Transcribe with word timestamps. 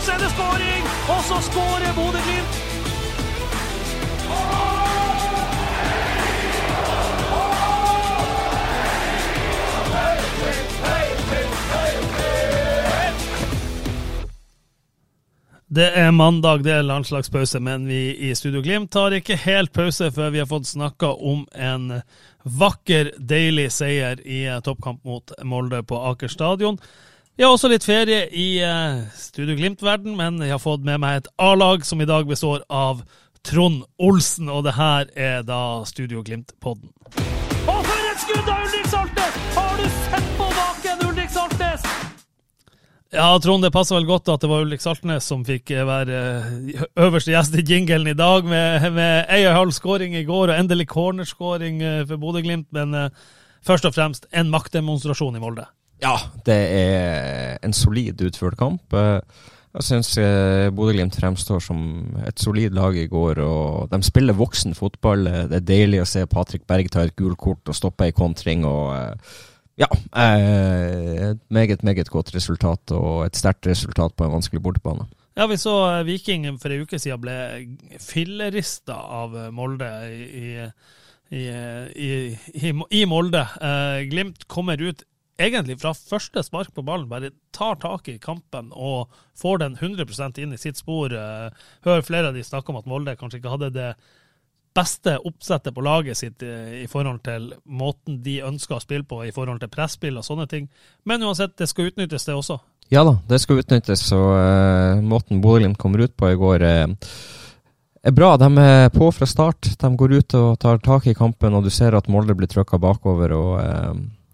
Så 0.00 0.12
er 0.12 0.18
det 0.18 0.30
skåring, 0.30 0.82
og 1.08 1.20
så 1.24 1.40
skårer 1.40 1.92
Bodø-Glimt. 1.96 2.56
Det 15.68 15.88
er 15.98 16.10
mandag, 16.10 16.62
det 16.64 16.72
er 16.72 16.82
landslagspause, 16.82 17.60
men 17.60 17.88
vi 17.88 18.16
i 18.28 18.34
Studio 18.34 18.62
Glimt 18.62 18.92
tar 18.92 19.16
ikke 19.16 19.36
helt 19.36 19.72
pause 19.72 20.12
før 20.12 20.30
vi 20.30 20.38
har 20.38 20.46
fått 20.46 20.68
snakka 20.70 21.10
om 21.18 21.42
en 21.52 21.90
vakker, 22.44 23.10
deilig 23.18 23.72
seier 23.74 24.20
i 24.22 24.44
toppkamp 24.64 25.02
mot 25.04 25.34
Molde 25.42 25.82
på 25.82 25.98
Aker 26.12 26.28
stadion. 26.32 26.78
Vi 27.36 27.44
har 27.44 27.52
også 27.52 27.68
litt 27.68 27.84
ferie 27.84 28.22
i 28.32 28.62
eh, 28.64 29.02
Studio 29.12 29.58
Glimt-verden, 29.58 30.14
men 30.16 30.38
jeg 30.40 30.54
har 30.54 30.60
fått 30.62 30.86
med 30.88 31.02
meg 31.02 31.18
et 31.18 31.26
A-lag 31.36 31.82
som 31.84 32.00
i 32.00 32.06
dag 32.08 32.24
består 32.24 32.62
av 32.72 33.02
Trond 33.44 33.82
Olsen, 34.00 34.48
og 34.48 34.62
det 34.64 34.72
her 34.78 35.10
er 35.12 35.44
da 35.44 35.58
Studio 35.84 36.22
Glimt-podden. 36.24 36.88
Og 37.68 37.84
for 37.84 38.08
et 38.08 38.24
skudd 38.24 38.48
av 38.48 38.64
Ulrik 38.64 38.88
Saltnes! 38.88 39.38
Har 39.52 39.76
du 39.76 39.84
sett 39.98 40.32
på 40.40 40.48
baken, 40.62 41.04
Ulrik 41.10 41.36
Saltnes? 41.36 41.86
Ja, 43.12 43.28
Trond, 43.44 43.68
det 43.68 43.74
passer 43.76 44.00
vel 44.00 44.08
godt 44.08 44.32
at 44.32 44.40
det 44.40 44.54
var 44.54 44.64
Ulrik 44.64 44.88
Saltnes 44.88 45.28
som 45.28 45.44
fikk 45.44 45.76
eh, 45.76 45.84
være 45.92 46.24
eh, 46.40 46.82
øverste 47.04 47.36
gjest 47.36 47.60
i 47.60 47.68
jinglen 47.68 48.08
i 48.08 48.16
dag, 48.16 48.48
med, 48.48 48.92
med 48.96 49.28
ei 49.28 49.42
og 49.44 49.52
en 49.52 49.60
halv 49.60 49.76
skåring 49.76 50.16
i 50.16 50.24
går 50.24 50.54
og 50.54 50.56
endelig 50.56 50.88
cornerskåring 50.96 51.84
eh, 51.84 52.04
for 52.08 52.16
Bodø-Glimt. 52.16 52.72
Men 52.72 52.96
eh, 52.96 53.26
først 53.60 53.92
og 53.92 54.00
fremst 54.00 54.24
en 54.32 54.48
maktdemonstrasjon 54.56 55.36
i 55.36 55.44
Molde. 55.44 55.68
Ja, 56.02 56.16
det 56.44 56.56
er 56.76 57.58
en 57.64 57.72
solid 57.72 58.20
utført 58.26 58.58
kamp. 58.60 58.92
Eh, 58.92 59.20
Jeg 59.76 59.84
syns 59.84 60.14
Bodø-Glimt 60.72 61.16
fremstår 61.20 61.60
som 61.60 61.80
et 62.24 62.40
solid 62.40 62.72
lag 62.72 62.96
i 62.96 63.06
går. 63.06 63.38
og 63.44 63.90
De 63.92 63.98
spiller 64.02 64.32
voksen 64.32 64.74
fotball. 64.74 65.26
Eh, 65.26 65.42
Det 65.48 65.56
er 65.56 65.66
deilig 65.68 66.00
å 66.00 66.06
se 66.08 66.24
Patrick 66.26 66.66
Berg 66.66 66.88
ta 66.90 67.00
et 67.04 67.16
gult 67.16 67.36
kort 67.38 67.68
og 67.68 67.74
stoppe 67.76 68.04
ei 68.04 68.12
kontring. 68.12 68.64
og 68.64 68.94
eh, 68.96 69.14
ja, 69.78 69.86
eh, 70.16 71.30
et 71.32 71.40
meget, 71.50 71.82
meget 71.84 72.08
godt 72.08 72.34
resultat, 72.34 72.90
og 72.96 73.26
et 73.26 73.36
sterkt 73.36 73.66
resultat 73.66 74.14
på 74.16 74.24
en 74.24 74.32
vanskelig 74.32 74.62
bortebane. 74.62 75.04
Ja, 75.36 75.44
vi 75.46 75.56
så 75.60 75.74
eh, 75.98 76.06
Viking 76.08 76.46
for 76.58 76.72
ei 76.72 76.80
uke 76.80 76.96
siden 76.98 77.20
ble 77.20 77.36
fillerista 78.00 78.96
av 78.96 79.36
eh, 79.36 79.50
Molde 79.52 79.90
i, 80.08 80.54
i, 81.36 81.42
i, 81.92 82.72
i, 82.72 83.04
Molde. 83.04 83.44
Eh, 83.60 84.06
Glimt 84.08 84.46
kommer 84.48 84.80
ut 84.80 85.04
egentlig 85.38 85.78
fra 85.80 85.92
første 85.96 86.42
spark 86.44 86.72
på 86.74 86.84
ballen, 86.84 87.08
bare 87.10 87.32
tar 87.54 87.78
tak 87.82 88.08
i 88.08 88.18
kampen 88.22 88.70
og 88.72 89.12
får 89.38 89.60
den 89.62 89.76
100% 89.76 90.40
inn 90.42 90.54
i 90.56 90.60
sitt 90.60 90.80
spor. 90.80 91.12
Eh, 91.12 91.66
Hører 91.86 92.06
flere 92.06 92.30
av 92.30 92.36
de 92.36 92.44
snakke 92.44 92.72
om 92.72 92.80
at 92.80 92.88
Molde 92.88 93.16
kanskje 93.20 93.42
ikke 93.42 93.52
hadde 93.56 93.74
det 93.74 93.90
beste 94.76 95.16
oppsettet 95.24 95.74
på 95.74 95.84
laget 95.84 96.18
sitt 96.18 96.42
eh, 96.44 96.82
i 96.82 96.86
forhold 96.90 97.22
til 97.24 97.50
måten 97.64 98.20
de 98.24 98.40
ønsker 98.44 98.76
å 98.76 98.82
spille 98.82 99.08
på, 99.08 99.22
i 99.24 99.32
forhold 99.32 99.62
til 99.62 99.72
presspill 99.72 100.18
og 100.20 100.26
sånne 100.26 100.48
ting. 100.50 100.68
Men 101.08 101.24
uansett, 101.24 101.56
det 101.56 101.68
skal 101.70 101.92
utnyttes, 101.92 102.28
det 102.28 102.36
også. 102.36 102.58
Ja 102.92 103.02
da, 103.06 103.16
det 103.28 103.40
skal 103.42 103.62
utnyttes, 103.64 104.04
og 104.14 104.28
uh, 104.38 105.00
måten 105.02 105.40
Bodø-Glimt 105.42 105.78
kommer 105.80 106.04
ut 106.06 106.12
på 106.14 106.28
i 106.30 106.36
går 106.38 106.62
uh, 106.62 106.84
er 108.06 108.14
bra. 108.14 108.36
De 108.38 108.46
er 108.62 108.92
på 108.94 109.08
fra 109.10 109.26
start. 109.26 109.72
De 109.80 109.90
går 109.98 110.20
ut 110.20 110.36
og 110.38 110.52
tar 110.62 110.78
tak 110.84 111.08
i 111.10 111.16
kampen, 111.18 111.56
og 111.56 111.66
du 111.66 111.72
ser 111.74 111.96
at 111.98 112.06
Molde 112.12 112.36
blir 112.38 112.50
trykka 112.52 112.78
bakover. 112.78 113.34
og 113.34 113.56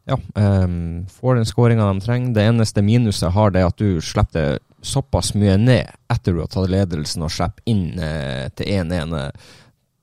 ja, 0.05 0.19
um, 0.35 1.07
får 1.07 1.35
den 1.35 1.47
skåringa 1.47 1.87
de 1.87 2.01
trenger. 2.01 2.35
Det 2.35 2.43
eneste 2.43 2.83
minuset 2.83 3.33
har, 3.33 3.51
det 3.51 3.67
at 3.67 3.79
du 3.79 4.01
slipper 4.03 4.39
det 4.39 4.59
såpass 4.83 5.35
mye 5.39 5.55
ned 5.57 5.93
etter 6.11 6.35
du 6.35 6.41
har 6.43 6.51
tatt 6.51 6.71
ledelsen, 6.71 7.23
og 7.23 7.31
slipper 7.31 7.63
inn 7.71 8.01
uh, 8.03 8.49
til 8.59 8.73
1-1. 8.81 9.15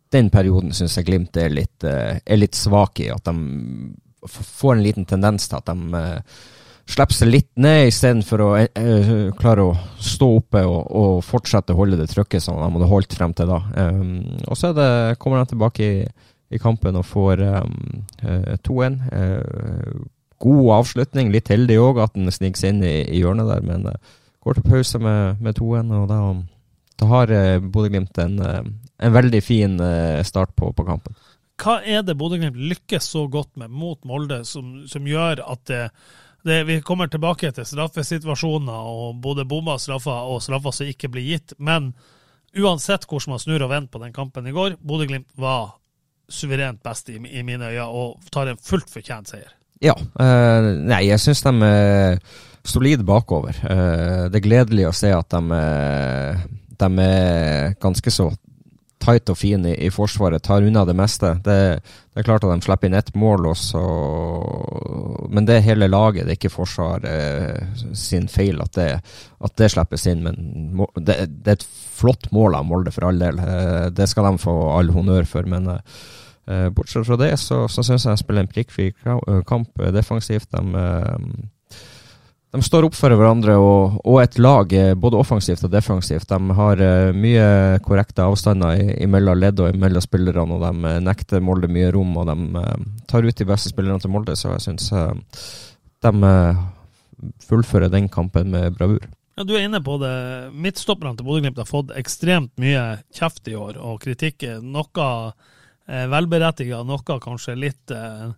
Den 0.09 0.31
perioden 0.33 0.71
syns 0.73 0.95
jeg 0.97 1.09
Glimt 1.09 1.35
er 1.37 1.51
litt, 1.51 1.83
uh, 1.83 2.15
er 2.15 2.39
litt 2.39 2.55
svak 2.55 3.03
i. 3.03 3.09
At 3.11 3.27
de 3.27 3.91
får 4.29 4.77
en 4.77 4.85
liten 4.87 5.09
tendens 5.09 5.49
til 5.51 5.59
at 5.59 5.67
de 5.67 5.99
uh, 5.99 6.39
slipper 6.89 7.19
seg 7.19 7.29
litt 7.29 7.51
ned 7.61 7.91
istedenfor 7.91 8.41
å 8.41 8.49
klare 9.37 9.67
å 9.67 9.75
stå 10.01 10.29
oppe 10.39 10.63
og, 10.65 10.79
og 10.95 11.19
fortsette 11.27 11.75
å 11.75 11.77
holde 11.77 11.99
det 11.99 12.07
trykket 12.09 12.41
som 12.41 12.57
de 12.57 12.65
hadde 12.65 12.89
holdt 12.89 13.13
frem 13.19 13.35
til 13.37 13.51
da. 13.51 13.59
Um, 13.75 14.15
og 14.47 14.57
så 14.57 14.71
det, 14.73 15.19
kommer 15.21 15.43
de 15.43 15.51
tilbake 15.51 15.85
i, 15.85 16.07
i 16.49 16.59
kampen 16.61 16.97
og 16.97 17.05
får 17.05 17.43
um, 17.45 18.05
eh, 18.23 18.55
2-1. 18.65 18.99
Eh, 19.13 19.99
god 20.39 20.69
avslutning, 20.79 21.33
litt 21.33 21.51
heldig 21.51 21.77
òg 21.81 21.99
at 22.03 22.15
den 22.15 22.31
sniker 22.33 22.61
seg 22.61 22.73
inn 22.73 22.85
i, 22.87 22.95
i 23.05 23.21
hjørnet 23.21 23.49
der, 23.51 23.65
men 23.65 23.89
eh, 23.91 24.15
går 24.43 24.57
til 24.57 24.69
pause 24.69 25.01
med, 25.03 25.41
med 25.43 25.57
2-1, 25.59 25.91
og 25.99 26.05
da, 26.09 26.19
da 27.01 27.09
har 27.11 27.33
uh, 27.33 27.57
Bodø-Glimt 27.63 28.21
en, 28.23 28.39
eh, 28.43 28.61
en 29.05 29.15
veldig 29.15 29.41
fin 29.43 29.75
eh, 29.83 30.21
start 30.27 30.55
på, 30.55 30.71
på 30.75 30.85
kampen. 30.87 31.15
hva 31.59 31.79
er 31.83 32.05
det 32.07 32.15
Bodø-Glimt 32.19 32.57
lykkes 32.57 33.11
så 33.13 33.25
godt 33.27 33.57
med 33.59 33.71
mot 33.71 33.99
Molde, 34.07 34.43
som, 34.47 34.87
som 34.87 35.07
gjør 35.07 35.43
at 35.43 35.65
det, 35.67 35.81
det, 36.47 36.61
vi 36.69 36.79
kommer 36.81 37.11
tilbake 37.11 37.51
til 37.51 37.67
straffesituasjoner, 37.67 38.87
og 38.93 39.19
både 39.23 39.47
bomma 39.47 39.75
straffer, 39.77 40.23
og 40.31 40.39
straffer 40.43 40.75
som 40.75 40.87
ikke 40.87 41.11
blir 41.11 41.27
gitt. 41.33 41.53
Men 41.59 41.91
uansett 42.55 43.03
hvordan 43.03 43.35
man 43.35 43.43
snur 43.43 43.65
og 43.65 43.73
vender 43.73 43.91
på 43.91 44.01
den 44.05 44.15
kampen 44.15 44.47
i 44.47 44.55
går, 44.55 44.79
Bodø-Glimt 44.79 45.27
var 45.35 45.75
suverent 46.29 46.81
best 46.85 47.09
i, 47.09 47.17
i 47.17 47.43
mine 47.45 47.71
øyne, 47.71 47.87
og 47.87 48.31
tar 48.33 48.51
en 48.51 48.61
fullt 48.61 48.89
fortjent 48.91 49.31
seier. 49.31 49.49
Ja. 49.83 49.95
eh, 49.95 50.69
nei, 50.83 51.05
jeg 51.07 51.21
syns 51.23 51.43
de 51.45 51.53
er 51.65 52.19
solide 52.67 53.05
bakover. 53.07 53.55
Eh, 53.63 54.27
det 54.31 54.41
er 54.41 54.45
gledelig 54.45 54.89
å 54.89 54.95
se 54.95 55.11
at 55.15 55.31
de, 55.31 55.59
eh, 55.59 56.45
de 56.79 56.89
er 57.05 57.75
ganske 57.81 58.13
så 58.13 58.29
tight 58.99 59.31
og 59.31 59.37
fin 59.39 59.65
i, 59.65 59.73
i 59.87 59.89
forsvaret, 59.93 60.43
tar 60.43 60.65
unna 60.67 60.83
det 60.87 60.95
meste. 60.97 61.33
Det, 61.45 61.57
det 61.79 62.21
er 62.21 62.27
klart 62.27 62.43
at 62.43 62.51
de 62.51 62.67
slipper 62.67 62.89
inn 62.89 62.97
ett 62.99 63.11
mål, 63.15 63.47
også, 63.53 63.83
men 65.31 65.47
det 65.47 65.57
er 65.57 65.67
hele 65.69 65.89
laget, 65.89 66.27
det 66.27 66.35
er 66.35 66.39
ikke 66.39 66.53
forsvaret 66.53 67.83
sin 67.97 68.27
feil 68.31 68.59
at 68.63 68.75
det, 68.75 68.89
at 69.39 69.57
det 69.59 69.71
slippes 69.73 70.07
inn. 70.11 70.25
Men 70.27 70.87
det, 70.99 71.19
det 71.39 71.55
er 71.55 71.59
et 71.59 71.67
flott 71.99 72.31
mål 72.35 72.59
av 72.59 72.67
Molde, 72.67 72.93
for 72.95 73.09
all 73.09 73.21
del. 73.21 73.39
Eh, 73.43 73.85
det 73.95 74.09
skal 74.11 74.29
de 74.29 74.43
få 74.43 74.55
all 74.75 74.91
honnør 74.95 75.27
for. 75.29 75.47
men 75.49 75.71
eh, 75.75 76.01
Eh, 76.49 76.69
bortsett 76.69 77.05
fra 77.05 77.17
det, 77.17 77.37
så, 77.37 77.67
så 77.69 77.83
syns 77.85 78.05
jeg 78.05 78.17
de 78.17 78.21
spiller 78.23 78.41
en 78.41 78.49
prikkfri 78.49 78.87
kamp 79.47 79.81
defensivt. 79.93 80.49
De, 80.49 80.85
de 82.51 82.61
står 82.65 82.87
opp 82.87 82.95
for 82.97 83.13
hverandre, 83.13 83.53
og, 83.61 83.99
og 84.09 84.17
et 84.23 84.39
lag, 84.41 84.71
både 84.97 85.19
offensivt 85.19 85.67
og 85.67 85.73
defensivt. 85.73 86.31
De 86.31 86.57
har 86.57 86.81
eh, 86.81 87.11
mye 87.13 87.45
korrekte 87.85 88.25
avstander 88.25 88.81
imellom 88.97 89.37
ledd 89.37 89.61
og 89.61 89.75
imellom 89.75 90.01
spillerne, 90.01 90.57
og 90.57 90.65
de 90.65 90.89
eh, 90.89 91.03
nekter 91.05 91.45
Molde 91.45 91.69
mye 91.69 91.91
rom. 91.93 92.17
Og 92.17 92.25
de 92.31 92.63
eh, 92.63 92.89
tar 93.11 93.27
ut 93.27 93.37
de 93.37 93.49
beste 93.51 93.69
spillerne 93.69 94.01
til 94.01 94.13
Molde, 94.13 94.37
så 94.39 94.55
jeg 94.55 94.65
syns 94.65 94.89
de 95.99 96.33
fullfører 97.43 97.91
den 97.91 98.09
kampen 98.09 98.49
med 98.55 98.77
bravur. 98.79 99.05
Ja, 99.39 99.45
Du 99.47 99.53
er 99.55 99.63
inne 99.63 99.79
på 99.79 99.95
det. 100.01 100.11
Midtstopperne 100.51 101.15
til 101.15 101.23
Bodø-Glimt 101.23 101.61
har 101.61 101.67
fått 101.67 101.93
ekstremt 101.95 102.51
mye 102.59 102.99
kjeft 103.15 103.47
i 103.47 103.55
år, 103.55 103.77
og 103.79 104.01
kritikk. 104.03 104.43
Noe 104.59 105.05
eh, 105.87 106.07
velberettiget, 106.11 106.83
noe 106.83 107.19
kanskje 107.23 107.55
litt 107.55 107.93
eh, 107.95 108.33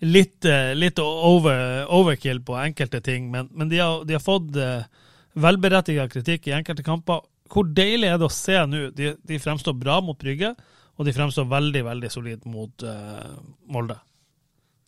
litt, 0.00 0.44
eh, 0.44 0.72
litt 0.74 0.98
over, 0.98 1.84
overkill 1.92 2.42
på 2.44 2.56
enkelte 2.58 3.00
ting. 3.04 3.30
Men, 3.30 3.48
men 3.52 3.70
de, 3.70 3.78
har, 3.78 4.04
de 4.04 4.16
har 4.16 4.24
fått 4.24 4.56
eh, 4.56 4.86
velberettiget 5.34 6.12
kritikk 6.12 6.48
i 6.48 6.56
enkelte 6.58 6.86
kamper. 6.86 7.22
Hvor 7.50 7.68
deilig 7.76 8.08
er 8.08 8.18
det 8.18 8.28
å 8.28 8.32
se 8.32 8.56
nå? 8.66 8.88
De, 8.96 9.14
de 9.20 9.42
fremstår 9.42 9.76
bra 9.78 10.00
mot 10.02 10.18
Brygge, 10.18 10.54
og 10.96 11.06
de 11.06 11.14
fremstår 11.14 11.46
veldig, 11.50 11.84
veldig 11.84 12.10
solid 12.10 12.44
mot 12.48 12.84
uh, 12.86 13.34
Molde. 13.70 13.98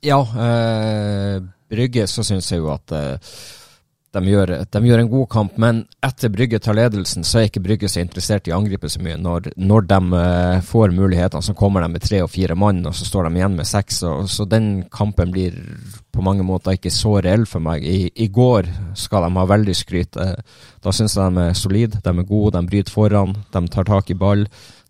Ja, 0.07 0.21
eh, 0.23 1.43
Brygge 1.71 2.07
så 2.11 2.25
syns 2.27 2.49
jeg 2.53 2.63
jo 2.63 2.71
at 2.73 2.93
eh, 2.95 3.33
de 4.15 4.23
gjør, 4.31 4.53
de 4.73 4.81
gjør, 4.87 5.01
en 5.03 5.11
god 5.11 5.27
kamp, 5.33 5.57
men 5.61 5.83
etter 6.05 6.31
Brygge 6.33 6.61
tar 6.63 6.77
ledelsen, 6.79 7.25
så 7.27 7.41
er 7.41 7.49
ikke 7.51 7.63
Brygge 7.65 7.91
så 7.91 8.01
interessert 8.01 8.49
i 8.49 8.55
å 8.55 8.61
angripe 8.61 8.89
så 8.89 9.03
mye. 9.05 9.19
Når, 9.21 9.51
når 9.61 9.89
de 9.91 9.99
uh, 10.15 10.63
får 10.65 10.95
mulighetene, 10.97 11.45
så 11.45 11.57
kommer 11.59 11.85
de 11.85 11.91
med 11.93 12.05
tre 12.05 12.23
og 12.25 12.31
fire 12.33 12.57
mann, 12.59 12.81
og 12.89 12.97
så 12.97 13.09
står 13.09 13.29
de 13.29 13.41
igjen 13.41 13.59
med 13.59 13.69
seks. 13.69 14.01
Og, 14.09 14.31
så 14.33 14.47
den 14.49 14.71
kampen 14.93 15.35
blir 15.35 15.59
på 16.17 16.25
mange 16.25 16.47
måter 16.47 16.79
ikke 16.79 16.95
så 16.95 17.19
reell 17.25 17.45
for 17.51 17.65
meg. 17.65 17.85
I, 17.85 18.09
i 18.25 18.31
går 18.33 18.71
skal 18.97 19.27
de 19.27 19.33
ha 19.37 19.47
veldig 19.53 19.77
skryt. 19.77 20.17
Uh, 20.17 20.37
da 20.87 20.95
syns 20.97 21.19
jeg 21.19 21.37
de 21.37 21.49
er 21.51 21.59
solide, 21.59 22.01
de 22.01 22.15
er 22.15 22.29
gode, 22.31 22.57
de 22.57 22.73
bryter 22.73 22.95
foran, 22.95 23.37
de 23.53 23.67
tar 23.73 23.91
tak 23.91 24.13
i 24.15 24.19
ball. 24.19 24.47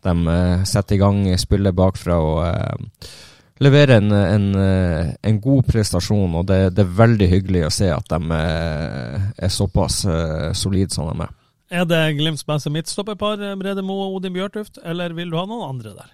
De 0.06 0.18
uh, 0.28 0.66
setter 0.68 1.00
i 1.00 1.02
gang 1.02 1.24
spillet 1.40 1.74
bakfra. 1.74 2.20
og 2.22 3.08
leverer 3.58 3.96
en, 3.96 4.12
en, 4.12 4.46
eh, 4.54 5.14
en, 5.22 5.40
god 5.40 5.66
prestasjon, 5.66 6.34
og 6.34 6.46
det, 6.48 6.60
det, 6.76 6.84
er 6.84 6.98
veldig 6.98 7.28
hyggelig 7.30 7.64
å 7.66 7.72
se 7.72 7.88
at 7.92 8.08
de 8.12 8.20
er, 8.36 8.84
eh, 9.16 9.26
er 9.46 9.52
såpass 9.52 10.02
uh, 10.08 10.52
solide 10.56 10.92
som 10.92 11.08
de 11.10 11.24
er. 11.24 11.32
Er 11.80 11.88
det 11.88 12.02
Glimts 12.20 12.46
beste 12.46 12.70
midtstopperpar, 12.70 13.40
Brede 13.58 13.82
Moe 13.82 14.06
og 14.06 14.20
Odin 14.20 14.36
Bjørtuft, 14.36 14.78
eller 14.84 15.16
vil 15.16 15.32
du 15.32 15.38
ha 15.40 15.46
noen 15.48 15.66
andre 15.72 15.96
der? 15.96 16.12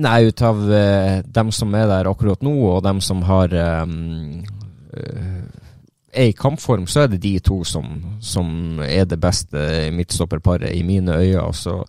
Nei, 0.00 0.20
ut 0.30 0.42
av 0.46 0.60
dem 1.26 1.50
som 1.52 1.74
er 1.74 1.88
der 1.90 2.08
akkurat 2.08 2.44
nå, 2.46 2.52
og 2.70 2.84
dem 2.86 3.00
som 3.02 3.24
har 3.26 3.52
um, 3.82 4.38
er 6.12 6.30
i 6.30 6.36
kampform, 6.38 6.86
så 6.86 7.04
er 7.04 7.10
det 7.10 7.22
de 7.24 7.34
to 7.42 7.64
som, 7.66 7.98
som 8.22 8.80
er 8.86 9.08
det 9.10 9.18
beste 9.20 9.90
midtstopperparet 9.94 10.70
i 10.76 10.84
mine 10.86 11.18
øyne. 11.18 11.42
Altså, 11.42 11.80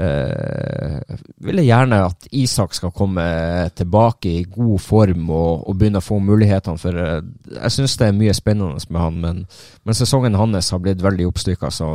Uh, 0.00 1.16
vil 1.44 1.60
jeg 1.60 1.68
gjerne 1.68 1.98
at 2.06 2.28
Isak 2.32 2.72
skal 2.72 2.92
komme 2.96 3.24
tilbake 3.76 4.30
i 4.30 4.46
god 4.48 4.80
form 4.80 5.26
og, 5.28 5.66
og 5.68 5.76
begynne 5.76 6.00
å 6.00 6.06
få 6.06 6.16
mulighetene. 6.24 6.80
For 6.80 6.96
uh, 6.96 7.18
jeg 7.58 7.74
syns 7.74 7.98
det 8.00 8.08
er 8.08 8.16
mye 8.16 8.36
spennende 8.36 8.80
med 8.88 9.00
han, 9.02 9.20
men, 9.20 9.42
men 9.84 9.98
sesongen 9.98 10.38
hans 10.40 10.72
har 10.72 10.80
blitt 10.80 11.04
veldig 11.04 11.28
oppstykka. 11.28 11.72
Så 11.74 11.90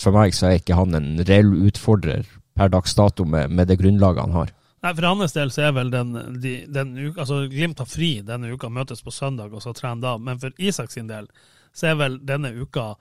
for 0.00 0.16
meg 0.16 0.34
så 0.34 0.48
er 0.48 0.58
ikke 0.58 0.78
han 0.78 0.96
en 0.98 1.12
reell 1.28 1.52
utfordrer 1.68 2.26
per 2.58 2.72
dags 2.72 2.96
dato 2.98 3.24
med, 3.28 3.52
med 3.54 3.70
det 3.70 3.78
grunnlaget 3.80 4.26
han 4.26 4.36
har. 4.40 4.50
Nei, 4.80 4.94
For 4.96 5.06
hans 5.06 5.36
del 5.36 5.52
så 5.52 5.68
er 5.68 5.76
vel 5.76 5.92
den, 5.92 6.14
de, 6.40 6.54
den 6.72 6.94
uka, 6.96 7.22
altså 7.22 7.42
Glimt 7.52 7.82
har 7.82 7.88
fri 7.88 8.14
denne 8.26 8.50
uka, 8.50 8.70
møtes 8.72 9.04
på 9.04 9.12
søndag 9.12 9.52
og 9.52 9.62
så 9.62 9.74
trener 9.76 10.02
da. 10.06 10.16
Men 10.18 10.40
for 10.40 10.56
Isak 10.58 10.92
sin 10.94 11.10
del 11.10 11.28
så 11.76 11.92
er 11.92 12.00
vel 12.00 12.18
denne 12.26 12.50
uka 12.56 12.94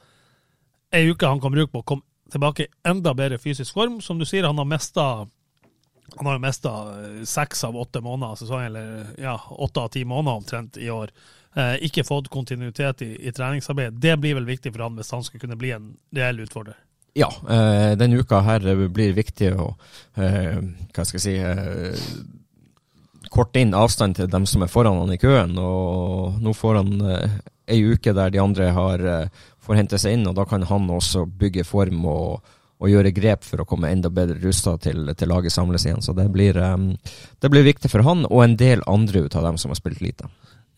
ei 0.93 1.05
uke 1.09 1.29
han 1.29 1.41
kan 1.41 1.53
bruke 1.53 1.71
på 1.71 1.83
å 1.83 1.87
komme 1.93 2.08
tilbake 2.31 2.65
i 2.65 2.71
enda 2.87 3.13
bedre 3.17 3.37
fysisk 3.41 3.73
form. 3.73 3.99
Som 4.01 4.19
du 4.19 4.25
sier, 4.25 4.47
han 4.47 4.57
har 4.57 4.69
mista 4.69 5.27
han 6.17 6.25
har 6.25 6.39
jo 6.39 6.41
mista 6.41 6.69
eh, 6.69 7.23
seks 7.25 7.63
av 7.63 7.77
åtte 7.77 8.01
måneder 8.01 8.31
av 8.31 8.39
sesongen, 8.39 8.65
eller 8.65 9.05
ja, 9.21 9.35
åtte 9.49 9.79
av 9.79 9.91
ti 9.93 10.05
måneder 10.05 10.41
omtrent 10.41 10.77
i 10.77 10.89
år. 10.89 11.11
Eh, 11.55 11.75
ikke 11.85 12.03
fått 12.03 12.31
kontinuitet 12.33 13.01
i, 13.05 13.11
i 13.27 13.31
treningsarbeid. 13.31 13.93
Det 13.93 14.17
blir 14.17 14.37
vel 14.39 14.49
viktig 14.49 14.73
for 14.73 14.85
han 14.85 14.97
hvis 14.97 15.11
han 15.13 15.25
skal 15.25 15.41
kunne 15.41 15.57
bli 15.59 15.71
en 15.75 15.91
reell 16.15 16.41
utfordrer? 16.45 16.77
Ja, 17.17 17.29
eh, 17.49 17.93
denne 17.97 18.21
uka 18.21 18.41
her 18.45 18.65
blir 18.87 19.15
viktig 19.17 19.53
å 19.57 19.71
eh, 20.15 20.59
hva 20.93 21.05
skal 21.05 21.17
jeg 21.17 21.25
si 21.25 21.37
eh, 21.41 22.11
korte 23.33 23.61
inn 23.61 23.75
avstand 23.77 24.17
til 24.17 24.29
dem 24.29 24.45
som 24.49 24.63
er 24.63 24.71
foran 24.71 25.01
han 25.01 25.13
i 25.13 25.21
køen. 25.21 25.57
Og 25.57 26.37
nå 26.41 26.53
får 26.57 26.81
han 26.81 26.93
eh, 27.05 27.39
ei 27.69 27.83
uke 27.93 28.13
der 28.15 28.33
de 28.33 28.41
andre 28.41 28.71
har 28.75 29.05
eh, 29.05 29.43
får 29.69 29.77
hente 29.77 29.99
seg 30.01 30.17
inn, 30.17 30.25
og 30.29 30.37
da 30.37 30.47
kan 30.49 30.65
han 30.65 30.89
også 30.89 31.27
bygge 31.39 31.65
form 31.67 32.05
og, 32.09 32.53
og 32.81 32.89
gjøre 32.89 33.13
grep 33.13 33.45
for 33.45 33.61
å 33.61 33.67
komme 33.69 33.91
enda 33.93 34.09
bedre 34.09 34.39
rusta 34.41 34.73
til, 34.81 35.11
til, 35.13 35.29
laget 35.29 35.53
samles 35.53 35.85
igjen. 35.85 36.01
Så 36.01 36.15
det 36.17 36.25
blir, 36.33 36.57
um, 36.57 36.95
det 37.37 37.51
blir, 37.53 37.67
viktig 37.67 37.91
for 37.91 38.05
han, 38.07 38.25
og 38.25 38.41
en 38.41 38.57
del 38.57 38.81
andre 38.89 39.27
ut 39.27 39.37
av 39.37 39.45
dem 39.45 39.59
som 39.61 39.69
har 39.69 39.77
spilt 39.77 40.01
lite. 40.01 40.29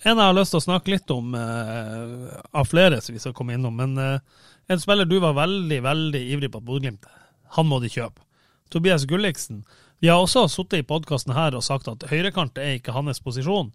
En 0.02 0.18
jeg 0.18 0.26
har 0.26 0.36
lyst 0.36 0.52
til 0.52 0.60
å 0.60 0.66
snakke 0.66 0.92
litt 0.92 1.14
om, 1.14 1.32
uh, 1.38 2.42
av 2.52 2.68
flere 2.68 3.00
som 3.00 3.16
vi 3.16 3.24
skal 3.24 3.38
komme 3.38 3.56
innom, 3.56 3.80
men 3.80 3.96
uh, 3.96 4.50
en 4.68 4.82
spiller 4.82 5.08
du 5.08 5.20
var 5.24 5.40
veldig, 5.40 5.80
veldig 5.88 6.26
ivrig 6.36 6.52
på 6.52 6.60
at 6.60 6.68
Bodø-Glimt 6.68 7.08
Han 7.56 7.68
må 7.68 7.80
de 7.84 7.90
kjøpe. 7.92 8.24
Tobias 8.72 9.04
Gulliksen. 9.06 9.64
Vi 10.00 10.08
har 10.08 10.20
også 10.20 10.48
sittet 10.50 10.82
i 10.82 10.88
podkasten 10.88 11.36
her 11.36 11.56
og 11.56 11.64
sagt 11.64 11.88
at 11.92 12.08
høyrekant 12.10 12.58
er 12.58 12.78
ikke 12.78 12.96
hans 12.96 13.20
posisjon, 13.24 13.72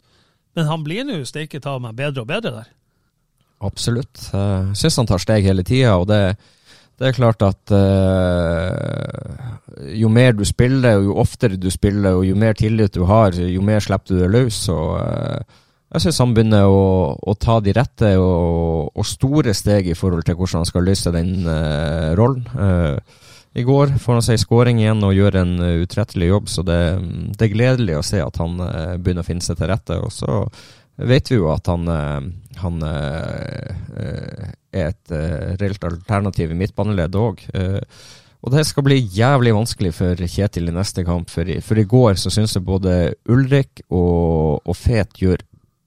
men 0.56 0.68
han 0.68 0.84
blir 0.84 1.04
nå 1.04 1.22
steike 1.28 1.60
ta 1.60 1.76
meg 1.78 1.96
bedre 1.96 2.24
og 2.24 2.30
bedre 2.32 2.52
der. 2.60 2.70
Absolutt. 3.64 4.20
Jeg 4.32 4.76
syns 4.76 4.98
han 5.00 5.08
tar 5.08 5.22
steg 5.22 5.46
hele 5.48 5.64
tida, 5.64 5.96
og 5.96 6.06
det, 6.10 6.36
det, 6.98 7.08
er 7.08 7.16
klart 7.16 7.44
at 7.46 7.72
uh, 7.72 9.54
jo 9.96 10.10
mer 10.12 10.36
du 10.36 10.44
spiller, 10.48 10.98
og 11.00 11.08
jo 11.08 11.20
oftere 11.22 11.60
du 11.60 11.70
spiller, 11.72 12.18
og 12.18 12.26
jo 12.28 12.36
mer 12.36 12.56
tillit 12.58 12.94
du 12.96 13.06
har, 13.08 13.36
jo 13.36 13.64
mer 13.64 13.80
slipper 13.84 14.12
du 14.12 14.20
det 14.20 14.32
løs. 14.34 14.60
Og, 14.72 15.00
uh, 15.00 15.62
jeg 15.94 16.04
syns 16.04 16.20
han 16.20 16.36
begynner 16.36 16.68
å, 16.68 17.16
å, 17.16 17.36
ta 17.40 17.60
de 17.64 17.72
rette 17.72 18.12
og, 18.20 18.90
og, 18.92 19.04
store 19.08 19.54
steg 19.56 19.88
i 19.88 19.96
forhold 19.96 20.26
til 20.26 20.36
hvordan 20.36 20.60
han 20.60 20.68
skal 20.68 20.84
løse 20.84 21.14
den 21.14 21.38
uh, 21.48 22.12
rollen. 22.18 22.44
I 23.56 23.62
går 23.64 23.94
får 23.96 24.18
han 24.18 24.24
seg 24.26 24.40
skåring 24.42 24.82
igjen 24.82 25.00
og 25.06 25.14
gjør 25.16 25.38
en 25.40 25.52
utrettelig 25.80 26.26
jobb, 26.28 26.50
så 26.52 26.60
det, 26.66 26.80
det, 27.38 27.46
er 27.46 27.54
gledelig 27.54 27.94
å 27.96 28.02
se 28.04 28.20
at 28.20 28.36
han 28.42 28.58
begynner 29.00 29.24
å 29.24 29.28
finne 29.30 29.40
seg 29.40 29.56
til 29.56 29.70
rette. 29.70 29.96
Og 29.96 30.12
så 30.12 30.42
vet 30.96 31.30
vi 31.30 31.38
jo 31.38 31.50
at 31.52 31.68
han, 31.68 31.88
eh, 31.88 32.28
han 32.62 32.84
eh, 32.88 33.72
eh, 34.00 34.52
er 34.76 34.92
et 34.92 35.16
reelt 35.60 35.84
alternativ 35.88 36.52
i 36.52 36.58
midtbaneleddet 36.58 37.20
òg. 37.20 37.44
Og 38.46 38.52
det 38.52 38.66
skal 38.68 38.84
bli 38.86 38.98
jævlig 39.00 39.54
vanskelig 39.56 39.92
for 39.96 40.20
Kjetil 40.20 40.68
i 40.70 40.74
neste 40.74 41.02
kamp, 41.06 41.30
for 41.32 41.48
i, 41.48 41.58
for 41.64 41.80
i 41.80 41.86
går 41.88 42.18
så 42.20 42.30
syns 42.30 42.54
jeg 42.54 42.66
både 42.66 43.14
Ulrik 43.32 43.80
og, 43.88 44.60
og, 44.60 44.76
Fet 44.76 45.16
gjør 45.18 45.40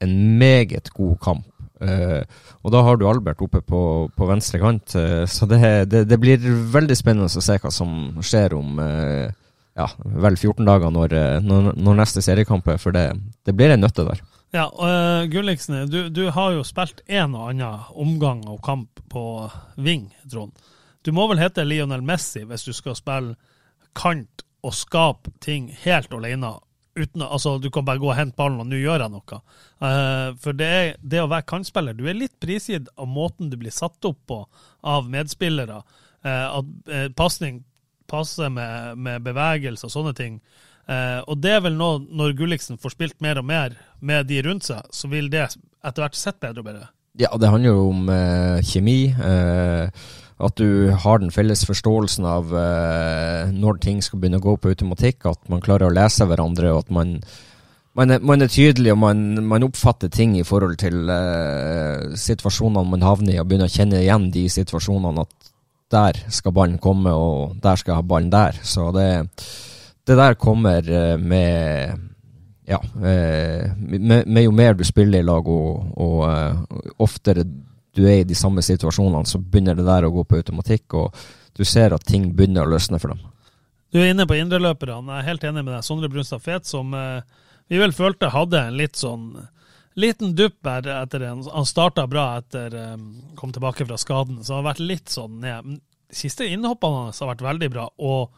en 0.04 0.16
meget 0.42 0.90
god 0.96 1.16
kamp. 1.24 1.46
Uh, 1.80 2.26
og 2.60 2.74
da 2.74 2.82
har 2.84 2.98
du 3.00 3.06
Albert 3.08 3.40
oppe 3.40 3.62
på, 3.64 3.82
på 4.12 4.26
venstre 4.28 4.60
kant, 4.60 4.98
uh, 5.00 5.24
så 5.24 5.48
det, 5.48 5.62
det, 5.88 6.02
det, 6.10 6.18
blir 6.20 6.42
veldig 6.74 6.98
spennende 7.00 7.30
å 7.32 7.44
se 7.46 7.56
hva 7.56 7.72
som 7.72 8.20
skjer 8.20 8.58
om 8.58 8.82
uh, 8.84 9.30
ja, 9.80 9.88
vel 10.26 10.36
14 10.36 10.68
dager 10.68 10.92
når, 10.92 11.16
når, 11.46 11.72
når 11.80 12.02
neste 12.02 12.26
seriekamp 12.26 12.68
er, 12.68 12.82
for 12.84 12.98
det, 12.98 13.06
det 13.48 13.56
blir 13.56 13.72
en 13.72 13.86
nøtte 13.86 14.04
der. 14.10 14.20
Ja, 14.52 14.66
uh, 14.74 15.30
Gulliksen, 15.30 15.90
du, 15.90 16.10
du, 16.10 16.30
har 16.34 16.56
jo 16.56 16.66
spilt 16.66 17.04
en 17.06 17.36
og 17.38 17.52
annen 17.52 17.84
omgang 17.94 18.42
og 18.50 18.64
kamp 18.66 19.02
på 19.12 19.24
ving, 19.78 20.08
Trond. 20.32 20.58
Du 21.06 21.12
må 21.14 21.28
vel 21.30 21.42
hete 21.42 21.66
Lionel 21.68 22.02
Messi 22.06 22.42
hvis 22.50 22.66
du 22.66 22.74
skal 22.74 22.98
spille 22.98 23.36
kant 23.98 24.44
og 24.66 24.74
skape 24.76 25.32
ting 25.44 25.70
helt 25.84 26.14
alene. 26.14 26.56
Uten, 26.98 27.22
altså, 27.22 27.58
du 27.62 27.70
kan 27.72 27.86
bare 27.86 28.02
gå 28.02 28.10
og 28.10 28.18
hente 28.18 28.36
ballen, 28.36 28.60
og 28.60 28.68
nå 28.68 28.80
gjør 28.82 29.06
jeg 29.06 29.14
noe. 29.14 29.40
Uh, 29.80 30.34
for 30.42 30.58
det, 30.58 30.70
er, 30.80 30.90
det, 31.00 31.22
å 31.22 31.30
være 31.32 31.48
kantspiller 31.48 31.96
Du 31.96 32.08
er 32.10 32.18
litt 32.18 32.36
prisgitt 32.42 32.90
av 32.98 33.08
måten 33.08 33.52
du 33.52 33.56
blir 33.62 33.74
satt 33.74 34.04
opp 34.10 34.20
på 34.28 34.42
av 34.82 35.08
medspillere. 35.14 35.84
Uh, 36.26 36.60
at 36.60 36.74
uh, 36.90 37.06
pasning 37.16 37.62
passer 38.10 38.50
med, 38.50 38.98
med 38.98 39.24
bevegelse 39.30 39.86
og 39.86 39.94
sånne 39.94 40.16
ting. 40.18 40.42
Eh, 40.90 41.20
og 41.30 41.38
det 41.44 41.52
er 41.58 41.66
vel 41.66 41.76
nå, 41.78 41.90
når 42.10 42.38
Gulliksen 42.40 42.80
får 42.82 42.96
spilt 42.96 43.20
mer 43.22 43.42
og 43.42 43.46
mer 43.46 43.76
med 44.02 44.30
de 44.30 44.42
rundt 44.46 44.66
seg, 44.70 44.88
så 44.90 45.10
vil 45.12 45.30
det 45.30 45.46
etter 45.46 46.02
hvert 46.04 46.18
sett 46.18 46.40
bedre 46.42 46.64
og 46.64 46.72
bedre. 46.72 46.88
Ja, 47.20 47.30
det 47.38 47.52
handler 47.52 47.76
jo 47.76 47.86
om 47.92 48.10
eh, 48.14 48.66
kjemi. 48.66 49.00
Eh, 49.12 50.10
at 50.40 50.56
du 50.56 50.92
har 51.04 51.20
den 51.20 51.34
felles 51.36 51.66
forståelsen 51.68 52.24
av 52.24 52.54
eh, 52.56 53.52
når 53.52 53.82
ting 53.84 54.00
skal 54.04 54.22
begynne 54.22 54.40
å 54.40 54.46
gå 54.46 54.56
på 54.56 54.72
automatikk. 54.72 55.28
At 55.28 55.42
man 55.52 55.64
klarer 55.64 55.90
å 55.90 55.96
lese 55.96 56.28
hverandre, 56.30 56.72
og 56.72 56.86
at 56.86 56.94
man, 56.96 57.18
man, 58.00 58.16
er, 58.16 58.24
man 58.24 58.46
er, 58.46 58.52
tydelig 58.52 58.94
og 58.96 59.02
man, 59.04 59.26
man, 59.50 59.68
oppfatter 59.68 60.12
ting 60.14 60.38
i 60.40 60.46
forhold 60.48 60.80
til 60.80 61.12
eh, 61.12 62.16
situasjonene 62.16 62.88
man 62.88 63.04
havner 63.04 63.36
i, 63.36 63.42
og 63.42 63.50
begynner 63.52 63.68
å 63.68 63.76
kjenne 63.76 64.00
igjen 64.00 64.30
de 64.36 64.46
situasjonene. 64.56 65.28
At 65.28 65.52
der 65.92 66.22
skal 66.32 66.56
ballen 66.56 66.80
komme, 66.80 67.12
og 67.12 67.60
der 67.60 67.82
skal 67.82 67.94
jeg 67.94 68.00
ha 68.00 68.08
ballen 68.08 68.32
der. 68.32 68.64
Så 68.64 68.94
det 68.96 69.10
det 70.10 70.16
der 70.16 70.34
kommer 70.34 70.92
eh, 70.92 71.18
med 71.18 72.00
ja, 72.66 72.82
eh, 72.96 73.72
med, 73.78 74.28
med, 74.28 74.44
jo 74.44 74.52
mer 74.52 74.74
du 74.74 74.84
spiller 74.84 75.20
i 75.20 75.26
lag 75.26 75.48
og, 75.48 75.92
og 75.98 76.20
uh, 76.26 76.80
oftere 77.02 77.44
du 77.94 78.04
er 78.06 78.22
i 78.22 78.28
de 78.30 78.38
samme 78.38 78.62
situasjonene, 78.62 79.26
så 79.26 79.42
begynner 79.42 79.78
det 79.78 79.86
der 79.86 80.06
å 80.06 80.12
gå 80.14 80.24
på 80.26 80.38
automatikk, 80.38 80.96
og 80.98 81.22
du 81.58 81.64
ser 81.66 81.94
at 81.94 82.06
ting 82.06 82.28
begynner 82.34 82.66
å 82.66 82.72
løsne 82.74 83.00
for 83.02 83.14
dem. 83.14 83.22
Du 83.90 83.98
er 84.02 84.12
inne 84.12 84.28
på 84.30 84.38
indreløperne. 84.38 85.02
Jeg 85.10 85.24
er 85.24 85.30
helt 85.32 85.48
enig 85.50 85.64
med 85.64 85.74
deg. 85.74 85.86
Sondre 85.86 86.12
Brunstad 86.14 86.44
Fet, 86.46 86.70
som 86.70 86.94
vi 86.94 87.82
vel 87.82 87.94
følte 87.98 88.30
hadde 88.30 88.62
en 88.62 88.78
litt 88.78 89.02
sånn 89.02 89.32
liten 89.98 90.36
dupp 90.38 90.70
her 90.70 90.86
etter 90.94 91.26
en, 91.32 91.42
Han 91.50 91.66
starta 91.66 92.06
bra 92.08 92.28
etter 92.38 92.78
kom 93.36 93.54
tilbake 93.54 93.90
fra 93.90 93.98
skaden, 93.98 94.44
så 94.46 94.54
han 94.54 94.62
har 94.62 94.70
vært 94.76 94.86
litt 94.86 95.10
sånn 95.10 95.42
ned. 95.42 95.74
De 95.74 96.22
siste 96.22 96.46
innhoppene 96.46 97.08
hans 97.08 97.26
har 97.26 97.34
vært 97.34 97.48
veldig 97.50 97.72
bra. 97.74 97.90
og 97.98 98.30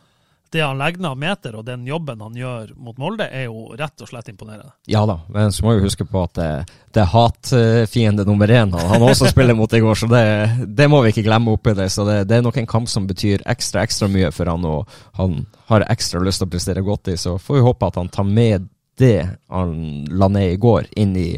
det 0.52 0.62
han 0.62 0.78
legger 0.78 1.00
ned 1.00 1.12
av 1.12 1.20
meter, 1.20 1.56
og 1.56 1.64
den 1.66 1.86
jobben 1.88 2.22
han 2.22 2.36
gjør 2.36 2.74
mot 2.76 2.98
Molde, 3.00 3.28
er 3.32 3.46
jo 3.46 3.70
rett 3.80 4.04
og 4.04 4.10
slett 4.10 4.28
imponerende. 4.34 4.74
Ja 4.92 5.06
da, 5.08 5.22
men 5.32 5.54
så 5.56 5.64
må 5.64 5.78
vi 5.78 5.86
huske 5.86 6.04
på 6.08 6.24
at 6.26 6.34
det, 6.36 6.50
det 6.92 7.04
er 7.06 7.12
hatfiende 7.14 8.26
nummer 8.28 8.52
én 8.52 8.74
han, 8.76 8.90
han 8.92 9.06
også 9.08 9.32
spiller 9.32 9.56
mot 9.56 9.72
i 9.72 9.80
går, 9.80 9.96
så 10.02 10.10
det, 10.12 10.26
det, 10.68 10.90
må 10.92 11.00
vi 11.06 11.14
ikke 11.14 11.24
glemme 11.30 11.56
oppi 11.56 11.76
det. 11.78 11.88
Så 11.96 12.04
det, 12.08 12.18
det, 12.28 12.38
er 12.38 12.44
nok 12.44 12.60
en 12.60 12.68
kamp 12.68 12.92
som 12.92 13.08
betyr 13.08 13.46
ekstra 13.54 13.86
ekstra 13.88 14.12
mye 14.12 14.34
for 14.36 14.52
han, 14.52 14.68
og 14.68 14.92
han 15.22 15.40
har 15.72 15.88
ekstra 15.88 16.20
lyst 16.26 16.44
til 16.44 16.50
å 16.50 16.52
prestere 16.52 16.84
godt 16.84 17.14
i. 17.14 17.18
Så 17.20 17.38
får 17.40 17.60
vi 17.60 17.66
håpe 17.70 17.88
at 17.88 18.02
han 18.02 18.12
tar 18.12 18.28
med 18.28 18.68
det 19.00 19.22
han 19.48 19.74
la 20.12 20.28
ned 20.36 20.58
i 20.58 20.60
går, 20.62 20.92
inn 21.00 21.16
i 21.16 21.30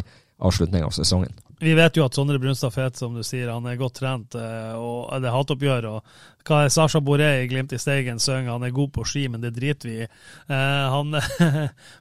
avslutninga 0.43 0.89
av 0.89 0.97
sesongen. 0.97 1.37
Vi 1.63 1.73
vet 1.77 1.97
jo 1.97 2.05
at 2.05 2.15
Sondre 2.15 2.39
Brunstad 2.39 2.73
Fet, 2.73 2.97
som 2.99 3.15
du 3.15 3.23
sier, 3.25 3.51
han 3.51 3.65
er 3.69 3.79
godt 3.79 3.97
trent, 4.01 4.35
eh, 4.35 4.75
og 4.75 5.09
det 5.21 5.29
er 5.29 5.35
hatoppgjør. 5.35 5.89
og 5.89 6.15
hva 6.43 6.63
er 6.65 6.71
Sasha 6.73 6.99
Boré 6.99 7.29
i 7.39 7.47
Glimt 7.47 7.73
i 7.73 7.79
Steigen 7.79 8.19
synger, 8.19 8.51
han 8.51 8.65
er 8.67 8.75
god 8.75 8.91
på 8.97 9.05
ski, 9.07 9.27
men 9.31 9.41
det 9.43 9.53
driter 9.55 9.89
vi 9.89 9.97
i. 10.03 10.07
Eh, 10.07 10.97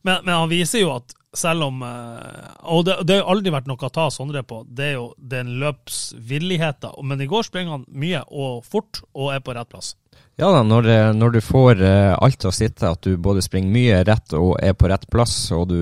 men, 0.06 0.16
men, 0.24 0.32
han 0.34 0.50
viser 0.50 0.82
jo 0.82 0.94
at 0.96 1.14
selv 1.32 1.64
om 1.70 1.78
eh, 1.86 2.48
Og 2.74 2.84
det, 2.84 2.98
det 3.08 3.20
har 3.20 3.30
aldri 3.32 3.54
vært 3.54 3.70
noe 3.70 3.80
å 3.80 3.92
ta 3.92 4.10
Sondre 4.12 4.42
på, 4.44 4.64
det 4.68 4.90
er 4.90 4.96
jo 4.98 5.06
den 5.16 5.54
løpsvilligheten. 5.62 6.98
Men 7.06 7.22
i 7.22 7.30
går 7.30 7.46
springer 7.48 7.78
han 7.78 7.86
mye 7.88 8.24
og 8.28 8.66
fort, 8.68 9.04
og 9.14 9.32
er 9.36 9.44
på 9.44 9.54
rett 9.56 9.70
plass. 9.70 9.94
Ja 10.40 10.50
da, 10.52 10.64
når, 10.64 11.12
når 11.14 11.36
du 11.36 11.40
får 11.44 11.80
alt 11.84 12.44
å 12.48 12.52
sitte, 12.52 12.88
at 12.88 13.04
du 13.04 13.18
både 13.20 13.44
springer 13.44 13.72
mye 13.72 14.02
rett 14.08 14.32
og 14.36 14.56
er 14.64 14.74
på 14.74 14.88
rett 14.90 15.04
plass, 15.12 15.36
og 15.54 15.68
du 15.70 15.80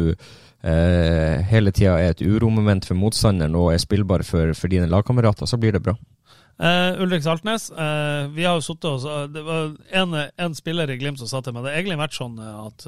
eh, 0.62 1.40
hele 1.50 1.72
tida 1.72 1.98
er 1.98 2.14
et 2.14 2.22
uromoment 2.22 2.86
for 2.86 2.98
motstanderen 2.98 3.56
og 3.58 3.72
er 3.74 3.82
spillbar 3.82 4.24
for, 4.26 4.54
for 4.58 4.72
dine 4.72 4.90
lagkamerater, 4.90 5.48
så 5.48 5.58
blir 5.60 5.76
det 5.76 5.84
bra. 5.84 5.96
Uh, 6.60 6.92
Ulrik 7.00 7.22
Saltnes, 7.24 7.70
uh, 7.72 8.28
vi 8.36 8.44
har 8.44 8.58
jo 8.58 8.64
sittet 8.66 8.84
og 8.84 9.04
uh, 9.08 9.22
Det 9.32 9.40
var 9.46 9.70
en, 9.96 10.16
en, 10.28 10.56
spiller 10.58 10.90
i 10.92 10.98
Glimt 11.00 11.16
som 11.16 11.30
sa 11.30 11.40
til 11.40 11.54
meg 11.56 11.64
Det 11.64 11.70
har 11.72 11.78
egentlig 11.80 11.96
vært 12.02 12.18
sånn 12.18 12.34
at 12.36 12.84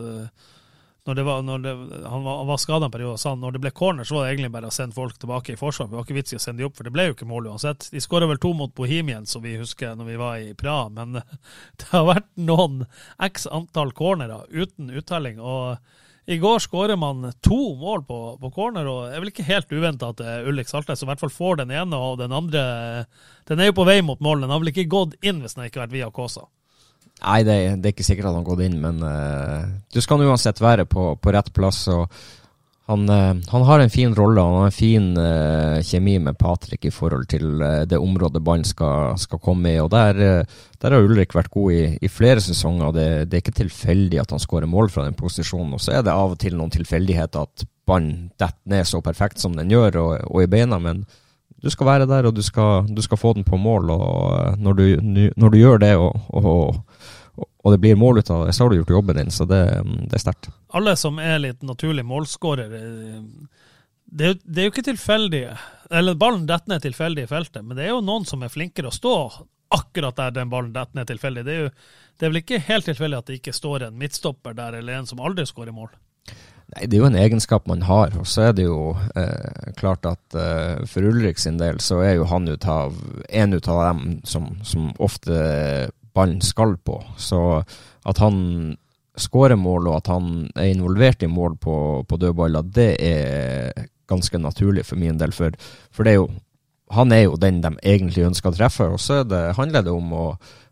når, 1.08 1.16
det 1.16 1.22
var, 1.24 1.40
når 1.42 1.62
det, 1.64 1.72
han 2.04 2.26
var, 2.26 2.42
var 2.46 2.60
skada 2.60 2.86
en 2.86 2.92
periode, 2.92 3.18
sa 3.18 3.32
når 3.34 3.56
det 3.56 3.62
ble 3.64 3.72
corner, 3.74 4.06
så 4.06 4.14
var 4.14 4.26
det 4.26 4.34
egentlig 4.34 4.52
bare 4.54 4.68
å 4.68 4.74
sende 4.74 4.94
folk 4.94 5.16
tilbake 5.18 5.54
i 5.54 5.58
forsvar. 5.58 5.88
Det 5.90 5.96
var 5.98 6.04
ikke 6.06 6.14
vits 6.14 6.36
i 6.36 6.38
å 6.38 6.42
sende 6.42 6.62
de 6.62 6.68
opp, 6.68 6.76
for 6.78 6.86
det 6.86 6.92
ble 6.94 7.08
jo 7.08 7.16
ikke 7.16 7.26
mål 7.26 7.48
uansett. 7.50 7.88
De 7.90 8.02
skåra 8.04 8.28
vel 8.30 8.38
to 8.38 8.52
mot 8.54 8.70
Bohemian, 8.76 9.26
som 9.26 9.42
vi 9.42 9.56
husker 9.58 9.96
når 9.98 10.10
vi 10.12 10.20
var 10.20 10.36
i 10.38 10.52
Praha, 10.54 10.86
men 10.94 11.18
det 11.82 11.88
har 11.90 12.06
vært 12.06 12.28
noen 12.38 12.84
x 13.18 13.48
antall 13.50 13.90
cornerer 13.98 14.46
uten 14.52 14.92
uttelling. 14.94 15.42
og 15.42 15.80
i 16.26 16.38
går 16.38 16.60
skårer 16.62 16.96
man 16.96 17.32
to 17.42 17.74
mål 17.78 18.04
på, 18.06 18.18
på, 18.38 18.50
corner, 18.54 18.86
og 18.86 19.08
det 19.08 19.16
er 19.16 19.22
vel 19.24 19.30
ikke 19.32 19.46
helt 19.48 19.72
uventa 19.74 20.12
at 20.12 20.20
det 20.20 20.28
er 20.30 20.48
Ulrik 20.50 20.70
Saltnes 20.70 21.00
som 21.00 21.08
i 21.08 21.10
hvert 21.10 21.22
fall 21.24 21.34
får 21.34 21.62
den 21.64 21.72
ene, 21.74 21.98
og 21.98 22.20
den 22.20 22.34
andre 22.34 22.62
Den 23.48 23.60
er 23.60 23.72
jo 23.72 23.78
på 23.80 23.86
vei 23.88 23.98
mot 24.06 24.20
mål. 24.22 24.44
Den 24.44 24.52
har 24.54 24.60
vel 24.62 24.70
ikke 24.70 24.90
gått 24.90 25.16
inn 25.26 25.40
hvis 25.42 25.56
den 25.56 25.66
ikke 25.66 25.80
har 25.80 25.88
vært 25.88 25.96
via 25.96 26.10
Kåsa? 26.14 26.46
Nei, 27.22 27.40
det, 27.46 27.56
det, 27.82 27.88
er 27.88 27.94
ikke 27.94 28.06
sikkert 28.06 28.28
at 28.28 28.36
han 28.36 28.40
har 28.40 28.46
gått 28.46 28.62
inn, 28.66 28.78
men 28.82 29.02
uh, 29.02 29.66
du 29.94 29.98
skal 30.02 30.22
uansett 30.22 30.62
være 30.62 30.86
på, 30.90 31.12
på 31.18 31.34
rett 31.34 31.50
plass. 31.54 31.84
og 31.90 32.06
han, 32.92 33.08
eh, 33.08 33.34
han, 33.48 33.62
har 33.62 33.80
en 33.80 33.90
fin 33.90 34.14
rolle 34.14 34.40
han 34.40 34.54
har 34.58 34.68
en 34.68 34.74
fin 34.74 35.06
uh, 35.16 35.80
kjemi 35.82 36.18
med 36.18 36.38
Patrick 36.38 36.84
i 36.84 36.92
forhold 36.92 37.26
til 37.32 37.62
uh, 37.62 37.82
det 37.88 37.98
området 37.98 38.42
ballen 38.44 38.66
skal, 38.68 39.16
skal, 39.20 39.40
komme 39.42 39.72
i. 39.72 39.80
og 39.80 39.90
Der, 39.94 40.20
uh, 40.20 40.60
der 40.82 40.94
har 40.94 41.06
Ulrik 41.06 41.34
vært 41.34 41.52
god 41.54 41.72
i, 41.72 41.82
i 42.02 42.10
flere 42.12 42.42
sesonger. 42.44 42.92
Det, 42.92 43.08
det, 43.30 43.38
er 43.38 43.44
ikke 43.44 43.60
tilfeldig 43.62 44.20
at 44.22 44.34
han 44.34 44.42
skårer 44.42 44.70
mål 44.70 44.92
fra 44.92 45.06
den 45.08 45.16
posisjonen. 45.18 45.74
og 45.78 45.82
Så 45.82 45.96
er 45.96 46.04
det 46.04 46.12
av 46.12 46.36
og 46.36 46.40
til 46.42 46.58
noen 46.58 46.72
tilfeldigheter 46.74 47.48
at 47.48 47.66
ballen 47.88 48.30
detter 48.36 48.76
ned 48.76 48.88
så 48.88 49.02
perfekt 49.04 49.42
som 49.42 49.56
den 49.56 49.72
gjør, 49.72 50.00
og, 50.02 50.12
og, 50.28 50.42
i 50.44 50.50
beina. 50.50 50.78
Men 50.82 51.04
du 51.62 51.70
skal 51.72 51.88
være 51.88 52.10
der, 52.10 52.28
og 52.28 52.36
du 52.36 52.42
skal, 52.44 52.88
du 52.90 53.02
skal 53.04 53.20
få 53.20 53.32
den 53.38 53.48
på 53.48 53.56
mål. 53.56 53.90
og 53.96 54.58
Når 54.60 54.78
du, 54.78 54.84
når 55.36 55.54
du 55.54 55.58
gjør 55.58 55.82
det 55.82 55.94
og, 55.96 56.18
og 56.28 56.82
og 57.62 57.74
det 57.74 57.78
blir 57.78 57.98
mål 57.98 58.18
ut 58.18 58.30
av 58.30 58.46
det, 58.46 58.52
så 58.52 58.64
har 58.64 58.70
du 58.70 58.80
gjort 58.80 58.90
jobben 58.90 59.16
din. 59.16 59.30
Så 59.30 59.46
det, 59.46 59.62
det 60.10 60.18
er 60.18 60.22
sterkt. 60.24 60.50
Alle 60.74 60.96
som 60.98 61.20
er 61.22 61.38
litt 61.42 61.62
naturlig 61.62 62.04
målskårer 62.06 62.74
eh, 62.78 63.20
det 64.12 64.34
det 64.44 64.60
er, 64.60 64.66
jo 64.66 64.72
ikke 64.74 64.84
tilfeldig 64.84 65.42
Eller 65.94 66.16
ballen 66.20 66.42
detter 66.44 66.74
ned 66.74 66.82
tilfeldig 66.84 67.22
i 67.24 67.30
feltet, 67.30 67.64
men 67.64 67.78
det 67.78 67.86
er 67.86 67.94
jo 67.94 68.02
noen 68.04 68.26
som 68.28 68.42
er 68.44 68.52
flinkere 68.52 68.90
å 68.90 68.94
stå 68.94 69.16
akkurat 69.72 70.18
der 70.18 70.34
den 70.36 70.50
ballen 70.52 70.74
detter 70.74 70.98
ned 70.98 71.08
tilfeldig. 71.08 71.44
Det 71.46 71.52
er 71.52 71.62
jo 71.62 71.68
det 72.20 72.26
er 72.26 72.32
vel 72.32 72.42
ikke 72.42 72.64
helt 72.68 72.86
tilfeldig 72.86 73.18
at 73.18 73.30
det 73.30 73.36
ikke 73.40 73.54
står 73.56 73.86
en 73.86 73.96
midtstopper 73.98 74.54
der, 74.54 74.76
eller 74.78 74.98
en 74.98 75.08
som 75.08 75.22
aldri 75.24 75.46
skårer 75.48 75.74
mål. 75.74 75.88
Nei, 76.74 76.86
Det 76.86 76.96
er 76.96 77.00
jo 77.00 77.08
en 77.08 77.18
egenskap 77.18 77.66
man 77.66 77.82
har. 77.88 78.12
Og 78.20 78.28
så 78.28 78.48
er 78.48 78.52
det 78.56 78.66
jo 78.68 78.92
eh, 79.18 79.72
klart 79.80 80.06
at 80.06 80.36
eh, 80.38 80.84
for 80.86 81.08
Ulrik 81.08 81.40
sin 81.42 81.58
del 81.58 81.80
så 81.82 82.02
er 82.04 82.18
jo 82.20 82.28
han 82.30 82.46
ut 82.48 82.68
av, 82.68 82.94
en 83.28 83.56
ut 83.56 83.68
av 83.68 83.82
dem 83.88 84.20
som, 84.28 84.52
som 84.62 84.92
ofte 85.02 85.90
ballen 86.14 86.40
skal 86.44 86.76
på. 86.76 86.98
Så 87.16 87.40
at 88.04 88.22
han 88.22 88.76
skårer 89.18 89.58
mål, 89.60 89.90
og 89.90 89.98
at 90.00 90.12
han 90.12 90.30
er 90.56 90.72
involvert 90.72 91.22
i 91.22 91.30
mål 91.30 91.56
på, 91.60 91.76
på 92.08 92.20
dødballer, 92.20 92.68
det 92.74 92.90
er 93.04 93.88
ganske 94.08 94.40
naturlig 94.40 94.86
for 94.88 95.00
min 95.00 95.18
del. 95.20 95.34
For, 95.36 95.54
for 95.92 96.08
er 96.08 96.18
jo, 96.18 96.28
han 96.92 97.12
er 97.12 97.26
jo 97.26 97.40
den 97.40 97.60
de 97.64 97.74
egentlig 97.82 98.26
ønsker 98.28 98.52
å 98.52 98.56
treffe. 98.56 98.88
Og 98.94 99.00
så 99.00 99.22
handler 99.58 99.84
det 99.84 99.92
om 99.92 100.14
å 100.16 100.26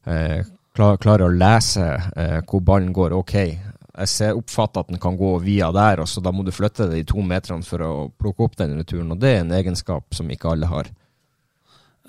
eh, 0.06 0.40
klare, 0.76 1.00
klare, 1.02 1.28
å 1.28 1.35
lese 1.35 1.87
eh, 2.16 2.40
hvor 2.44 2.64
ballen 2.64 2.94
går. 2.97 3.16
Ok, 3.16 3.37
jeg 4.00 4.37
oppfatter 4.37 4.85
at 4.85 4.92
den 4.92 5.02
kan 5.02 5.18
gå 5.18 5.35
via 5.44 5.70
der, 5.75 6.02
og 6.02 6.09
så 6.09 6.23
da 6.25 6.32
må 6.32 6.44
du 6.47 6.52
flytte 6.54 6.88
det 6.88 7.02
de 7.02 7.09
to 7.12 7.25
meterne 7.26 7.66
for 7.66 7.85
å 7.85 7.92
plukke 8.16 8.47
opp 8.47 8.59
den 8.61 8.78
returen. 8.78 9.12
Og 9.12 9.20
det 9.20 9.35
er 9.35 9.44
en 9.44 9.56
egenskap 9.56 10.16
som 10.16 10.30
ikke 10.32 10.54
alle 10.54 10.70
har. 10.70 10.92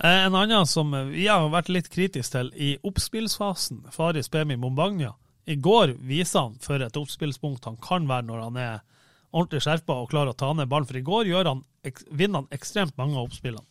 Eh, 0.04 0.26
en 0.26 0.36
annen 0.36 0.66
som 0.66 0.94
vi 1.12 1.28
har 1.28 1.50
vært 1.54 1.70
litt 1.70 1.90
kritisk 1.94 2.34
til 2.34 2.50
i 2.58 2.72
oppspillsfasen, 2.82 3.84
Faris 3.94 4.32
Bemi 4.34 4.58
Mombagna. 4.58 5.14
I 5.46 5.58
går 5.62 5.94
viser 6.08 6.48
han 6.48 6.56
for 6.62 6.82
et 6.82 6.98
oppspillspunkt 6.98 7.68
han 7.70 7.78
kan 7.82 8.08
være 8.10 8.26
når 8.30 8.40
han 8.48 8.58
er 8.62 8.80
ordentlig 9.32 9.62
skjerpa 9.66 10.00
og 10.02 10.10
klarer 10.10 10.34
å 10.34 10.38
ta 10.38 10.50
ned 10.58 10.70
ballen. 10.72 10.88
For 10.90 10.98
i 10.98 11.06
går 11.06 11.30
han, 11.46 11.62
vinner 12.10 12.42
han 12.42 12.50
ekstremt 12.56 12.98
mange 12.98 13.18
av 13.18 13.30
oppspillene. 13.30 13.66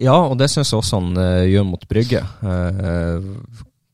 Ja, 0.00 0.16
og 0.24 0.38
det 0.40 0.48
syns 0.50 0.72
jeg 0.72 0.80
også 0.80 1.02
han 1.02 1.20
uh, 1.20 1.44
gjør 1.44 1.68
mot 1.68 1.84
Brygge. 1.88 2.22
Uh, 2.40 3.20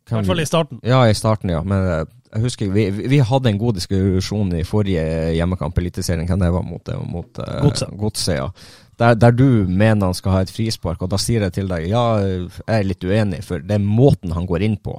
I 0.06 0.14
hvert 0.14 0.30
fall 0.30 0.42
i 0.42 0.46
starten. 0.46 0.80
Ja, 0.86 1.02
i 1.10 1.16
starten, 1.18 1.50
ja. 1.52 1.62
Men 1.66 1.86
uh, 1.86 2.02
jeg 2.36 2.44
husker 2.44 2.70
vi, 2.70 2.86
vi, 3.10 3.18
hadde 3.24 3.50
en 3.50 3.58
god 3.58 3.80
diskusjon 3.80 4.52
i 4.54 4.66
forrige 4.66 5.02
hjemmekamp, 5.34 5.78
Eliteserien, 5.80 6.28
hvem 6.28 6.44
det 6.44 6.52
var 6.54 6.66
mot, 6.66 6.92
mot 7.08 7.42
Godset. 7.64 7.94
Godse, 7.98 8.38
ja 8.38 8.52
der, 8.98 9.14
der, 9.14 9.32
du 9.32 9.64
mener 9.68 10.10
han 10.10 10.16
skal 10.16 10.34
ha 10.34 10.44
et 10.44 10.52
frispark, 10.52 11.02
og 11.02 11.10
da 11.12 11.18
sier 11.22 11.44
jeg 11.46 11.54
til 11.54 11.68
deg 11.70 11.88
ja, 11.90 12.04
jeg 12.20 12.48
er 12.66 12.86
litt 12.86 13.04
uenig, 13.04 13.42
for 13.46 13.62
det 13.62 13.76
er 13.78 13.84
måten 13.84 14.34
han 14.34 14.48
går 14.48 14.64
inn 14.66 14.78
på. 14.82 14.96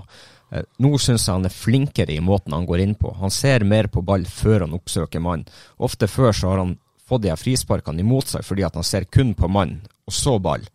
Eh, 0.51 0.65
nå 0.81 0.93
syns 0.97 1.27
jeg 1.27 1.35
han 1.35 1.47
er 1.49 1.53
flinkere 1.53 2.15
i 2.15 2.23
måten 2.23 2.55
han 2.55 2.67
går 2.69 2.83
inn 2.85 2.95
på. 2.99 3.11
Han 3.19 3.33
ser 3.33 3.67
mer 3.67 3.89
på 3.91 4.03
ball 4.05 4.25
før 4.25 4.65
han 4.65 4.77
oppsøker 4.77 5.23
mann. 5.23 5.45
Ofte 5.77 6.09
før 6.09 6.33
så 6.35 6.53
har 6.53 6.63
han 6.63 6.77
fått 7.09 7.25
de 7.25 7.35
frisparkene 7.37 8.03
imot 8.05 8.31
seg 8.31 8.45
fordi 8.45 8.65
at 8.65 8.77
han 8.77 8.87
ser 8.87 9.09
kun 9.11 9.35
på 9.37 9.49
mann, 9.51 9.79
og 10.07 10.15
så 10.15 10.37
ball. 10.41 10.65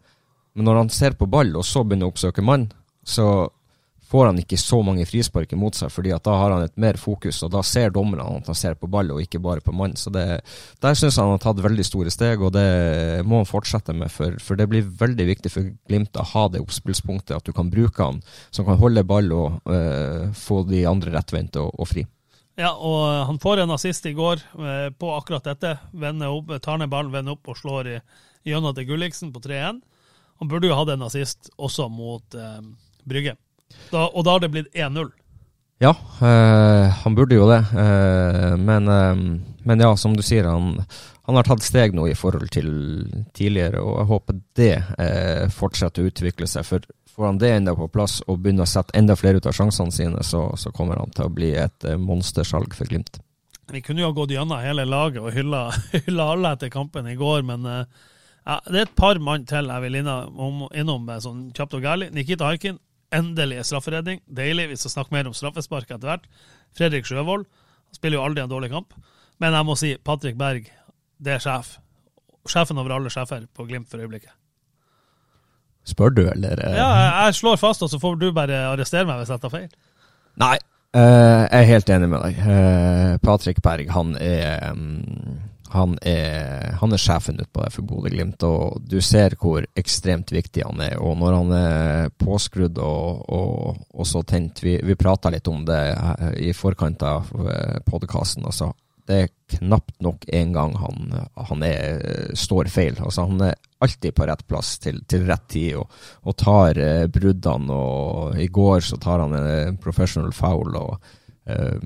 Men 0.54 0.68
når 0.68 0.82
han 0.82 0.92
ser 0.94 1.16
på 1.18 1.26
ball, 1.30 1.50
og 1.58 1.66
så 1.66 1.82
begynner 1.82 2.10
å 2.10 2.14
oppsøke 2.14 2.44
mann, 2.44 2.68
så 3.02 3.48
får 4.14 4.28
han 4.28 4.36
ikke 4.38 4.58
så 4.60 4.78
mange 4.86 5.02
frispark 5.10 5.52
imot 5.56 5.74
seg, 5.74 5.90
fordi 5.90 6.12
at 6.14 6.22
da 6.22 6.36
har 6.38 6.52
han 6.54 6.62
et 6.68 6.76
mer 6.78 6.94
fokus, 7.00 7.40
og 7.42 7.50
da 7.50 7.64
ser 7.66 7.90
dommerne 7.90 8.22
at 8.22 8.46
han 8.46 8.58
ser 8.58 8.76
på 8.78 8.86
ball 8.90 9.10
og 9.10 9.22
ikke 9.24 9.40
bare 9.42 9.64
på 9.64 9.74
mann. 9.74 9.96
Så 9.98 10.12
det, 10.14 10.22
Der 10.82 10.94
syns 10.94 11.16
jeg 11.16 11.24
han 11.24 11.32
har 11.32 11.42
tatt 11.42 11.62
veldig 11.64 11.86
store 11.88 12.12
steg, 12.14 12.44
og 12.46 12.52
det 12.54 13.24
må 13.26 13.40
han 13.40 13.48
fortsette 13.50 13.96
med. 13.96 14.12
For, 14.14 14.36
for 14.38 14.60
det 14.60 14.68
blir 14.70 14.86
veldig 14.86 15.26
viktig 15.32 15.50
for 15.50 15.72
Glimt 15.90 16.14
å 16.14 16.26
ha 16.30 16.44
det 16.52 16.62
oppspillspunktet, 16.62 17.34
at 17.34 17.48
du 17.48 17.50
kan 17.56 17.72
bruke 17.72 18.06
han 18.06 18.22
som 18.54 18.68
kan 18.68 18.78
holde 18.78 19.02
ball 19.08 19.34
og 19.34 19.66
øh, 19.66 20.30
få 20.38 20.62
de 20.68 20.84
andre 20.86 21.16
rettvendte 21.16 21.64
og, 21.64 21.74
og, 21.74 21.90
fri. 21.90 22.06
Ja, 22.54 22.70
og 22.70 23.26
han 23.32 23.42
får 23.42 23.64
en 23.64 23.74
assist 23.74 24.06
i 24.06 24.14
går 24.14 24.44
eh, 24.62 24.90
på 24.94 25.10
akkurat 25.16 25.50
dette. 25.50 25.74
Opp, 26.30 26.54
tar 26.62 26.78
ned 26.78 26.92
ballen, 26.92 27.10
vender 27.10 27.34
opp 27.34 27.50
og 27.50 27.58
slår 27.58 27.96
gjennom 28.46 28.78
til 28.78 28.92
Gulliksen 28.92 29.34
på 29.34 29.42
3-1. 29.42 29.82
Han 30.38 30.50
burde 30.50 30.70
jo 30.70 30.78
hatt 30.78 30.94
en 30.94 31.02
assist 31.08 31.50
også 31.58 31.90
mot 31.90 32.38
eh, 32.38 32.60
Brygge. 33.02 33.34
Da, 33.90 34.08
og 34.08 34.24
da 34.26 34.36
har 34.36 34.42
det 34.44 34.52
blitt 34.54 34.74
1-0. 34.74 35.12
Ja, 35.78 35.90
øh, 36.22 36.92
han 37.02 37.14
burde 37.14 37.34
jo 37.34 37.48
det. 37.50 37.60
Uh, 37.72 38.54
men, 38.58 38.88
uh, 38.88 39.40
men, 39.64 39.80
ja, 39.80 39.96
som 39.96 40.16
du 40.16 40.22
sier, 40.22 40.46
han, 40.48 40.78
han, 41.26 41.36
har 41.36 41.46
tatt 41.48 41.66
steg 41.66 41.96
nå 41.96 42.06
i 42.08 42.16
forhold 42.18 42.52
til 42.54 42.70
tidligere, 43.34 43.82
og 43.82 43.98
jeg 43.98 44.10
håper 44.12 44.40
det 44.60 45.50
fortsetter 45.54 46.04
å 46.04 46.12
utvikle 46.12 46.48
seg. 46.50 46.66
For 46.68 46.86
får 47.14 47.26
han 47.30 47.42
det 47.42 47.52
enda 47.56 47.74
på 47.78 47.88
plass 47.90 48.20
og 48.26 48.40
begynner 48.44 48.66
å 48.66 48.70
sette 48.70 48.96
enda 48.98 49.16
flere 49.18 49.40
ut 49.40 49.50
av 49.50 49.56
sjansene 49.56 49.94
sine, 49.94 50.24
så, 50.26 50.46
så 50.60 50.72
kommer 50.74 51.00
han 51.00 51.14
til 51.14 51.26
å 51.26 51.32
bli 51.32 51.54
et 51.58 51.86
monstersalg 51.98 52.74
for 52.76 52.90
Glimt. 52.90 53.20
Vi 53.72 53.80
kunne 53.80 54.02
jo 54.02 54.10
ha 54.10 54.16
gått 54.16 54.34
gjennom 54.34 54.60
hele 54.60 54.84
laget 54.84 55.22
og 55.24 55.32
hylla, 55.32 55.66
hylla 56.06 56.30
alle 56.34 56.54
etter 56.54 56.72
kampen 56.74 57.08
i 57.08 57.16
går, 57.16 57.46
men 57.48 57.64
ja, 57.64 58.58
det 58.68 58.76
er 58.76 58.82
et 58.84 58.98
par 58.98 59.18
mann 59.24 59.46
til 59.48 59.72
jeg 59.72 59.86
vil 59.86 60.02
innom, 60.02 60.66
innom 60.76 61.08
sånn 61.24 61.46
kjapt 61.56 61.78
og 61.80 61.88
gærlig. 61.88 62.12
Nikita 62.12 62.52
Haikin 62.52 62.76
Endelig 63.14 63.60
er 63.60 63.66
strafferedning. 63.68 64.22
Deilig. 64.26 64.68
Vi 64.72 64.78
skal 64.80 64.96
snakke 64.96 65.14
mer 65.14 65.28
om 65.30 65.36
straffespark 65.36 65.90
etter 65.90 66.10
hvert. 66.10 66.28
Fredrik 66.76 67.06
Sjøvold 67.08 67.46
spiller 67.94 68.18
jo 68.18 68.24
aldri 68.26 68.42
en 68.42 68.50
dårlig 68.50 68.72
kamp. 68.72 68.96
Men 69.42 69.54
jeg 69.54 69.66
må 69.66 69.76
si 69.78 69.92
Patrick 70.04 70.38
Berg, 70.38 70.68
det 71.22 71.36
er 71.36 71.42
sjef. 71.42 71.76
Sjefen 72.50 72.78
over 72.80 72.96
alle 72.96 73.12
sjefer 73.12 73.46
på 73.54 73.66
Glimt 73.68 73.90
for 73.90 74.02
øyeblikket. 74.02 74.34
Spør 75.84 76.14
du, 76.16 76.22
eller? 76.30 76.60
Ja, 76.74 76.88
jeg 77.26 77.34
slår 77.36 77.58
fast, 77.60 77.82
og 77.84 77.90
så 77.92 78.00
får 78.00 78.14
du 78.20 78.30
bare 78.32 78.62
arrestere 78.70 79.04
meg 79.08 79.20
hvis 79.20 79.32
jeg 79.34 79.42
tar 79.42 79.52
feil. 79.52 79.66
Nei, 80.40 80.54
uh, 80.96 81.44
jeg 81.44 81.58
er 81.60 81.68
helt 81.68 81.90
enig 81.92 82.08
med 82.08 82.24
deg. 82.24 82.38
Uh, 82.40 83.10
Patrick 83.24 83.60
Berg, 83.62 83.90
han 83.92 84.14
er 84.16 84.72
um 84.72 84.86
han 85.74 85.96
er, 86.06 86.76
han 86.78 86.94
er 86.94 87.00
sjefen 87.02 87.40
der 87.40 87.72
for 87.74 87.82
Bodø-Glimt, 87.86 88.44
og 88.46 88.84
du 88.86 89.00
ser 89.02 89.34
hvor 89.40 89.66
ekstremt 89.74 90.30
viktig 90.34 90.62
han 90.62 90.82
er. 90.84 90.96
Og 91.02 91.18
når 91.18 91.36
han 91.40 91.52
er 91.58 92.14
påskrudd 92.20 92.78
og, 92.78 93.24
og, 93.34 93.82
og 93.90 94.06
så 94.06 94.22
tent 94.22 94.62
Vi, 94.64 94.76
vi 94.86 94.94
prata 94.94 95.32
litt 95.34 95.48
om 95.50 95.64
det 95.66 95.82
i 96.38 96.52
forkant 96.54 97.02
av 97.02 97.30
eh, 97.42 97.80
podkasten. 97.84 98.46
Altså, 98.46 98.70
det 99.04 99.16
er 99.20 99.32
knapt 99.58 99.98
nok 100.04 100.24
en 100.32 100.54
gang 100.54 100.76
han, 100.80 101.12
han 101.50 101.64
er, 101.66 102.32
står 102.38 102.70
feil. 102.72 102.96
Altså, 103.02 103.26
han 103.28 103.42
er 103.50 103.58
alltid 103.84 104.14
på 104.16 104.28
rett 104.30 104.46
plass 104.48 104.78
til, 104.80 105.02
til 105.10 105.26
rett 105.28 105.44
tid 105.52 105.80
og, 105.82 105.92
og 106.24 106.38
tar 106.40 106.80
eh, 106.80 107.04
bruddene. 107.12 107.74
Og 107.74 108.40
I 108.40 108.48
går 108.48 108.86
så 108.86 109.00
tar 109.02 109.26
han 109.26 109.36
en 109.36 109.78
professional 109.82 110.32
foul 110.32 110.78
og 110.80 111.10
eh, 111.50 111.76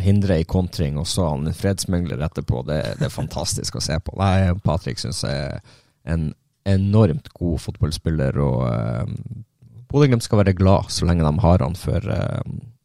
hindrer 0.00 0.40
i 0.40 0.48
kontring, 0.48 0.98
og 0.98 1.06
så 1.06 1.28
han 1.28 1.46
en 1.46 1.56
fredsmegler 1.56 2.22
etterpå. 2.24 2.62
Det, 2.68 2.80
det, 2.98 3.08
er 3.08 3.12
fantastisk 3.12 3.76
å 3.76 3.84
se 3.84 3.98
på. 4.00 4.14
Nei, 4.20 4.52
Patrick 4.64 5.02
syns 5.02 5.24
jeg 5.26 5.42
er 5.48 5.60
en 6.08 6.30
enormt 6.68 7.28
god 7.36 7.60
fotballspiller, 7.60 8.38
og 8.40 8.62
uh, 8.64 9.82
Bodø-Glimt 9.92 10.24
skal 10.24 10.40
være 10.42 10.56
glad 10.56 10.88
så 10.94 11.08
lenge 11.08 11.26
de 11.26 11.44
har 11.44 11.64
han, 11.64 11.76
for 11.76 12.08
uh, 12.08 12.40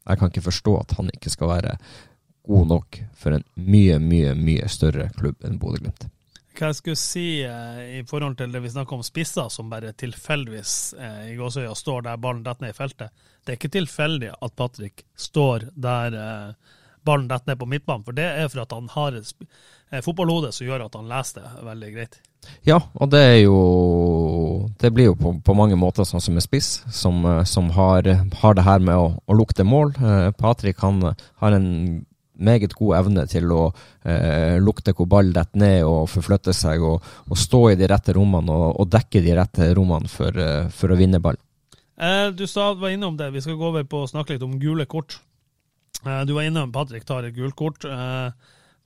jeg 0.08 0.20
kan 0.20 0.32
ikke 0.32 0.48
forstå 0.48 0.76
at 0.82 0.94
han 0.98 1.10
ikke 1.14 1.32
skal 1.32 1.52
være 1.54 1.78
god 2.48 2.70
nok 2.70 3.00
for 3.16 3.36
en 3.36 3.44
mye, 3.60 3.98
mye 4.00 4.32
mye 4.36 4.68
større 4.72 5.10
klubb 5.16 5.44
enn 5.44 5.60
Bodø-Glimt. 5.60 6.08
Hva 6.58 6.72
jeg 6.72 6.78
skulle 6.80 6.98
si 6.98 7.26
eh, 7.46 7.82
i 8.00 8.04
forhold 8.08 8.38
til 8.40 8.50
det 8.50 8.62
vi 8.64 8.70
snakker 8.72 8.96
om 8.96 9.04
spisser 9.06 9.50
som 9.52 9.68
bare 9.70 9.92
tilfeldigvis 9.94 10.72
eh, 10.98 11.20
i 11.32 11.36
gåsøya 11.38 11.74
står 11.78 12.08
der 12.08 12.18
ballen 12.18 12.42
detter 12.46 12.66
ned 12.66 12.74
i 12.74 12.78
feltet. 12.78 13.26
Det 13.44 13.52
er 13.52 13.60
ikke 13.60 13.76
tilfeldig 13.76 14.32
at 14.34 14.56
Patrick 14.58 15.04
står 15.14 15.68
der 15.78 16.16
eh, 16.18 16.74
ballen 17.08 17.28
detter 17.30 17.52
ned 17.52 17.60
på 17.60 17.68
midtbanen, 17.72 18.06
for 18.06 18.16
det 18.16 18.28
er 18.28 18.48
for 18.52 18.64
at 18.64 18.74
han 18.76 18.88
har 18.94 19.18
et 19.18 19.32
eh, 19.90 20.02
fotballhode 20.04 20.52
som 20.54 20.68
gjør 20.68 20.86
at 20.86 20.98
han 20.98 21.08
leser 21.10 21.40
det 21.40 21.68
veldig 21.68 21.92
greit. 21.96 22.20
Ja, 22.62 22.78
og 22.94 23.10
det 23.10 23.18
er 23.18 23.40
jo 23.42 23.56
Det 24.78 24.92
blir 24.94 25.08
jo 25.08 25.16
på, 25.18 25.32
på 25.42 25.54
mange 25.58 25.74
måter 25.76 26.06
sånn 26.06 26.22
som 26.22 26.36
en 26.38 26.44
spiss, 26.44 26.84
som, 26.94 27.24
eh, 27.26 27.42
som 27.48 27.72
har, 27.74 28.06
har, 28.42 28.54
det 28.54 28.66
her 28.68 28.84
med 28.84 28.94
å, 28.94 29.08
å 29.18 29.36
lukte 29.36 29.66
mål. 29.66 29.96
Eh, 29.98 30.30
Patrick 30.38 30.84
han 30.84 31.02
har 31.42 31.56
en 31.56 31.66
meget 32.38 32.74
god 32.78 32.96
evne 33.00 33.24
til 33.30 33.50
å 33.52 33.62
eh, 34.06 34.56
lukte 34.62 34.94
hvor 34.96 35.08
ball 35.10 35.32
detter 35.34 35.58
ned 35.60 35.82
og 35.86 36.08
forflytte 36.12 36.54
seg, 36.56 36.84
og, 36.84 37.04
og, 37.26 37.36
stå 37.38 37.62
i 37.72 37.78
de 37.78 37.88
rette 37.90 38.14
rommene 38.16 38.54
og, 38.54 38.68
og 38.82 38.90
dekke 38.92 39.22
de 39.24 39.34
rette 39.36 39.70
rommene 39.76 40.10
for, 40.12 40.38
eh, 40.38 40.68
for 40.74 40.94
å 40.94 40.98
vinne 40.98 41.20
ball. 41.24 41.38
Eh, 41.98 42.28
du 42.30 42.46
sa, 42.46 42.70
var 42.78 42.94
innom 42.94 43.18
det, 43.18 43.32
vi 43.34 43.42
skal 43.42 43.58
gå 43.58 43.72
over 43.72 43.86
på 43.88 44.04
å 44.04 44.10
snakke 44.10 44.36
litt 44.36 44.46
om 44.46 44.58
gule 44.62 44.86
kort. 44.86 45.18
Eh, 46.06 46.20
du 46.24 46.32
var 46.32 46.46
innom 46.46 46.72
Patrick 46.72 47.04
tar 47.04 47.26
et 47.26 47.36
gult 47.36 47.56
kort. 47.58 47.84
Eh, 47.84 48.30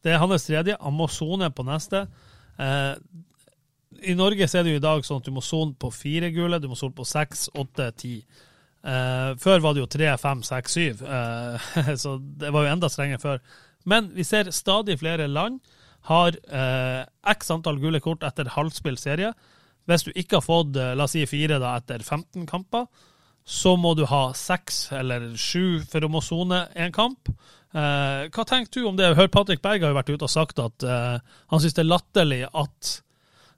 det 0.03 0.15
er 0.15 0.23
hans 0.23 0.47
tredje, 0.47 0.77
han 0.81 0.97
må 0.97 1.09
sone 1.11 1.51
på 1.55 1.67
neste. 1.67 2.07
Eh, 2.59 2.95
I 4.09 4.17
Norge 4.19 4.49
så 4.49 4.59
er 4.59 4.67
det 4.67 4.75
jo 4.75 4.81
i 4.81 4.87
dag 4.87 5.05
sånn 5.07 5.21
at 5.23 5.29
du 5.29 5.35
må 5.35 5.45
sone 5.45 5.77
på 5.79 5.93
fire 5.95 6.33
gule, 6.35 6.59
du 6.59 6.71
må 6.71 6.79
sone 6.79 6.97
på 6.97 7.07
seks, 7.07 7.49
åtte, 7.55 7.93
ti. 7.97 8.17
Før 8.83 9.61
var 9.63 9.77
det 9.77 9.79
jo 9.85 9.87
tre, 9.87 10.09
fem, 10.19 10.41
seks, 10.43 10.73
syv, 10.75 11.03
så 12.03 12.17
det 12.19 12.49
var 12.51 12.65
jo 12.65 12.73
enda 12.73 12.89
strengere 12.91 13.23
før. 13.23 13.39
Men 13.87 14.09
vi 14.11 14.25
ser 14.27 14.51
stadig 14.51 14.97
flere 14.99 15.29
land 15.31 15.61
har 16.09 16.35
x 16.35 17.53
antall 17.55 17.79
gule 17.79 18.01
kort 18.03 18.27
etter 18.27 18.51
halvspilt 18.57 18.99
serie. 18.99 19.31
Hvis 19.87 20.03
du 20.09 20.11
ikke 20.11 20.41
har 20.41 20.43
fått 20.49 20.75
la 20.75 21.07
oss 21.07 21.15
si 21.15 21.23
fire 21.31 21.61
da, 21.63 21.77
etter 21.79 22.03
15 22.03 22.43
kamper, 22.51 22.89
så 23.45 23.75
må 23.77 23.95
du 23.99 24.05
ha 24.07 24.33
seks 24.37 24.85
eller 24.95 25.33
sju 25.41 25.83
for 25.89 26.05
å 26.05 26.11
må 26.13 26.23
sone 26.23 26.67
en 26.75 26.93
kamp. 26.95 27.31
hva 27.73 28.45
tenker 28.47 28.81
du 28.81 28.87
om 28.87 28.97
det? 28.97 29.15
Hør 29.17 29.29
Patrick 29.33 29.63
Berg 29.63 29.83
har 29.83 29.91
jo 29.91 29.99
vært 29.99 30.13
ute 30.13 30.29
og 30.29 30.31
sagt 30.31 30.61
at 30.63 30.85
han 30.85 31.63
syns 31.63 31.75
det 31.75 31.83
er 31.83 31.89
latterlig 31.91 32.43
at 32.53 32.93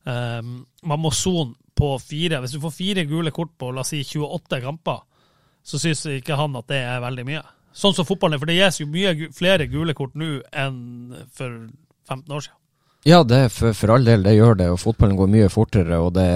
man 0.07 1.03
må 1.03 1.11
sone 1.13 1.55
på 1.77 1.99
fire. 1.99 2.41
Hvis 2.41 2.55
du 2.55 2.63
får 2.63 2.77
fire 2.77 3.05
gule 3.11 3.33
kort 3.35 3.53
på 3.59 3.73
la 3.75 3.83
oss 3.83 3.93
si 3.93 4.01
28 4.07 4.63
kamper, 4.65 5.03
så 5.65 5.81
syns 5.81 6.07
ikke 6.07 6.39
han 6.39 6.57
at 6.61 6.69
det 6.71 6.81
er 6.85 7.05
veldig 7.05 7.25
mye. 7.29 7.45
Sånn 7.75 7.97
som 7.97 8.07
fotballen 8.07 8.37
er, 8.37 8.43
for 8.43 8.51
det 8.51 8.61
gis 8.61 8.81
jo 8.81 8.87
mye 8.91 9.33
flere 9.35 9.67
gule 9.67 9.97
kort 9.99 10.15
nå 10.15 10.37
enn 10.55 11.25
for 11.35 11.65
15 12.07 12.37
år 12.37 12.47
siden. 12.47 12.61
Ja, 13.05 13.19
det 13.29 13.51
for, 13.53 13.75
for, 13.77 13.93
all 13.93 14.07
del, 14.07 14.23
det 14.25 14.33
gjør 14.33 14.57
det. 14.57 14.71
og 14.73 14.79
Fotballen 14.81 15.19
går 15.19 15.29
mye 15.29 15.51
fortere, 15.53 15.99
og 16.01 16.15
det, 16.17 16.29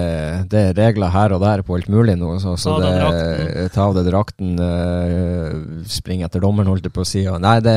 det 0.51 0.61
er 0.67 0.77
regler 0.77 1.09
her 1.15 1.33
og 1.33 1.41
der 1.41 1.63
på 1.65 1.79
alt 1.79 1.89
mulig 1.89 2.13
nå. 2.19 2.35
Så, 2.43 2.53
så 2.61 2.75
ta 2.77 2.91
av 3.07 3.17
det, 3.17 3.63
ta 3.73 3.87
av 3.87 3.97
deg 3.97 4.09
drakten, 4.11 4.53
øh, 4.61 5.83
spring 5.89 6.21
etter 6.27 6.43
dommeren, 6.43 6.69
holdt 6.69 6.85
jeg 6.85 6.93
på 6.93 7.01
å 7.01 7.09
si. 7.09 7.25
Nei, 7.25 7.55
det 7.65 7.75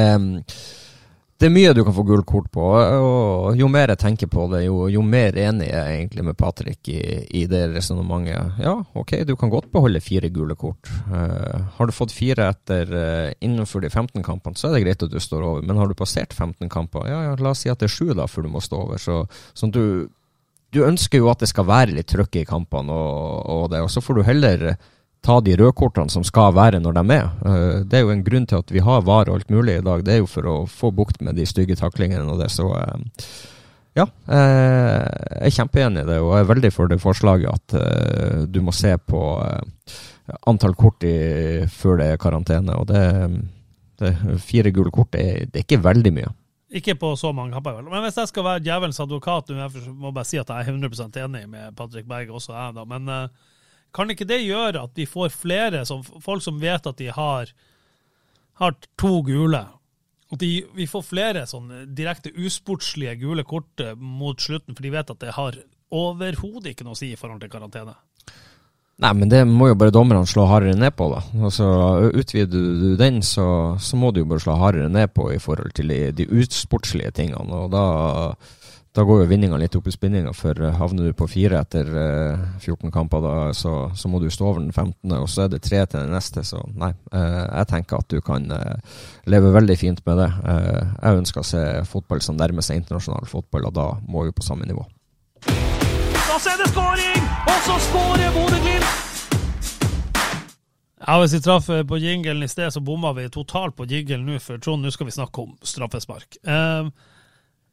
det 1.43 1.49
er 1.49 1.55
mye 1.55 1.73
du 1.75 1.81
kan 1.83 1.95
få 1.95 2.05
gult 2.07 2.27
kort 2.29 2.49
på, 2.55 2.63
og 2.63 3.59
jo 3.59 3.67
mer 3.71 3.91
jeg 3.91 3.99
tenker 3.99 4.29
på 4.31 4.45
det, 4.53 4.61
jo, 4.69 4.87
jo 4.93 5.03
mer 5.03 5.35
enig 5.43 5.67
jeg 5.67 5.79
er 5.81 5.97
egentlig 5.97 6.27
med 6.29 6.39
Patrick 6.39 6.91
i, 6.93 7.01
i 7.35 7.43
det 7.51 7.65
resonnementet. 7.73 8.61
Ja, 8.63 8.77
ok, 8.99 9.17
du 9.27 9.35
kan 9.39 9.51
godt 9.51 9.67
beholde 9.75 10.03
fire 10.05 10.31
gule 10.31 10.55
kort. 10.59 10.87
Uh, 11.11 11.67
har 11.75 11.91
du 11.91 11.95
fått 11.97 12.15
fire 12.15 12.47
etter 12.53 12.95
uh, 12.95 13.33
innenfor 13.43 13.83
de 13.83 13.91
15 13.91 14.23
kampene, 14.23 14.59
så 14.59 14.69
er 14.69 14.77
det 14.77 14.85
greit 14.85 15.03
at 15.03 15.11
du 15.11 15.19
står 15.23 15.43
over. 15.49 15.67
Men 15.67 15.83
har 15.83 15.91
du 15.91 15.99
passert 15.99 16.37
15 16.37 16.71
kamper, 16.71 17.11
ja, 17.11 17.25
ja 17.27 17.37
la 17.43 17.57
oss 17.57 17.65
si 17.65 17.73
at 17.73 17.83
det 17.83 17.91
er 17.91 17.97
sju 17.97 18.13
da, 18.15 18.29
før 18.31 18.47
du 18.47 18.53
må 18.55 18.63
stå 18.63 18.85
over. 18.87 19.03
Så, 19.03 19.25
sånn 19.59 19.75
du, 19.75 19.85
du 20.71 20.85
ønsker 20.87 21.25
jo 21.25 21.31
at 21.33 21.43
det 21.43 21.51
skal 21.51 21.67
være 21.67 21.99
litt 21.99 22.13
trøkk 22.13 22.39
i 22.39 22.47
kampene, 22.47 22.95
og, 22.95 23.51
og, 23.51 23.79
og 23.83 23.91
så 23.91 24.05
får 24.05 24.21
du 24.21 24.27
heller 24.31 24.69
ta 25.23 25.39
de 25.41 25.55
rødkortene 25.59 26.11
som 26.11 26.25
skal 26.27 26.55
være 26.57 26.81
når 26.83 26.99
de 26.99 27.17
er. 27.17 27.31
Eh, 27.47 27.81
det 27.87 27.99
er 27.99 28.05
jo 28.05 28.13
en 28.15 28.25
grunn 28.27 28.47
til 28.51 28.63
at 28.63 28.75
vi 28.75 28.83
har 28.83 29.05
VAR 29.07 29.31
og 29.31 29.39
alt 29.39 29.55
mulig 29.55 29.79
i 29.79 29.87
dag. 29.87 30.05
Det 30.05 30.17
er 30.17 30.23
jo 30.23 30.31
for 30.31 30.49
å 30.51 30.57
få 30.71 30.93
bukt 30.95 31.23
med 31.23 31.39
de 31.39 31.47
stygge 31.49 31.79
taklingene 31.79 32.27
og 32.27 32.43
det. 32.43 32.51
Så 32.53 32.67
eh, 32.79 33.25
ja, 33.99 34.09
eh, 34.27 34.99
jeg 35.39 35.53
er 35.53 35.57
kjempeenig 35.59 36.05
i 36.05 36.11
det, 36.11 36.19
og 36.23 36.35
jeg 36.35 36.45
er 36.45 36.53
veldig 36.53 36.73
for 36.75 36.91
det 36.91 37.03
forslaget 37.03 37.53
at 37.53 38.49
du 38.53 38.63
må 38.65 38.75
se 38.75 38.95
på 38.99 39.23
antall 40.49 40.75
kort 40.79 41.05
i, 41.05 41.17
før 41.71 42.01
det 42.01 42.13
er 42.13 42.21
karantene. 42.21 42.79
Og 42.81 42.89
det, 42.91 43.03
det 44.03 44.15
fire 44.43 44.73
gule 44.75 44.95
kort 44.95 45.13
det, 45.15 45.51
det 45.53 45.63
er 45.63 45.69
ikke 45.69 45.85
veldig 45.85 46.15
mye. 46.19 46.35
Ikke 46.73 46.97
på 46.97 47.11
så 47.21 47.35
mange 47.37 47.53
kamper, 47.53 47.77
vel. 47.77 47.89
Men 47.93 48.01
hvis 48.07 48.17
jeg 48.17 48.31
skal 48.31 48.47
være 48.47 48.63
djevelens 48.65 49.01
advokat, 49.05 49.51
jeg 49.53 49.93
må 49.93 50.11
bare 50.11 50.25
si 50.25 50.39
at 50.41 50.49
jeg 50.49 50.73
er 50.73 50.73
100% 50.73 51.19
enig 51.21 51.43
med 51.53 51.75
Patrick 51.77 52.09
Berg 52.09 52.33
også, 52.33 52.55
jeg 52.57 52.79
da. 52.79 52.87
Men 52.89 53.11
uh, 53.13 53.51
kan 53.95 54.11
ikke 54.13 54.29
det 54.29 54.41
gjøre 54.45 54.87
at 54.87 54.97
vi 54.97 55.07
får 55.09 55.35
flere 55.35 55.85
som, 55.89 56.03
folk 56.03 56.45
som 56.45 56.61
vet 56.63 56.87
at 56.89 56.99
de 56.99 57.11
har, 57.13 57.53
har 58.61 58.77
to 59.01 59.21
gule? 59.27 59.63
At 60.33 60.41
de, 60.41 60.53
vi 60.77 60.89
får 60.89 61.05
flere 61.05 61.45
sånn 61.49 61.69
direkte 61.93 62.33
usportslige 62.33 63.19
gule 63.21 63.45
kort 63.45 63.83
eh, 63.85 63.93
mot 63.97 64.41
slutten, 64.41 64.75
for 64.77 64.85
de 64.85 64.95
vet 64.95 65.13
at 65.13 65.21
det 65.21 65.37
har 65.37 65.61
overhodet 65.93 66.73
ikke 66.73 66.87
noe 66.89 66.97
å 66.97 67.03
si 67.03 67.13
i 67.13 67.21
forhold 67.21 67.43
til 67.43 67.53
karantene? 67.53 67.99
Nei, 69.03 69.11
men 69.19 69.31
det 69.33 69.43
må 69.49 69.71
jo 69.71 69.77
bare 69.79 69.93
dommerne 69.93 70.29
slå 70.29 70.45
hardere 70.47 70.77
ned 70.79 70.95
på, 70.95 71.09
da. 71.11 71.23
Og 71.43 71.53
så 71.53 71.67
Utvider 72.13 72.53
du 72.81 72.93
den, 73.01 73.21
så, 73.25 73.75
så, 73.81 73.99
må 73.99 74.13
du 74.13 74.23
jo 74.23 74.29
bare 74.31 74.45
slå 74.45 74.57
hardere 74.61 74.91
ned 74.93 75.11
på 75.17 75.27
i 75.35 75.41
forhold 75.43 75.75
til 75.77 75.91
de, 75.91 76.01
de 76.17 76.29
usportslige 76.31 77.11
tingene. 77.17 77.65
Og 77.65 77.73
da 77.73 77.85
da 78.93 79.03
går 79.09 79.23
jo 79.23 79.29
vinninga 79.31 79.57
litt 79.57 79.77
opp 79.79 79.87
i 79.89 79.93
spinninga, 79.95 80.35
for 80.37 80.59
eh, 80.61 80.75
havner 80.77 81.09
du 81.09 81.15
på 81.17 81.25
fire 81.31 81.63
etter 81.65 81.89
14 81.89 82.75
eh, 82.75 82.91
kamper, 82.93 83.23
da, 83.25 83.37
så, 83.57 83.89
så, 83.97 84.09
må 84.13 84.19
du 84.21 84.29
stå 84.31 84.51
over 84.51 84.61
den 84.61 84.73
15., 84.73 85.15
og 85.17 85.29
så 85.33 85.47
er 85.47 85.55
det 85.55 85.63
tre 85.65 85.81
til 85.87 86.03
den 86.03 86.13
neste. 86.13 86.45
Så 86.45 86.61
nei, 86.77 86.91
eh, 87.17 87.39
jeg 87.47 87.71
tenker 87.71 88.03
at 88.03 88.13
du 88.13 88.21
kan 88.25 88.45
leve 89.33 89.53
veldig 89.55 89.77
fint 89.81 90.03
med 90.05 90.21
det. 90.21 90.29
Jeg 90.45 91.23
ønsker 91.23 91.41
å 91.41 91.49
se 91.49 91.63
fotball 91.89 92.21
som 92.25 92.37
nærmer 92.37 92.65
seg 92.65 92.83
internasjonal 92.83 93.25
fotball, 93.31 93.71
og 93.71 93.79
da 93.79 93.87
må 94.05 94.27
vi 94.27 94.35
på 94.37 94.45
samme 94.45 94.69
nivå. 94.69 94.85
Da 95.47 96.37
så 96.37 96.53
er 96.53 96.61
det 96.61 96.69
skåring! 96.75 97.31
Og 97.49 97.65
så 97.65 97.79
skårer 97.87 98.37
Bodø-Glimt! 98.37 98.99
Ja, 101.03 101.17
Hvis 101.19 101.33
vi 101.35 101.41
traff 101.43 101.67
på 101.67 101.99
jingelen 101.99 102.45
i 102.45 102.51
sted, 102.51 102.69
så 102.71 102.85
bomma 102.85 103.11
vi 103.17 103.25
totalt 103.33 103.75
på 103.75 103.89
jingelen 103.89 104.29
nå, 104.29 104.37
for 104.39 104.61
Trond, 104.63 104.85
nå 104.85 104.93
skal 104.93 105.09
vi 105.09 105.17
snakke 105.17 105.49
om 105.49 105.57
straffespark. 105.67 106.37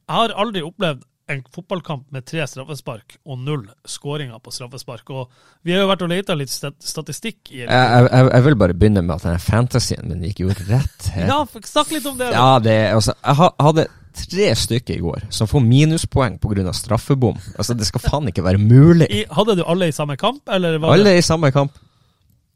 Jeg 0.09 0.17
har 0.17 0.33
aldri 0.41 0.65
opplevd 0.65 1.05
en 1.29 1.43
fotballkamp 1.53 2.07
med 2.09 2.25
tre 2.25 2.41
straffespark 2.49 3.19
og 3.29 3.37
null 3.45 3.67
skåringer 3.85 4.39
på 4.41 4.53
straffespark. 4.53 5.11
Og 5.13 5.29
vi 5.61 5.75
har 5.75 5.83
jo 5.83 5.91
vært 5.91 6.01
og 6.01 6.09
leita 6.09 6.33
litt 6.37 6.49
statistikk 6.49 7.51
i 7.53 7.61
jeg, 7.61 7.69
jeg, 7.69 8.23
jeg, 8.31 8.45
vil 8.47 8.57
bare 8.57 8.73
begynne 8.73 9.03
med 9.05 9.19
at 9.19 9.27
denne 9.27 9.43
fantasien 9.43 10.09
min 10.09 10.25
gikk 10.25 10.41
jo 10.41 10.55
rett 10.55 11.11
her. 11.13 11.29
Ja, 11.29 11.39
snakk 11.45 11.93
litt 11.93 12.09
om 12.09 12.17
det. 12.17 12.31
Ja, 12.33 12.49
det, 12.63 12.75
altså, 12.97 13.13
jeg 13.21 13.51
hadde 13.61 13.87
tre 14.19 14.49
stykker 14.57 14.97
i 14.97 15.03
går 15.05 15.27
som 15.33 15.47
får 15.47 15.63
minuspoeng 15.69 16.41
pga. 16.41 16.73
straffebom. 16.73 17.37
Altså, 17.57 17.77
Det 17.77 17.85
skal 17.85 18.01
faen 18.07 18.33
ikke 18.33 18.43
være 18.43 18.57
mulig. 18.57 19.07
I, 19.13 19.25
hadde 19.29 19.59
du 19.61 19.63
alle 19.63 19.93
i 19.93 19.95
samme 19.95 20.17
kamp, 20.17 20.41
eller 20.49 20.81
alle 20.81 21.13
det? 21.13 21.17
i 21.21 21.21
samme 21.21 21.51
kamp. 21.51 21.77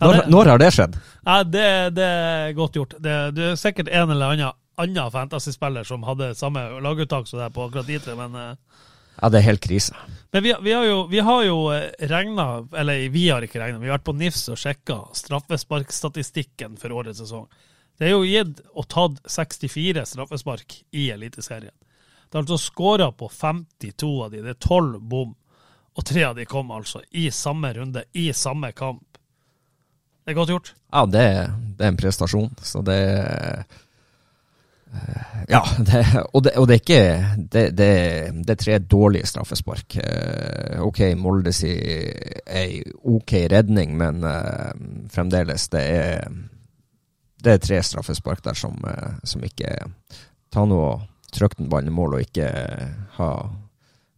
når, 0.00 0.14
ja, 0.14 0.20
det, 0.22 0.30
når, 0.30 0.46
har 0.46 0.58
det 0.62 0.72
skjedd? 0.72 0.94
Ja, 1.26 1.42
det, 1.42 1.68
det 1.98 2.06
er 2.06 2.52
godt 2.56 2.78
gjort. 2.78 2.94
Det, 3.02 3.18
det 3.34 3.50
er 3.50 3.58
sikkert 3.60 3.90
en 3.90 4.14
eller 4.14 4.30
annen 4.30 4.61
annen 4.80 5.10
fantasyspiller 5.10 5.84
som 5.84 6.04
hadde 6.06 6.34
samme 6.34 6.64
laguttak 6.84 7.28
som 7.28 7.40
deg 7.42 7.52
på 7.54 7.66
akkurat 7.66 7.88
de 7.88 7.98
tre, 8.02 8.16
men 8.18 8.38
eh, 8.38 8.80
Ja, 9.18 9.28
det 9.28 9.42
er 9.42 9.48
helt 9.50 9.64
krise. 9.64 9.96
Men 10.32 10.42
vi, 10.42 10.54
vi 10.64 10.72
har 10.72 10.86
jo, 10.88 11.02
vi 11.10 11.20
har 11.20 11.42
jo 11.44 11.58
eh, 11.74 11.90
regna, 12.10 12.46
eller 12.76 13.08
vi 13.12 13.26
har 13.28 13.44
ikke 13.44 13.60
regna, 13.60 13.82
vi 13.82 13.90
har 13.90 13.98
vært 13.98 14.08
på 14.08 14.16
NIFS 14.16 14.48
og 14.54 14.62
sjekka 14.62 14.98
straffesparkstatistikken 15.18 16.78
for 16.80 16.96
årets 16.96 17.20
sesong. 17.22 17.46
Det 18.00 18.08
er 18.08 18.16
jo 18.16 18.24
gitt 18.24 18.62
og 18.72 18.88
tatt 18.90 19.20
64 19.30 20.06
straffespark 20.14 20.80
i 20.96 21.10
Eliteserien. 21.12 21.74
Det 22.32 22.38
er 22.38 22.46
altså 22.46 22.56
skåra 22.56 23.10
på 23.12 23.28
52 23.28 24.12
av 24.24 24.32
de, 24.32 24.40
det 24.40 24.54
er 24.54 24.60
12 24.64 25.00
bom. 25.12 25.34
Og 25.92 26.04
tre 26.08 26.22
av 26.24 26.38
de 26.38 26.46
kom 26.48 26.70
altså 26.72 27.02
i 27.10 27.26
samme 27.30 27.68
runde, 27.76 28.06
i 28.16 28.30
samme 28.32 28.70
kamp. 28.72 29.04
Det 30.24 30.32
er 30.32 30.38
godt 30.38 30.52
gjort. 30.54 30.72
Ja, 30.88 31.04
det, 31.04 31.24
det 31.76 31.84
er 31.84 31.92
en 31.92 31.98
prestasjon. 32.00 32.48
Så 32.64 32.80
det 32.86 32.96
ja, 35.48 35.62
det, 35.78 36.00
og, 36.32 36.42
det, 36.44 36.52
og, 36.56 36.66
det, 36.68 36.74
er 36.74 36.80
ikke 36.80 37.04
det, 37.36 37.64
det, 37.78 37.92
det 38.44 38.54
er 38.54 38.60
tre 38.60 38.78
dårlige 38.78 39.28
straffespark. 39.30 39.96
Uh, 39.96 40.82
ok, 40.86 41.00
Molde 41.18 41.54
sier 41.56 42.42
ei 42.46 42.82
ok 43.08 43.36
redning, 43.52 43.96
men 43.98 44.20
uh, 44.26 44.72
fremdeles 45.12 45.68
det 45.72 45.84
er 45.96 46.28
det 47.42 47.56
er 47.56 47.62
tre 47.64 47.80
straffespark 47.82 48.44
der 48.44 48.58
som, 48.58 48.76
uh, 48.84 49.16
som 49.26 49.42
ikke 49.44 49.74
tar 50.52 50.68
noe 50.70 51.00
Trykk 51.32 51.54
den 51.56 51.70
ballen 51.72 51.88
i 51.88 51.94
mål 51.96 52.18
og 52.18 52.24
ikke 52.26 52.48
ha 53.16 53.28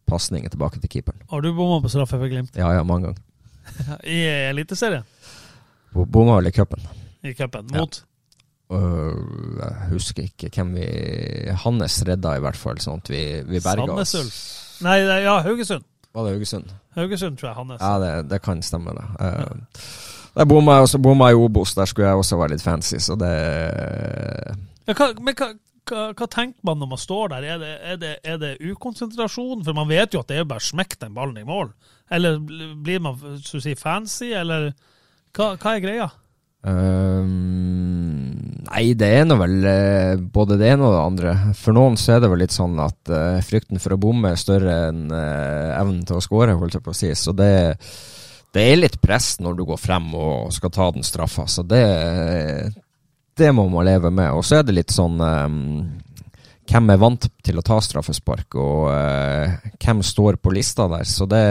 pasninger 0.03 0.51
tilbake 0.51 0.81
til 0.83 0.91
keeperen. 0.91 1.21
Har 1.31 1.45
du 1.45 1.53
bomma 1.55 1.77
på 1.79 1.87
straffe 1.93 2.19
for 2.19 2.27
Glimt? 2.27 2.57
Ja, 2.59 2.73
ja, 2.75 2.81
mange 2.83 3.07
ganger. 3.07 3.21
I 4.17 4.19
Eliteserien? 4.49 5.07
Bomma 5.95 6.35
vel 6.41 6.51
i 6.51 6.51
cupen. 6.51 6.83
I 7.23 7.31
cupen. 7.33 7.71
Mot? 7.71 8.01
Ja. 8.01 8.14
Uh, 8.65 9.13
jeg 9.59 9.89
husker 9.91 10.25
ikke 10.25 10.49
hvem 10.55 10.71
vi 10.79 10.85
Hannes 11.65 11.99
redda, 12.07 12.37
i 12.37 12.41
hvert 12.45 12.57
fall, 12.57 12.79
sånn 12.81 13.03
at 13.03 13.11
vi, 13.13 13.21
vi 13.45 13.61
berga 13.61 13.93
oss. 13.93 14.15
Sandnes 14.15 14.39
Nei, 14.83 14.97
ja, 15.23 15.37
Haugesund. 15.45 15.85
Var 16.15 16.25
det 16.25 16.33
Haugesund? 16.33 16.71
Haugesund, 16.97 17.37
tror 17.39 17.49
jeg. 17.49 17.57
Hannes. 17.59 17.83
Ja, 17.83 17.93
det, 18.01 18.29
det 18.31 18.41
kan 18.43 18.63
stemme, 18.65 18.95
det. 18.97 19.05
Uh, 19.19 19.45
ja. 19.45 19.83
Der 20.35 20.47
bomma 20.49 20.81
jeg 20.81 20.99
bomma 20.99 21.29
i 21.31 21.37
Obos. 21.37 21.75
Der 21.77 21.87
skulle 21.87 22.09
jeg 22.09 22.19
også 22.19 22.39
være 22.39 22.55
litt 22.55 22.63
fancy, 22.63 22.97
så 22.99 23.15
det 23.19 23.31
ja, 24.85 24.93
hva, 24.93 25.07
Men 25.23 25.37
hva, 25.37 25.47
hva, 25.87 26.01
hva, 26.11 26.27
tenker 26.27 26.67
man 26.67 26.81
når 26.81 26.91
man 26.91 27.01
står 27.01 27.31
der? 27.31 27.47
Er 27.53 27.61
det, 27.61 27.71
er, 27.79 28.01
det, 28.01 28.13
er 28.23 28.41
det, 28.41 28.51
ukonsentrasjon? 28.71 29.63
For 29.63 29.77
man 29.77 29.89
vet 29.89 30.13
jo 30.13 30.25
at 30.25 30.31
det 30.31 30.41
er 30.41 30.49
bare 30.49 30.63
å 30.63 30.67
smekke 30.67 30.99
den 31.05 31.15
ballen 31.15 31.39
i 31.39 31.47
mål. 31.47 31.71
Eller 32.11 32.41
blir 32.41 33.01
man 33.01 33.21
så 33.39 33.61
å 33.61 33.63
si, 33.63 33.77
fancy, 33.79 34.33
eller 34.35 34.73
hva, 35.35 35.53
hva 35.55 35.75
er 35.75 35.83
greia? 35.83 36.09
Um, 36.65 38.24
nei, 38.67 38.93
det 38.97 39.07
er 39.19 39.25
nå 39.27 39.37
vel 39.39 39.55
uh, 39.65 40.15
både 40.19 40.57
det 40.59 40.71
ene 40.73 40.87
og 40.87 40.95
det 40.95 41.01
andre. 41.03 41.33
For 41.57 41.75
noen 41.75 41.97
så 41.99 42.15
er 42.15 42.23
det 42.23 42.29
vel 42.31 42.43
litt 42.43 42.55
sånn 42.55 42.77
at 42.83 43.11
uh, 43.11 43.41
frykten 43.45 43.81
for 43.81 43.95
å 43.95 43.99
bomme 44.01 44.33
er 44.33 44.41
større 44.41 44.75
enn 44.89 45.05
uh, 45.11 45.75
evnen 45.79 46.03
til 46.07 46.19
å 46.19 46.23
skåre, 46.23 46.57
holdt 46.59 46.77
jeg 46.77 46.85
på 46.85 46.93
å 46.93 46.97
si. 46.97 47.11
Så 47.17 47.35
det, 47.37 47.51
det, 48.55 48.63
er 48.63 48.81
litt 48.81 48.99
press 49.03 49.35
når 49.43 49.59
du 49.59 49.65
går 49.69 49.81
frem 49.81 50.09
og 50.17 50.53
skal 50.55 50.73
ta 50.75 50.89
den 50.95 51.07
straffa. 51.07 51.47
Så 51.51 51.65
det, 51.67 51.83
det 53.37 53.51
må 53.55 53.67
man 53.71 53.87
leve 53.87 54.13
med. 54.13 54.33
Og 54.35 54.45
så 54.45 54.59
er 54.59 54.67
det 54.67 54.79
litt 54.79 54.95
sånn 54.95 55.21
um, 55.21 55.61
Hvem 56.65 56.87
er 56.89 56.97
vant 56.97 57.27
til 57.45 57.61
å 57.61 57.61
ta 57.61 57.75
straffespark, 57.77 58.55
og 58.57 58.87
hvem 59.77 59.99
står 60.01 60.39
på 60.41 60.49
lista 60.49 60.87
der? 60.89 61.05
Så 61.05 61.27
det 61.29 61.43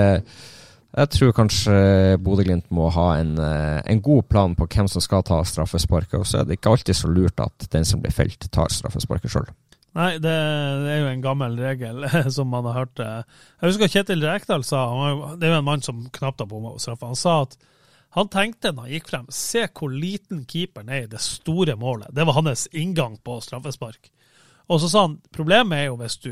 jeg 0.94 1.10
tror 1.10 1.32
kanskje 1.34 1.74
Bodø-Glimt 2.22 2.68
må 2.74 2.86
ha 2.94 3.08
en, 3.18 3.34
eh, 3.42 3.80
en, 3.90 4.00
god 4.02 4.28
plan 4.30 4.54
på 4.54 4.68
hvem 4.70 4.86
som 4.90 5.02
skal 5.02 5.24
ta 5.26 5.40
straffesparket. 5.42 6.20
Og 6.20 6.26
så 6.26 6.40
er 6.40 6.46
det 6.46 6.58
ikke 6.58 6.70
alltid 6.70 6.94
så 6.94 7.10
lurt 7.10 7.42
at 7.42 7.66
den 7.72 7.84
som 7.88 8.02
blir 8.02 8.14
felt, 8.14 8.46
tar 8.54 8.70
straffesparket 8.70 9.32
sjøl. 9.32 9.50
Nei, 9.94 10.16
det, 10.22 10.30
er 10.30 11.02
jo 11.02 11.10
en 11.10 11.22
gammel 11.22 11.58
regel 11.58 12.06
som 12.36 12.50
man 12.50 12.66
har 12.70 12.84
hørt. 12.84 13.02
Eh. 13.02 13.22
Jeg 13.60 13.72
husker 13.72 13.90
Kjetil 13.90 14.26
Rekdal 14.26 14.66
sa, 14.66 14.86
det 15.38 15.48
er 15.48 15.54
jo 15.54 15.60
en 15.60 15.66
mann 15.66 15.82
som 15.82 16.02
knapt 16.14 16.42
har 16.42 16.50
bomma 16.50 16.74
på 16.74 16.82
straffa, 16.82 17.10
han 17.10 17.18
sa 17.18 17.40
at 17.46 17.58
han 18.14 18.30
tenkte 18.30 18.70
når 18.70 18.86
han 18.86 18.94
gikk 18.94 19.08
frem, 19.10 19.30
se 19.34 19.64
hvor 19.66 19.90
liten 19.90 20.44
keeperen 20.46 20.90
er 20.92 21.06
i 21.06 21.10
det 21.10 21.22
store 21.22 21.74
målet. 21.74 22.12
Det 22.14 22.26
var 22.26 22.36
hans 22.38 22.68
inngang 22.70 23.16
på 23.26 23.40
straffespark. 23.42 24.12
Og 24.70 24.78
så 24.80 24.90
sa 24.90 25.08
han 25.08 25.16
problemet 25.34 25.80
er 25.80 25.88
jo 25.88 25.98
hvis 25.98 26.16
du 26.22 26.30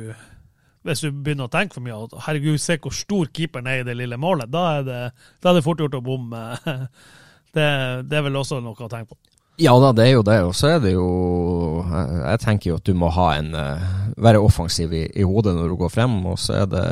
hvis 0.87 1.03
du 1.05 1.11
begynner 1.13 1.47
å 1.47 1.53
tenke 1.53 1.77
for 1.77 1.85
mye 1.85 1.99
at 2.09 2.15
herregud, 2.27 2.61
se 2.61 2.79
hvor 2.83 2.95
stor 2.97 3.29
keeperen 3.35 3.69
er 3.71 3.83
i 3.83 3.87
det 3.87 3.97
lille 3.99 4.19
målet, 4.21 4.51
da 4.51 4.63
er 4.79 4.87
det, 4.87 5.03
da 5.43 5.51
er 5.51 5.59
det 5.59 5.67
fort 5.67 5.83
gjort 5.83 5.99
å 5.99 6.05
bomme. 6.05 6.47
Det, 7.53 7.65
det, 8.09 8.17
er 8.17 8.23
vel 8.25 8.37
også 8.41 8.63
noe 8.65 8.73
å 8.81 8.87
tenke 8.89 9.13
på. 9.13 9.19
Ja 9.61 9.75
da, 9.77 9.91
det 9.93 10.07
er 10.07 10.15
jo 10.15 10.23
det. 10.25 10.39
Og 10.47 10.55
så 10.57 10.71
er 10.71 10.79
det 10.81 10.95
jo 10.95 11.03
Jeg 11.85 12.41
tenker 12.41 12.71
jo 12.71 12.79
at 12.79 12.87
du 12.89 12.95
må 12.97 13.11
ha 13.13 13.27
en 13.37 13.51
eh, 13.53 13.91
være 14.17 14.41
offensiv 14.41 14.95
i, 14.97 15.03
i 15.13 15.27
hodet 15.29 15.53
når 15.59 15.75
du 15.75 15.77
går 15.83 15.93
frem, 15.93 16.15
og 16.31 16.41
så 16.41 16.63
er 16.63 16.71
det 16.73 16.87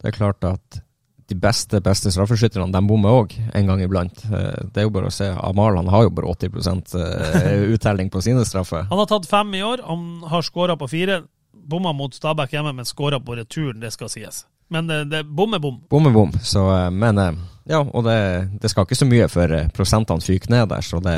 Det 0.00 0.08
er 0.08 0.16
klart 0.16 0.48
at 0.48 0.80
de 1.28 1.36
beste 1.36 1.82
beste 1.84 2.08
straffeskytterne 2.14 2.72
de 2.72 2.80
bommer 2.88 3.12
òg, 3.12 3.34
en 3.36 3.68
gang 3.68 3.82
iblant. 3.84 4.22
Eh, 4.24 4.68
det 4.72 4.80
er 4.80 4.88
jo 4.88 4.94
bare 4.94 5.10
å 5.10 5.12
se. 5.12 5.28
Amal 5.28 5.76
han 5.76 5.90
har 5.92 6.06
jo 6.06 6.14
bare 6.16 6.32
80 6.32 6.96
eh, 6.96 7.66
uttelling 7.74 8.08
på 8.08 8.22
sine 8.24 8.46
straffer. 8.48 8.86
Han 8.88 9.02
har 9.02 9.10
tatt 9.10 9.28
fem 9.28 9.52
i 9.58 9.60
år, 9.60 9.84
han 9.84 10.24
har 10.32 10.46
skåra 10.46 10.78
på 10.80 10.88
fire 10.88 11.26
bomma 11.68 11.92
mot 11.92 12.14
Stabæk 12.14 12.56
hjemme, 12.56 12.72
men 12.72 12.88
skåra 12.88 13.20
på 13.20 13.36
returen, 13.38 13.80
det 13.82 13.92
skal 13.94 14.10
sies. 14.12 14.44
Men 14.68 14.88
det, 14.88 15.04
det 15.08 15.22
bom 15.24 15.54
er 15.56 15.62
bom. 15.62 15.78
Bom 15.90 16.08
er 16.08 16.12
bom. 16.12 16.32
Så, 16.44 16.64
eh, 16.76 16.90
men 16.92 17.18
eh, 17.18 17.38
ja, 17.72 17.80
og 17.80 18.04
det, 18.04 18.18
det, 18.60 18.70
skal 18.72 18.84
ikke 18.84 19.00
så 19.00 19.08
mye 19.08 19.28
før 19.32 19.56
eh, 19.56 19.70
prosentene 19.74 20.24
fyker 20.24 20.52
ned 20.52 20.68
der, 20.72 20.84
så 20.84 21.00
det, 21.04 21.16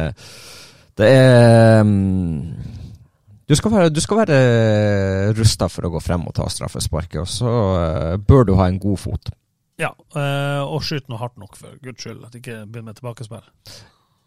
det 0.98 1.10
er 1.10 1.82
um, 1.82 2.54
du 3.50 3.56
skal 3.58 3.72
være, 3.74 3.90
du 3.90 3.98
skal 3.98 4.20
være 4.20 4.40
rusta 5.34 5.66
for 5.66 5.88
å 5.88 5.90
gå 5.90 6.02
frem 6.04 6.28
og 6.30 6.36
ta 6.36 6.44
straffesparket, 6.46 7.24
og 7.24 7.26
så 7.26 7.54
bør 8.22 8.46
du 8.46 8.52
ha 8.60 8.68
en 8.70 8.78
god 8.78 9.00
fot. 9.02 9.32
Ja, 9.80 9.90
og 9.90 10.84
skyte 10.86 11.10
noe 11.10 11.18
hardt 11.18 11.40
nok, 11.40 11.56
for 11.58 11.74
guds 11.82 12.04
skyld. 12.04 12.20
At 12.22 12.36
det 12.36 12.44
ikke 12.44 12.60
begynner 12.68 12.92
med 12.92 13.00
tilbakespill. 13.00 13.42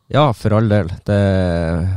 Ja, 0.07 0.33
for 0.33 0.53
all 0.53 0.69
del. 0.69 0.89
Det, 1.05 1.19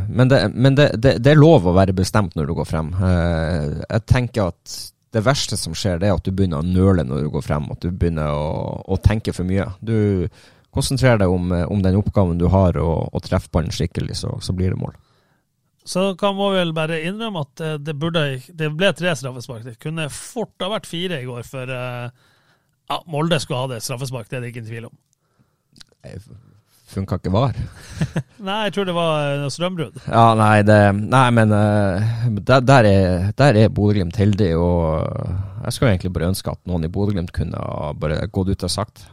men, 0.08 0.28
det, 0.28 0.48
men 0.54 0.76
det, 0.78 0.90
det, 1.02 1.30
er 1.30 1.38
lov 1.38 1.66
å 1.66 1.74
være 1.76 1.96
bestemt 1.96 2.36
når 2.38 2.46
du 2.48 2.54
går 2.58 2.68
frem. 2.68 2.92
Eh, 2.94 3.80
jeg 3.82 4.04
tenker 4.06 4.52
at 4.52 4.76
det 5.16 5.22
verste 5.24 5.56
som 5.58 5.74
skjer, 5.76 5.98
det 6.00 6.10
er 6.10 6.18
at 6.18 6.26
du 6.26 6.32
begynner 6.34 6.62
å 6.62 6.66
nøle 6.66 7.06
når 7.06 7.26
du 7.26 7.32
går 7.34 7.44
frem. 7.44 7.66
At 7.72 7.82
du 7.82 7.90
begynner 7.90 8.30
å, 8.30 8.78
å 8.86 8.98
tenke 9.02 9.34
for 9.36 9.48
mye. 9.48 9.66
Du 9.80 10.28
konsentrerer 10.76 11.22
deg 11.22 11.32
om, 11.32 11.50
om 11.72 11.82
den 11.82 11.98
oppgaven 11.98 12.38
du 12.40 12.46
har, 12.52 12.78
og, 12.78 13.08
og 13.10 13.24
treffer 13.24 13.52
ballen 13.54 13.74
skikkelig, 13.74 14.18
så, 14.20 14.36
så, 14.44 14.54
blir 14.56 14.74
det 14.74 14.80
mål. 14.80 14.94
Så 15.86 16.08
kan 16.20 16.34
man 16.36 16.54
vel 16.56 16.74
bare 16.76 17.00
innrømme 17.06 17.44
at 17.46 17.64
eh, 17.64 17.78
det, 17.82 17.96
burde, 17.98 18.26
det 18.48 18.72
ble 18.76 18.92
tre 18.96 19.14
straffespark. 19.18 19.64
Det 19.66 19.78
kunne 19.82 20.08
fort 20.12 20.54
ha 20.62 20.70
vært 20.76 20.90
fire 20.90 21.22
i 21.22 21.28
går, 21.28 21.46
for 21.48 21.72
eh, 21.72 22.26
ja, 22.86 23.00
Molde 23.10 23.40
skulle 23.42 23.64
ha 23.64 23.72
det 23.74 23.82
straffespark, 23.86 24.30
det 24.30 24.38
er 24.38 24.46
det 24.46 24.52
ikke 24.54 24.64
en 24.66 24.70
tvil 24.72 24.90
om 24.90 25.00
funka 26.90 27.18
ikke 27.18 27.32
var. 27.34 27.56
nei, 28.46 28.60
jeg 28.66 28.76
tror 28.76 28.88
det 28.88 28.96
var 28.96 29.34
noe 29.42 29.52
strømbrudd. 29.52 29.98
Ja, 30.06 30.26
nei, 30.38 30.60
det, 30.66 30.78
nei 31.02 31.26
men 31.34 31.54
uh, 31.54 32.30
der, 32.38 32.64
der, 32.64 32.88
er, 32.90 33.28
der 33.38 33.60
er 33.64 33.74
Bodø-Glimt 33.74 34.18
heldig, 34.20 34.52
og 34.60 35.04
jeg 35.64 35.76
skulle 35.76 35.92
egentlig 35.94 36.14
bare 36.16 36.30
ønske 36.32 36.54
at 36.54 36.62
noen 36.68 36.86
i 36.86 36.92
Bodø-Glimt 36.92 37.34
kunne 37.36 37.68
bare 38.00 38.24
gått 38.30 38.54
ut 38.54 38.66
og 38.68 38.72
sagt 38.72 39.06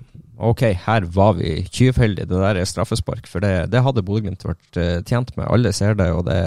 ok, 0.43 0.63
her 0.85 1.05
var 1.13 1.37
vi 1.37 1.61
tyvheldige, 1.71 2.25
det 2.27 2.39
der 2.41 2.57
er 2.59 2.67
straffespark. 2.67 3.29
For 3.29 3.43
det, 3.43 3.69
det 3.71 3.83
hadde 3.85 4.03
Bodø-Glimt 4.03 4.43
vært 4.43 4.79
tjent 5.07 5.31
med. 5.37 5.45
Alle 5.47 5.71
ser 5.75 5.95
det, 5.95 6.09
og 6.11 6.25
det 6.27 6.39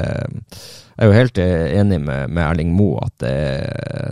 jeg 0.97 1.05
er 1.05 1.11
jo 1.11 1.17
helt 1.19 1.39
enig 1.39 1.97
med, 2.01 2.31
med 2.33 2.41
Erling 2.41 2.71
Moe 2.73 3.03
at 3.05 3.13
det, 3.21 3.33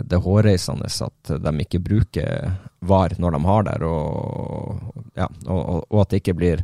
det, 0.05 0.19
er 0.19 0.21
hårreisende 0.21 0.85
at 0.85 1.31
de 1.41 1.53
ikke 1.63 1.81
bruker 1.81 2.51
VAR 2.85 3.15
når 3.17 3.33
de 3.33 3.39
har 3.47 3.65
der, 3.65 3.85
og, 3.89 4.91
ja, 5.17 5.25
og, 5.47 5.87
og 5.89 6.03
at 6.03 6.13
det 6.13 6.19
ikke 6.21 6.37
blir 6.37 6.61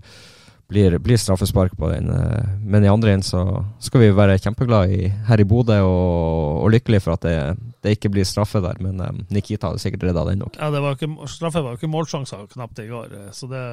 blir, 0.71 0.95
blir 1.03 1.19
straffespark 1.19 1.73
på 1.77 1.89
den. 1.91 2.10
Eh, 2.15 2.51
men 2.63 2.86
i 2.86 2.89
andre 2.91 3.15
enden 3.15 3.27
så 3.27 3.43
skal 3.84 4.05
vi 4.05 4.12
være 4.15 4.39
kjempeglade 4.39 4.95
i, 4.95 5.10
her 5.27 5.43
i 5.43 5.47
Bodø 5.47 5.81
og, 5.84 6.62
og 6.63 6.71
lykkelige 6.71 7.03
for 7.03 7.17
at 7.17 7.25
det, 7.27 7.36
det, 7.84 7.97
ikke 7.97 8.13
blir 8.13 8.27
straffe 8.27 8.62
der. 8.63 8.79
Men 8.84 9.01
um, 9.03 9.19
Nikita 9.34 9.71
hadde 9.71 9.84
sikkert 9.84 10.07
redda 10.10 10.23
den 10.29 10.39
nok. 10.45 10.55
Ja, 10.60 10.71
det 10.73 10.84
var 10.84 10.95
ikke, 10.95 11.12
straffe 11.31 11.63
var 11.65 11.75
jo 11.75 11.81
ikke 11.81 11.91
målsjanser 11.91 12.47
knapt 12.53 12.79
i 12.84 12.88
går, 12.91 13.12
eh, 13.19 13.27
så 13.36 13.51
det, 13.51 13.65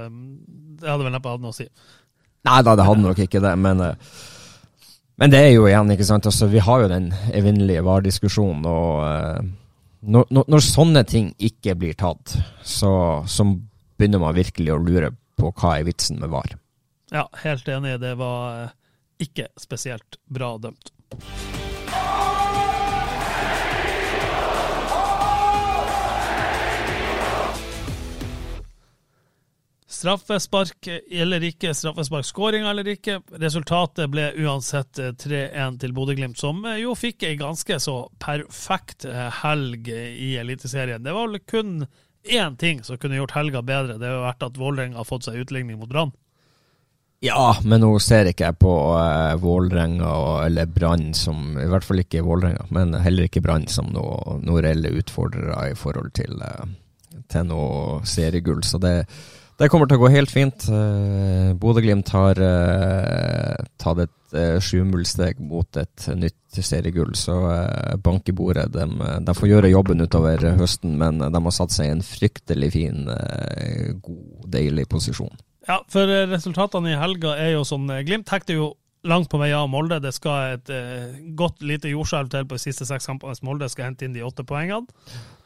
det 0.82 0.90
hadde 0.90 1.06
vel 1.06 1.14
neppe 1.14 1.36
hatt 1.36 1.44
noe 1.44 1.54
å 1.54 1.58
si. 1.58 1.68
Nei 2.48 2.58
da, 2.66 2.74
det 2.78 2.86
hadde 2.86 3.06
nok 3.06 3.22
ikke 3.26 3.44
det, 3.44 3.54
men 3.60 3.88
men 5.18 5.32
det 5.32 5.38
er 5.42 5.48
jo 5.50 5.64
igjen, 5.66 5.88
ikke 5.90 6.06
sant. 6.06 6.28
Altså, 6.30 6.46
vi 6.46 6.60
har 6.62 6.84
jo 6.84 6.90
den 6.92 7.08
evinnelige 7.34 7.82
VAR-diskusjonen, 7.82 8.68
og 8.70 9.00
uh, 9.02 9.48
når, 10.06 10.28
når, 10.46 10.62
sånne 10.62 11.02
ting 11.10 11.32
ikke 11.42 11.74
blir 11.80 11.96
tatt, 11.98 12.36
så, 12.62 12.92
så 13.26 13.46
begynner 13.98 14.22
man 14.22 14.36
virkelig 14.36 14.70
å 14.76 14.78
lure 14.78 15.10
på 15.38 15.50
hva 15.58 15.74
er 15.80 15.88
vitsen 15.88 16.22
med 16.22 16.30
VAR. 16.30 16.54
Ja, 17.10 17.30
helt 17.32 17.68
enig. 17.68 18.00
Det 18.00 18.14
var 18.14 18.62
eh, 18.62 18.70
ikke 19.18 19.48
spesielt 19.56 20.18
bra 20.24 20.58
dømt. 20.58 20.92
Straffespark 29.88 30.86
eller 31.10 31.42
ikke, 31.48 31.72
straffesparkskåring 31.74 32.66
eller 32.68 32.86
ikke. 32.92 33.16
Resultatet 33.40 34.12
ble 34.12 34.28
uansett 34.44 35.00
3-1 35.00 35.56
eh, 35.56 35.72
til 35.80 35.96
Bodø-Glimt, 35.96 36.38
som 36.38 36.60
eh, 36.68 36.82
jo 36.84 36.92
fikk 36.94 37.24
ei 37.26 37.38
ganske 37.40 37.80
så 37.82 37.96
perfekt 38.20 39.08
helg 39.40 39.88
i 39.88 40.36
Eliteserien. 40.38 41.02
Det 41.02 41.16
var 41.16 41.32
vel 41.32 41.42
kun 41.48 41.88
én 42.28 42.60
ting 42.60 42.84
som 42.84 43.00
kunne 43.00 43.16
gjort 43.16 43.34
helga 43.34 43.64
bedre. 43.64 43.96
Det 43.96 44.12
har 44.12 44.26
vært 44.28 44.44
at 44.44 44.60
Vålerenga 44.60 45.00
har 45.00 45.08
fått 45.08 45.26
seg 45.26 45.40
utligning 45.40 45.80
mot 45.80 45.90
Brann. 45.90 46.12
Ja, 47.20 47.56
men 47.66 47.82
nå 47.82 47.90
ser 47.98 48.28
ikke 48.30 48.46
jeg 48.46 48.58
på 48.62 48.72
uh, 48.94 49.34
Vålerenga 49.42 50.10
eller 50.44 50.68
Brann 50.70 51.10
som 51.18 51.56
I 51.58 51.66
hvert 51.66 51.86
fall 51.86 52.04
ikke 52.04 52.22
Vålerenga, 52.22 52.68
men 52.74 52.94
heller 52.94 53.26
ikke 53.26 53.42
Brann 53.42 53.66
som 53.70 53.88
noen 53.90 54.44
noe 54.46 54.62
reelle 54.62 54.92
utfordrere 55.00 55.72
i 55.72 55.74
forhold 55.78 56.12
til, 56.14 56.38
uh, 56.38 56.68
til 57.26 57.48
noe 57.48 58.06
seriegull. 58.06 58.62
Så 58.62 58.78
det, 58.78 58.92
det, 59.58 59.66
kommer 59.66 59.90
til 59.90 59.98
å 59.98 60.04
gå 60.04 60.12
helt 60.14 60.30
fint. 60.30 60.68
Uh, 60.70 61.58
Bodø-Glimt 61.58 62.14
har 62.14 62.38
uh, 62.38 63.66
tatt 63.82 64.04
et 64.06 64.38
uh, 64.38 64.62
sjumilssteg 64.62 65.42
mot 65.42 65.82
et 65.82 66.08
nytt 66.14 66.62
seriegull. 66.62 67.18
Så 67.18 67.34
uh, 67.34 67.98
bank 67.98 68.30
i 68.30 68.36
bordet. 68.44 68.68
De, 68.78 68.86
de, 69.26 69.34
får 69.34 69.54
gjøre 69.56 69.74
jobben 69.74 70.06
utover 70.06 70.52
høsten, 70.62 70.94
men 71.02 71.18
de 71.26 71.44
har 71.50 71.58
satt 71.58 71.74
seg 71.74 71.90
i 71.90 71.98
en 71.98 72.06
fryktelig 72.14 72.70
fin, 72.78 73.10
god, 74.06 74.50
deilig 74.54 74.86
posisjon. 74.94 75.34
Ja, 75.68 75.82
for 75.92 76.10
resultatene 76.30 76.94
i 76.94 76.98
helga 76.98 77.34
er 77.36 77.52
jo 77.58 77.64
sånn 77.68 77.90
Glimt 78.06 78.30
hekter 78.32 78.56
jo 78.56 78.68
langt 79.08 79.30
på 79.30 79.38
vei 79.38 79.50
av 79.54 79.68
Molde. 79.70 80.00
Det 80.02 80.12
skal 80.16 80.56
et 80.56 80.70
eh, 80.72 81.18
godt 81.38 81.62
lite 81.66 81.90
jordskjelv 81.92 82.30
til 82.32 82.46
på 82.48 82.58
de 82.58 82.62
siste 82.62 82.86
seks 82.88 83.08
kampene 83.08 83.34
hvis 83.34 83.44
Molde 83.46 83.68
skal 83.70 83.90
hente 83.90 84.06
inn 84.06 84.16
de 84.16 84.24
åtte 84.26 84.44
poengene. 84.46 84.88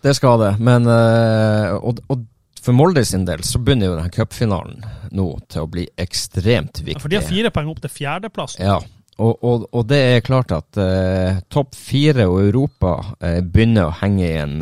Det 0.03 0.15
skal 0.19 0.41
det, 0.43 0.55
men 0.63 0.89
eh, 0.91 1.75
og, 1.77 2.01
og, 2.11 2.25
for 2.63 2.77
Molde 2.77 3.05
sin 3.07 3.27
del 3.29 3.45
så 3.47 3.61
begynner 3.63 3.91
jo 3.91 3.99
denne 3.99 4.15
cupfinalen 4.15 4.83
nå 5.15 5.29
til 5.51 5.67
å 5.67 5.71
bli 5.71 5.87
ekstremt 6.01 6.83
viktig. 6.83 6.99
Ja, 6.99 7.05
for 7.05 7.13
de 7.13 7.21
har 7.21 7.29
fire 7.29 7.53
poeng 7.55 7.71
opp 7.73 7.83
til 7.85 7.93
fjerdeplass. 7.93 8.59
Ja, 8.63 8.81
og, 9.19 9.33
og, 9.45 9.69
og, 9.71 9.87
det 9.91 10.01
er 10.17 10.27
klart 10.27 10.55
at 10.57 10.81
eh, 10.81 11.43
topp 11.53 11.77
fire 11.77 12.27
og 12.31 12.41
Europa 12.47 12.97
uh, 13.13 13.39
begynner 13.45 13.91
å 13.91 13.97
henge 14.01 14.25
i 14.25 14.37
en 14.41 14.55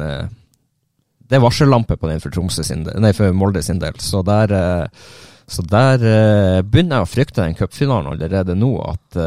Det 1.31 1.39
er 1.39 1.45
varsellampe 1.45 1.95
på 1.97 2.09
den 2.11 2.21
for, 2.21 2.35
sin 2.51 2.83
del, 2.85 2.99
nei, 3.01 3.13
for 3.17 3.33
Molde 3.33 3.63
sin 3.63 3.79
del. 3.81 3.95
Så 4.03 4.25
der, 4.27 4.51
så 5.51 5.65
der 5.67 5.99
begynner 6.63 7.01
jeg 7.01 7.07
å 7.07 7.11
frykte 7.11 7.43
den 7.43 7.57
cupfinalen 7.59 8.13
allerede 8.13 8.55
nå. 8.55 8.71
At 8.87 9.19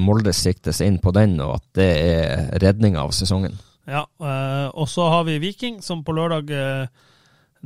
Molde 0.00 0.32
siktes 0.32 0.80
inn 0.80 0.96
på 1.02 1.12
den, 1.12 1.34
og 1.44 1.58
at 1.58 1.66
det 1.76 1.90
er 2.00 2.46
redninga 2.62 3.02
av 3.04 3.12
sesongen. 3.12 3.58
Ja, 3.84 4.06
og 4.72 4.88
så 4.88 5.10
har 5.12 5.26
vi 5.28 5.36
Viking, 5.42 5.82
som 5.84 6.00
på 6.06 6.16
lørdag 6.16 6.48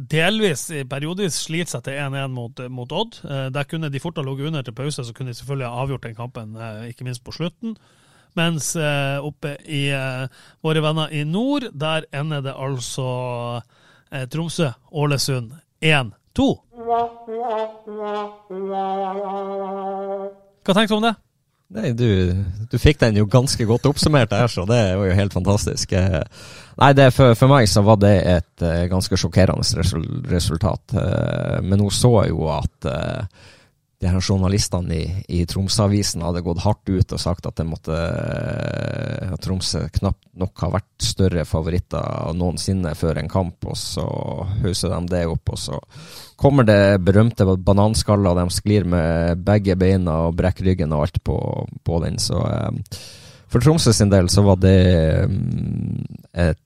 delvis 0.08 0.68
periodevis 0.88 1.38
sliter 1.44 1.76
seg 1.76 1.86
til 1.86 1.98
1-1 1.98 2.34
mot, 2.34 2.62
mot, 2.72 2.92
Odd. 2.92 3.20
Eh, 3.24 3.48
der 3.52 3.68
kunne 3.68 3.90
de 3.92 4.02
fort 4.02 4.18
ha 4.18 4.24
ligget 4.24 4.50
under 4.50 4.62
til 4.64 4.76
pause, 4.76 5.04
så 5.04 5.14
kunne 5.16 5.32
de 5.32 5.38
selvfølgelig 5.38 5.68
ha 5.68 5.82
avgjort 5.84 6.06
den 6.06 6.16
kampen, 6.18 6.56
eh, 6.56 6.88
ikke 6.90 7.04
minst 7.04 7.24
på 7.24 7.34
slutten. 7.36 7.76
Mens 8.38 8.72
eh, 8.78 9.18
oppe 9.18 9.56
i 9.66 9.90
våre 10.62 10.82
venner 10.84 11.10
i 11.10 11.24
nord, 11.26 11.66
der 11.74 12.06
ender 12.14 12.44
det 12.46 12.54
altså 12.54 13.60
Tromsø-Ålesund 14.10 15.52
1-2. 15.82 16.46
Hva 20.60 20.74
tenkte 20.74 20.92
du 20.92 20.96
om 20.98 21.04
det? 21.04 21.16
Nei, 21.70 21.92
du, 21.94 22.34
du, 22.66 22.78
fikk 22.82 22.98
den 22.98 23.20
jo 23.20 23.28
ganske 23.30 23.62
godt 23.68 23.84
oppsummert 23.86 24.32
der, 24.32 24.48
så 24.50 24.64
det 24.66 24.80
var 24.98 25.06
jo 25.06 25.14
helt 25.14 25.34
fantastisk. 25.36 25.92
Eh, 25.94 26.22
nei, 26.80 26.90
for, 27.14 27.36
for, 27.38 27.46
meg 27.52 27.68
så 27.70 27.84
var 27.86 28.00
det 28.02 28.16
et 28.26 28.64
uh, 28.66 28.88
ganske 28.90 29.14
sjokkerende 29.20 29.62
resultat. 30.32 30.82
Uh, 30.90 31.62
men 31.62 31.78
hun 31.78 31.94
så 31.94 32.26
jo 32.26 32.48
at 32.50 32.90
de 34.00 34.08
her 34.08 34.20
journalistene 34.24 34.96
i, 34.96 35.08
i 35.28 35.42
Tromsø-avisen 35.48 36.22
hadde 36.24 36.40
gått 36.44 36.62
hardt 36.64 36.88
ut 36.88 37.12
og 37.12 37.20
sagt 37.20 37.44
at, 37.50 37.60
måtte, 37.68 37.92
eh, 37.92 39.32
at 39.34 39.42
Tromsø 39.44 39.82
knapt 39.98 40.22
nok 40.40 40.62
har 40.64 40.72
vært 40.78 41.04
større 41.04 41.44
favoritter 41.44 42.32
noensinne 42.36 42.94
før 42.96 43.20
en 43.20 43.28
kamp, 43.28 43.66
og 43.68 43.76
så 43.76 44.06
hauser 44.62 44.94
de 44.94 45.12
det 45.12 45.26
opp. 45.28 45.52
Og 45.52 45.60
så 45.60 45.80
kommer 46.40 46.64
det 46.64 47.02
berømte 47.04 47.44
bananskaller, 47.60 48.40
de 48.40 48.56
sklir 48.56 48.88
med 48.88 49.44
begge 49.44 49.76
beina 49.76 50.16
og 50.30 50.38
brekker 50.38 50.70
ryggen 50.70 50.96
og 50.96 51.04
alt 51.04 51.20
på, 51.26 51.36
på 51.84 52.00
den. 52.06 52.16
Så 52.16 52.40
eh, 52.40 52.96
for 53.52 53.60
Tromsø 53.60 53.92
sin 53.92 54.12
del 54.12 54.32
så 54.32 54.46
var 54.46 54.62
det 54.64 54.80
um, 55.28 56.00
et 56.32 56.60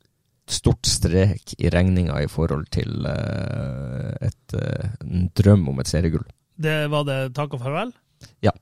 stort 0.47 0.87
strek 0.87 1.57
i 1.57 1.71
regninga 1.73 2.21
i 2.21 2.31
forhold 2.31 2.69
til 2.71 3.09
uh, 3.09 4.13
et, 4.21 4.57
en 5.01 5.31
drøm 5.35 5.71
om 5.73 5.81
et 5.81 5.91
seriegull. 5.91 6.27
Det 6.55 6.79
var 6.93 7.07
det 7.09 7.19
takk 7.37 7.57
og 7.57 7.65
farvel? 7.65 7.93
Ja. 8.45 8.53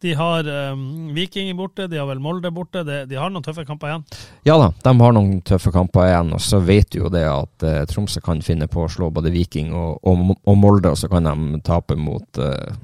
De 0.00 0.12
har 0.14 0.48
um, 0.72 1.14
Viking 1.14 1.56
borte, 1.56 1.86
de 1.86 1.98
har 1.98 2.06
vel 2.06 2.20
Molde 2.20 2.50
borte. 2.52 2.82
De, 2.84 2.98
de, 3.08 3.16
har 3.16 3.30
noen 3.32 3.44
tøffe 3.44 3.64
kamper 3.64 3.88
igjen? 3.88 4.02
Ja 4.44 4.58
da, 4.60 4.68
de 4.84 4.92
har 5.00 5.14
noen 5.16 5.38
tøffe 5.46 5.72
kamper 5.72 6.10
igjen. 6.10 6.34
Og 6.36 6.42
så 6.44 6.60
vet 6.60 6.90
du 6.92 7.00
jo 7.00 7.12
det 7.12 7.24
at 7.30 7.64
uh, 7.64 7.78
Tromsø 7.88 8.20
kan 8.24 8.42
finne 8.44 8.68
på 8.68 8.84
å 8.84 8.90
slå 8.92 9.08
både 9.14 9.32
Viking 9.32 9.72
og, 9.72 10.02
og, 10.04 10.34
og 10.36 10.60
Molde, 10.60 10.92
og 10.92 11.00
så 11.00 11.08
kan 11.12 11.24
de 11.28 11.62
tape 11.64 11.96
mot 11.96 12.42
uh, 12.42 12.76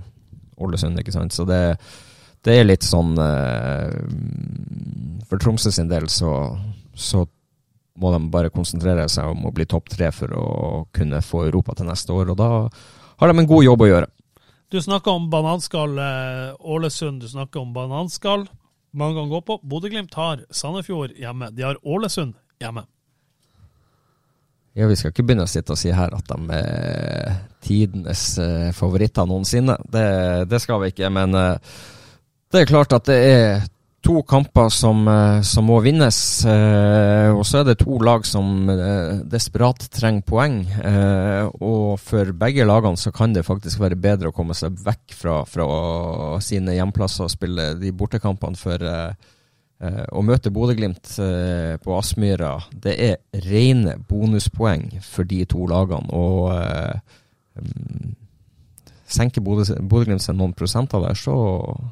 Ålesund, 0.62 1.02
ikke 1.02 1.12
sant. 1.12 1.36
Så 1.36 1.44
det, 1.48 1.60
det 2.46 2.56
er 2.56 2.66
litt 2.70 2.86
sånn 2.86 3.12
uh, 3.20 3.92
For 5.28 5.42
Tromsø 5.42 5.74
sin 5.74 5.92
del 5.92 6.08
så, 6.08 6.32
så 6.96 7.26
må 8.00 8.14
de 8.14 8.24
bare 8.32 8.54
konsentrere 8.54 9.04
seg 9.12 9.28
om 9.34 9.44
å 9.46 9.52
bli 9.52 9.68
topp 9.68 9.92
tre 9.92 10.08
for 10.16 10.32
å 10.32 10.48
kunne 10.96 11.20
få 11.20 11.44
Europa 11.50 11.76
til 11.76 11.92
neste 11.92 12.16
år. 12.16 12.32
Og 12.32 12.40
da 12.40 12.50
har 13.20 13.30
de 13.30 13.38
en 13.38 13.52
god 13.52 13.68
jobb 13.68 13.84
å 13.84 13.92
gjøre. 13.92 14.10
Du 14.72 14.82
snakker 14.82 15.10
om 15.10 15.30
bananskall 15.30 15.98
eh, 15.98 16.54
Ålesund, 16.58 17.20
du 17.20 17.28
snakker 17.28 17.60
om 17.60 17.72
bananskall. 17.72 18.46
Mange 18.90 19.20
kan 19.20 19.28
gå 19.28 19.40
på. 19.40 19.60
Bodø-Glimt 19.62 20.14
har 20.14 20.46
Sandefjord 20.50 21.12
hjemme. 21.12 21.50
De 21.52 21.62
har 21.62 21.76
Ålesund 21.82 22.32
hjemme. 22.60 22.86
Ja, 24.72 24.86
Vi 24.88 24.96
skal 24.96 25.12
ikke 25.12 25.26
begynne 25.28 25.44
å 25.44 25.50
sitte 25.52 25.74
og 25.74 25.80
si 25.80 25.92
her 25.92 26.16
at 26.16 26.24
de 26.24 26.56
er 26.56 27.34
tidenes 27.60 28.22
eh, 28.40 28.70
favoritter 28.72 29.28
noensinne. 29.28 29.76
Det, 29.92 30.06
det 30.48 30.62
skal 30.64 30.80
vi 30.80 30.88
ikke. 30.94 31.12
Men 31.12 31.36
eh, 31.36 31.76
det 32.48 32.62
er 32.62 32.72
klart 32.72 32.96
at 32.96 33.12
det 33.12 33.18
er 33.28 33.68
to 34.02 34.22
kamper 34.22 34.68
som, 34.68 35.08
eh, 35.08 35.40
som, 35.42 35.66
må 35.66 35.78
vinnes. 35.80 36.18
Eh, 36.44 37.30
og 37.30 37.44
så 37.46 37.60
er 37.60 37.68
det 37.68 37.78
to 37.82 37.98
lag 38.02 38.26
som 38.26 38.70
eh, 38.70 39.20
desperat 39.30 39.86
trenger 39.94 40.26
poeng. 40.26 40.56
Og 41.62 42.00
for 42.02 42.32
begge 42.38 42.66
lagene 42.66 42.98
så 42.98 43.12
kan 43.14 43.34
det 43.34 43.46
faktisk 43.46 43.80
være 43.82 44.00
bedre 44.00 44.32
å 44.32 44.36
komme 44.36 44.56
seg 44.58 44.78
vekk 44.82 45.14
fra, 45.16 45.36
fra 45.48 45.68
sine 46.42 46.76
hjemplasser 46.76 47.28
og 47.28 47.34
spille 47.34 47.72
de 47.78 47.94
bortekampene. 47.94 48.58
For 48.58 48.82
å 49.82 50.22
møte 50.22 50.52
Bodø-Glimt 50.54 51.16
på 51.82 51.94
Aspmyra, 51.96 52.52
det 52.84 52.92
er 53.02 53.46
rene 53.48 53.96
bonuspoeng 54.08 55.00
for 55.02 55.26
de 55.26 55.40
to 55.50 55.66
lagene. 55.70 56.06
Og 56.14 56.52
um, 57.58 58.12
senker 59.12 59.44
Bodø-Glimt 59.44 60.24
seg 60.24 60.36
noen 60.38 60.54
prosenter 60.56 61.02
der, 61.04 61.18
så, 61.18 61.34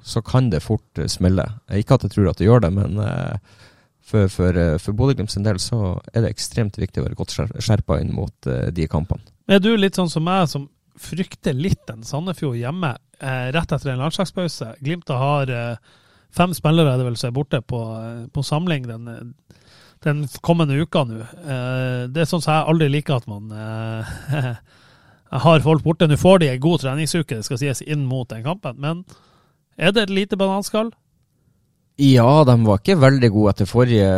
så, 0.07 0.23
kan 0.27 0.51
det 0.53 0.63
fort 0.65 1.01
eh, 1.01 1.11
smelle. 1.11 1.47
Ikke 1.77 1.99
at 1.99 2.07
jeg 2.07 2.17
tror 2.17 2.31
at 2.31 2.41
det 2.41 2.49
gjør 2.49 2.65
det, 2.65 2.73
men 2.77 3.01
uh, 3.01 3.37
for, 4.01 4.31
for, 4.33 4.57
uh, 4.57 4.77
for 4.83 4.97
Bodø-Glimt 4.97 5.35
del 5.47 5.61
så 5.63 5.95
er 6.13 6.25
det 6.25 6.35
ekstremt 6.35 6.81
viktig 6.81 7.03
å 7.03 7.07
være 7.09 7.19
godt 7.19 7.37
skjerpa 7.37 8.01
inn 8.03 8.15
mot 8.17 8.51
de 8.75 8.89
kampene. 8.91 9.23
Er 9.51 9.63
du 9.63 9.73
litt 9.77 9.99
sånn 9.99 10.11
som 10.11 10.25
meg, 10.27 10.47
som 10.51 10.69
frykter 11.01 11.57
litt 11.57 11.89
en 11.91 12.05
Sandefjord 12.05 12.59
hjemme 12.61 12.93
rett 13.21 13.73
etter 13.73 13.93
en 13.93 14.03
landslagspause? 14.03 14.75
Glimt 14.85 15.11
har 15.11 15.51
fem 16.33 16.53
spillere 16.55 16.93
er 16.93 17.01
det 17.01 17.07
vel 17.09 17.17
som 17.19 17.31
er 17.31 17.37
borte 17.37 17.61
på, 17.65 17.81
på 18.33 18.45
samling 18.47 18.87
den, 18.87 19.09
den 20.07 20.23
kommende 20.47 20.77
uka 20.79 21.03
nå. 21.09 21.25
det 22.13 22.23
er 22.23 22.29
sånn 22.31 22.45
som 22.45 22.53
jeg 22.53 22.69
aldri 22.71 22.91
liker 22.93 23.19
at 23.19 23.29
man 23.31 23.51
Jeg 25.31 25.45
har 25.45 25.63
folk 25.67 25.85
borte. 25.85 26.09
Nå 26.11 26.19
får 26.19 26.43
de 26.43 26.51
en 26.51 26.63
god 26.63 26.83
treningsuke, 26.83 27.39
det 27.39 27.47
skal 27.47 27.61
sies, 27.61 27.85
inn 27.87 28.07
mot 28.09 28.29
den 28.31 28.43
kampen. 28.47 28.81
Men 28.83 29.05
er 29.79 29.95
det 29.95 30.09
et 30.09 30.17
lite 30.23 30.39
bananskall? 30.41 30.91
Ja, 32.01 32.45
de 32.49 32.55
var 32.65 32.79
ikke 32.81 32.97
veldig 32.97 33.29
gode 33.35 33.53
etter 33.53 33.69
forrige 33.69 34.09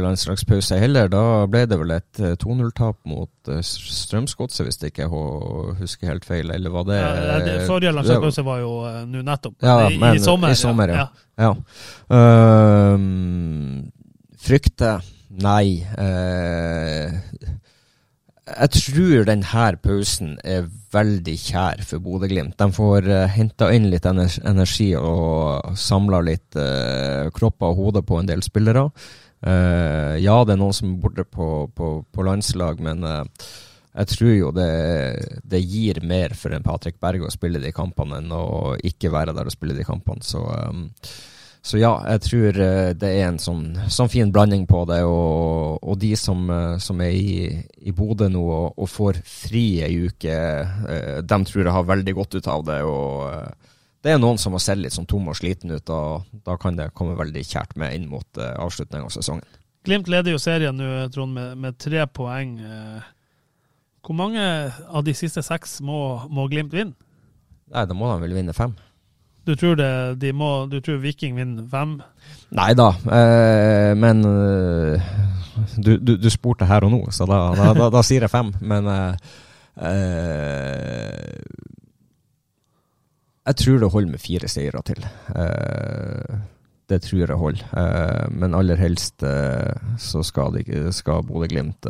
landslagspause 0.00 0.78
heller. 0.80 1.10
Da 1.12 1.44
ble 1.52 1.66
det 1.68 1.76
vel 1.76 1.92
et 1.98 2.20
2-0-tap 2.40 2.96
eh, 2.96 3.10
mot 3.12 3.50
eh, 3.52 3.60
Strømsgodset, 3.60 4.62
hvis 4.64 4.80
jeg 4.80 4.94
ikke 4.94 5.08
husker 5.82 6.14
helt 6.14 6.24
feil. 6.24 6.48
Eller 6.54 6.72
var 6.72 6.86
det 6.88 7.00
ja, 7.02 7.36
det 7.44 7.58
Forrige 7.68 7.92
landslagspause 7.92 8.46
var 8.46 8.62
jo 8.62 8.70
uh, 8.86 9.02
nå 9.10 9.24
nettopp. 9.26 9.58
Ja, 9.60 9.90
I, 9.90 9.98
men, 10.00 10.16
i, 10.16 10.22
sommer. 10.24 10.54
I 10.54 10.56
sommer 10.56 10.94
ja. 10.94 11.04
ja. 11.44 11.52
Uh, 12.08 12.96
frykte 14.46 14.96
Nei. 15.36 15.84
Uh, 15.92 17.12
jeg 18.46 18.70
tror 18.76 19.26
denne 19.26 19.66
pausen 19.82 20.36
er 20.46 20.68
veldig 20.94 21.34
kjær 21.40 21.82
for 21.86 22.02
Bodø-Glimt. 22.04 22.54
De 22.60 22.68
får 22.72 23.08
uh, 23.10 23.14
eh, 23.24 23.32
henta 23.34 23.72
inn 23.74 23.88
litt 23.90 24.06
energi 24.06 24.92
og 24.98 25.74
samla 25.74 26.22
litt 26.22 26.58
uh, 26.58 27.26
kropper 27.34 27.72
og 27.72 27.80
hoder 27.80 28.06
på 28.06 28.20
en 28.20 28.30
del 28.30 28.44
spillere. 28.46 28.86
Uh, 29.42 30.14
ja, 30.22 30.38
det 30.46 30.54
er 30.54 30.60
noen 30.62 30.76
som 30.76 30.94
er 30.94 31.00
borte 31.02 31.26
på, 31.26 31.66
på, 31.74 31.90
på 32.06 32.26
landslag, 32.26 32.78
men 32.82 33.02
uh, 33.02 33.24
jeg 33.96 34.12
tror 34.12 34.34
jo 34.36 34.52
det, 34.54 34.70
det, 35.42 35.62
gir 35.64 36.02
mer 36.04 36.34
for 36.38 36.54
en 36.54 36.64
Patrick 36.64 37.00
Berge 37.02 37.26
å 37.26 37.32
spille 37.32 37.62
de 37.62 37.74
kampene 37.74 38.20
enn 38.20 38.32
å 38.34 38.76
ikke 38.84 39.10
være 39.12 39.34
der 39.36 39.48
og 39.48 39.54
spille 39.56 39.76
de 39.76 39.86
kampene. 39.88 40.22
Så 40.24 40.42
um, 40.44 40.86
så 41.66 41.80
ja, 41.80 41.90
jeg 42.12 42.22
tror 42.22 42.58
eh, 42.62 42.92
det 42.94 43.08
er 43.10 43.24
en 43.26 43.40
sånn, 43.42 43.64
sånn 43.90 44.10
fin 44.10 44.28
blanding 44.30 44.68
på 44.70 44.84
det. 44.86 45.00
Og, 45.02 45.80
og 45.82 45.96
de 45.98 46.12
som, 46.18 46.44
eh, 46.52 46.76
som, 46.82 47.00
er 47.02 47.16
i, 47.18 47.48
i 47.82 47.94
Bodø 47.96 48.28
nå 48.30 48.42
og, 48.44 48.76
og, 48.76 48.86
får 48.90 49.18
fri 49.26 49.64
ei 49.82 49.96
uke, 50.06 50.36
eh, 50.36 51.16
de 51.26 51.38
tror 51.48 51.64
jeg 51.64 51.74
har 51.74 51.88
veldig 51.88 52.14
godt 52.20 52.38
ut 52.38 52.50
av 52.52 52.62
det. 52.68 52.78
og 52.86 53.66
det 54.06 54.14
er 54.14 54.22
noen 54.22 54.38
som 54.38 54.54
har 54.54 54.62
sett 54.62 54.78
litt 54.78 54.94
sånn 54.94 55.08
tom 55.10 55.26
og 55.26 55.34
sliten 55.34 55.74
ut, 55.74 55.90
og 55.90 56.28
da 56.46 56.54
kan 56.62 56.78
det 56.78 56.92
komme 56.94 57.18
veldig 57.18 57.42
kjært 57.42 57.74
med 57.80 57.96
inn 57.96 58.06
mot 58.12 58.38
avslutningen 58.38 59.08
av 59.08 59.16
sesongen. 59.16 59.58
Glimt 59.82 60.06
leder 60.12 60.36
jo 60.36 60.38
serien 60.38 60.78
nå, 60.78 61.08
Trond, 61.10 61.34
med, 61.34 61.56
med, 61.58 61.74
tre 61.82 62.04
poeng. 62.06 62.60
Hvor 64.06 64.14
mange 64.14 64.44
av 64.86 65.02
de 65.02 65.16
siste 65.18 65.42
seks 65.42 65.80
må, 65.82 65.98
må 66.30 66.46
Glimt 66.52 66.76
vinne? 66.76 66.94
Nei, 67.74 67.82
da 67.82 67.98
må 67.98 68.12
de 68.12 68.22
vel 68.22 68.38
vinne 68.38 68.54
fem. 68.54 68.76
Du 69.46 69.54
tror, 69.54 69.76
det, 69.78 69.88
de 70.18 70.32
må, 70.34 70.66
du 70.66 70.80
tror 70.82 70.98
Viking 70.98 71.36
vinner 71.38 71.66
fem? 71.70 72.00
Nei 72.56 72.72
da, 72.74 72.88
eh, 73.14 73.92
men 73.94 74.24
eh, 74.26 75.10
du, 75.76 75.92
du, 76.02 76.16
du, 76.18 76.26
spurte 76.34 76.66
her 76.66 76.82
og 76.86 76.90
nå, 76.90 76.98
så 77.14 77.28
da, 77.30 77.38
da, 77.54 77.68
da, 77.76 77.86
da 77.94 78.02
sier 78.06 78.26
jeg 78.26 78.32
fem. 78.32 78.50
Men 78.66 78.90
eh, 78.90 79.30
eh 79.86 81.42
jeg 83.46 83.58
tror 83.60 83.78
det 83.78 83.92
holder 83.92 84.10
med 84.10 84.18
fire 84.18 84.48
seire 84.50 84.80
til. 84.82 85.04
Eh, 85.38 86.38
det 86.90 86.98
tror 87.04 87.20
jeg 87.22 87.38
holder. 87.38 88.30
Men 88.34 88.56
aller 88.58 88.78
helst 88.78 89.22
så 90.02 90.22
skal, 90.26 90.58
de, 90.58 90.80
skal 90.94 91.22
Bodø-Glimt 91.26 91.86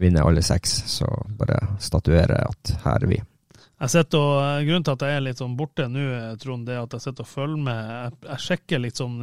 vinne 0.00 0.24
alle 0.24 0.40
seks. 0.44 0.72
Så 0.94 1.08
bare 1.36 1.74
statuere 1.76 2.40
at 2.48 2.72
her 2.86 3.04
er 3.04 3.12
vi. 3.12 3.20
Jeg 3.82 3.90
sitter 3.90 4.20
og, 4.22 4.36
eh, 4.38 4.64
Grunnen 4.68 4.84
til 4.86 4.94
at 4.94 5.02
jeg 5.02 5.16
er 5.18 5.24
litt 5.26 5.40
sånn 5.42 5.56
borte 5.58 5.88
nå, 5.90 6.02
Trond, 6.38 6.68
det 6.68 6.76
er 6.76 6.84
at 6.84 6.92
jeg 6.94 7.02
sitter 7.02 7.24
og 7.24 7.30
følger 7.32 7.62
med. 7.66 7.88
Jeg, 7.90 8.18
jeg 8.28 8.44
sjekker 8.44 8.82
litt 8.82 9.00
sånn 9.00 9.16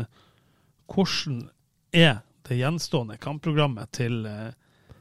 hvordan 0.89 1.37
er 1.95 2.17
det 2.49 2.57
gjenstående 2.59 3.15
kampprogrammet 3.23 3.91
til, 3.95 4.25
eh, 4.27 4.97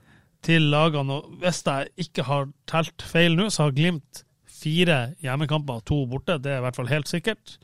til 0.47 0.69
lagene. 0.71 1.17
Og 1.17 1.41
hvis 1.43 1.65
jeg 1.67 1.91
ikke 2.07 2.27
har 2.29 2.53
telt 2.71 3.03
feil 3.03 3.35
nå, 3.35 3.49
så 3.51 3.67
har 3.67 3.75
Glimt 3.75 4.23
fire 4.59 5.01
hjemmekamper, 5.25 5.83
to 5.87 6.05
borte. 6.11 6.39
Det 6.43 6.55
er 6.55 6.63
i 6.63 6.67
hvert 6.67 6.79
fall 6.79 6.93
helt 6.93 7.11
sikkert. 7.11 7.57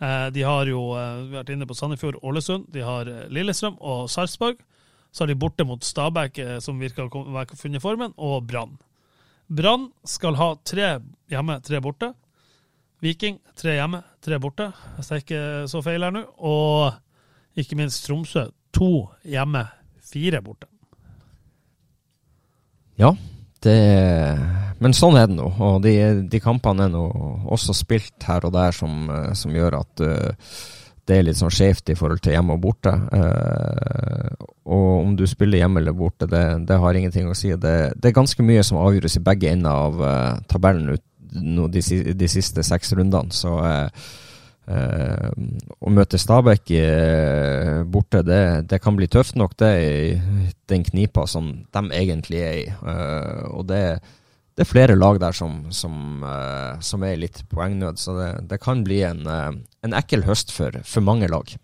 Eh, 0.00 0.30
de 0.32 0.46
har 0.48 0.70
jo 0.70 0.86
vært 1.34 1.52
inne 1.52 1.68
på 1.68 1.76
Sandefjord, 1.76 2.22
Ålesund, 2.24 2.70
de 2.72 2.80
har 2.84 3.10
Lillestrøm 3.28 3.76
og 3.84 4.08
Sarpsborg. 4.08 4.64
Så 5.12 5.22
har 5.24 5.28
de 5.30 5.38
borte 5.38 5.68
mot 5.68 5.84
Stabæk, 5.84 6.40
som 6.64 6.80
virker 6.80 7.06
å 7.06 7.28
ha 7.36 7.44
funnet 7.52 7.84
formen, 7.84 8.16
og 8.16 8.48
Brann. 8.48 8.78
Brann 9.54 9.88
skal 10.08 10.34
ha 10.38 10.50
tre 10.66 10.96
hjemme, 11.30 11.58
tre 11.62 11.80
borte. 11.82 12.10
Viking 13.04 13.38
tre 13.58 13.76
hjemme, 13.76 14.00
tre 14.24 14.38
borte, 14.42 14.70
hvis 14.96 15.10
jeg 15.12 15.24
ikke 15.24 15.42
så 15.70 15.82
feil 15.84 16.06
her 16.06 16.14
nå. 16.14 16.24
Og 16.42 17.60
ikke 17.60 17.78
minst 17.78 18.06
Tromsø 18.06 18.48
to 18.74 19.06
hjemme, 19.28 19.66
fire 20.02 20.40
borte. 20.44 20.68
Ja, 22.98 23.14
det 23.64 23.78
Men 24.82 24.92
sånn 24.92 25.16
er 25.16 25.28
det 25.30 25.36
nå. 25.38 25.46
Og 25.62 25.82
de, 25.84 25.94
de 26.28 26.40
kampene 26.42 26.88
er 26.88 26.92
nå 26.92 27.04
også 27.54 27.74
spilt 27.76 28.26
her 28.26 28.44
og 28.44 28.52
der 28.56 28.74
som, 28.74 29.06
som 29.38 29.54
gjør 29.54 29.78
at 29.78 30.02
uh, 30.02 30.50
det 31.08 31.16
er 31.18 31.26
litt 31.26 31.38
sånn 31.38 31.52
skjevt 31.52 31.92
i 31.92 31.96
forhold 31.98 32.22
til 32.24 32.34
hjemme 32.34 32.56
og 32.56 32.62
borte. 32.64 32.92
Eh, 33.12 34.44
og 34.64 34.90
om 35.02 35.12
du 35.18 35.26
spiller 35.28 35.60
hjemme 35.60 35.82
eller 35.82 35.96
borte, 35.96 36.28
det, 36.30 36.44
det 36.68 36.80
har 36.80 36.96
ingenting 36.96 37.28
å 37.28 37.36
si. 37.36 37.52
Det, 37.52 37.76
det, 37.98 38.10
er 38.10 38.16
ganske 38.16 38.46
mye 38.46 38.64
som 38.64 38.80
avgjøres 38.80 39.18
i 39.20 39.24
begge 39.24 39.52
ender 39.52 39.84
av 39.88 40.04
eh, 40.08 40.30
tabellen 40.50 40.94
ut, 40.96 41.04
no, 41.42 41.68
de, 41.68 41.82
de, 42.16 42.30
siste 42.30 42.64
seks 42.64 42.94
rundene. 42.96 43.36
Så 43.36 43.52
eh, 43.68 44.08
å 44.64 45.92
møte 45.92 46.16
Stabæk 46.16 46.72
borte, 47.92 48.22
det, 48.24 48.42
det, 48.70 48.80
kan 48.80 48.96
bli 48.96 49.10
tøft 49.12 49.36
nok, 49.36 49.58
det, 49.60 49.72
i 49.76 50.52
den 50.72 50.86
knipa 50.88 51.26
som 51.28 51.50
de 51.68 51.82
egentlig 51.92 52.40
er 52.40 52.60
i. 52.62 52.68
og 53.52 53.66
det 53.68 53.82
er 53.90 53.98
det 54.54 54.62
er 54.62 54.70
flere 54.70 54.94
lag 54.94 55.18
der 55.18 55.34
som, 55.34 55.64
som, 55.74 56.22
uh, 56.22 56.78
som 56.78 57.02
er 57.02 57.16
i 57.16 57.22
litt 57.24 57.42
poengnød, 57.50 57.98
så 57.98 58.14
det, 58.18 58.30
det 58.52 58.60
kan 58.62 58.84
bli 58.86 59.00
en, 59.02 59.26
uh, 59.26 59.50
en, 59.82 59.96
ekkel 59.98 60.22
høst 60.28 60.54
for, 60.54 60.78
for 60.86 61.02
mange 61.02 61.30
lag. 61.30 61.56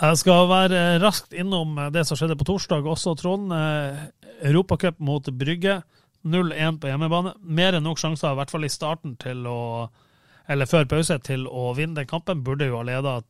Jeg 0.00 0.16
skal 0.16 0.46
være 0.48 0.78
raskt 1.02 1.34
innom 1.36 1.74
det 1.92 2.06
som 2.08 2.16
skjedde 2.16 2.36
på 2.40 2.46
torsdag 2.48 2.86
også, 2.88 3.12
Trond. 3.20 3.52
Eh, 3.52 3.98
Europacup 4.48 4.96
mot 4.96 5.28
Brygge. 5.28 5.82
0-1 6.24 6.78
på 6.80 6.88
hjemmebane. 6.88 7.34
Mer 7.44 7.76
enn 7.76 7.84
nok 7.84 8.00
sjanser, 8.00 8.32
i 8.32 8.38
hvert 8.38 8.52
fall 8.52 8.64
i 8.64 8.72
starten, 8.72 9.12
til 9.20 9.44
å 9.48 9.60
eller 10.48 10.68
før 10.70 10.88
pause, 10.90 11.18
til 11.26 11.46
å 11.46 11.72
vinne 11.76 11.98
den 11.98 12.10
kampen. 12.10 12.44
Burde 12.46 12.70
jo 12.70 12.78
ha 12.80 12.86
leda 12.86 13.20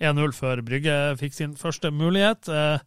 1-0 0.00 0.32
før 0.36 0.64
Brygge 0.64 0.96
fikk 1.20 1.36
sin 1.36 1.56
første 1.60 1.92
mulighet. 1.92 2.48
Eh, 2.48 2.80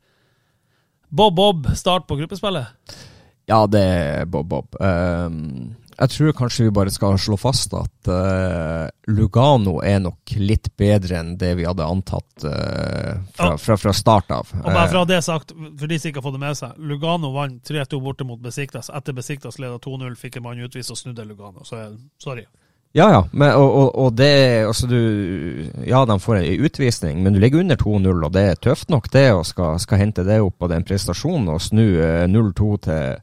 Bob-Bob, 1.14 1.70
start 1.78 2.08
på 2.10 2.18
gruppespillet? 2.18 2.98
Ja, 3.46 3.68
det 3.68 3.82
er 3.84 4.26
Bob-Bob. 4.26 4.74
Um, 4.80 5.76
jeg 5.94 6.10
tror 6.10 6.34
kanskje 6.34 6.66
vi 6.66 6.74
bare 6.74 6.92
skal 6.94 7.20
slå 7.22 7.38
fast 7.38 7.76
at 7.78 8.10
uh, 8.10 8.88
Lugano 9.14 9.76
er 9.86 10.00
nok 10.02 10.34
litt 10.42 10.72
bedre 10.80 11.20
enn 11.20 11.36
det 11.38 11.52
vi 11.60 11.68
hadde 11.68 11.86
antatt 11.86 12.48
uh, 12.48 13.20
fra, 13.36 13.52
fra, 13.62 13.78
fra, 13.78 13.94
start 13.94 14.34
av. 14.34 14.50
Og 14.64 14.72
bare 14.72 14.90
fra 14.90 15.04
det 15.06 15.22
sagt, 15.28 15.54
for 15.54 15.92
de 15.92 16.00
som 16.00 16.10
ikke 16.10 16.24
har 16.24 16.26
fått 16.26 16.40
det 16.40 16.44
med 16.48 16.58
seg, 16.58 16.82
Lugano 16.82 17.30
vant 17.36 17.62
3-2 17.70 18.02
borte 18.02 18.26
mot 18.26 18.42
Besiktas. 18.42 18.90
Etter 18.90 19.14
Besiktas 19.14 19.62
leda 19.62 19.78
2-0, 19.84 20.18
fikk 20.18 20.40
en 20.40 20.48
mann 20.48 20.66
utvist 20.66 20.96
og 20.96 20.98
snudde 20.98 21.28
Lugano. 21.30 21.68
Så 21.68 21.86
sorry. 22.24 22.48
Ja, 22.94 23.08
ja. 23.10 23.22
Men, 23.32 23.56
og, 23.58 23.72
og, 23.74 23.88
og, 23.98 24.12
det 24.14 24.66
altså 24.68 24.88
du, 24.88 25.00
Ja, 25.88 26.04
de 26.06 26.20
får 26.22 26.36
en 26.40 26.66
utvisning, 26.66 27.24
men 27.24 27.34
du 27.34 27.40
ligger 27.42 27.64
under 27.64 27.80
2-0, 27.82 28.26
og 28.28 28.34
det 28.36 28.44
er 28.52 28.60
tøft 28.62 28.94
nok 28.94 29.10
det 29.14 29.32
å 29.34 29.42
skal, 29.48 29.80
skal 29.82 30.04
hente 30.04 30.26
det 30.28 30.38
opp 30.46 30.60
på 30.62 30.70
den 30.70 30.86
prestasjonen 30.86 31.50
og 31.56 31.62
snu 31.66 31.88
0-2 32.30 32.68
eh, 32.70 32.84
til, 32.86 33.16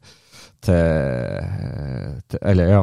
til, 0.66 2.16
til, 2.26 2.42
Eller 2.50 2.72
ja, 2.74 2.82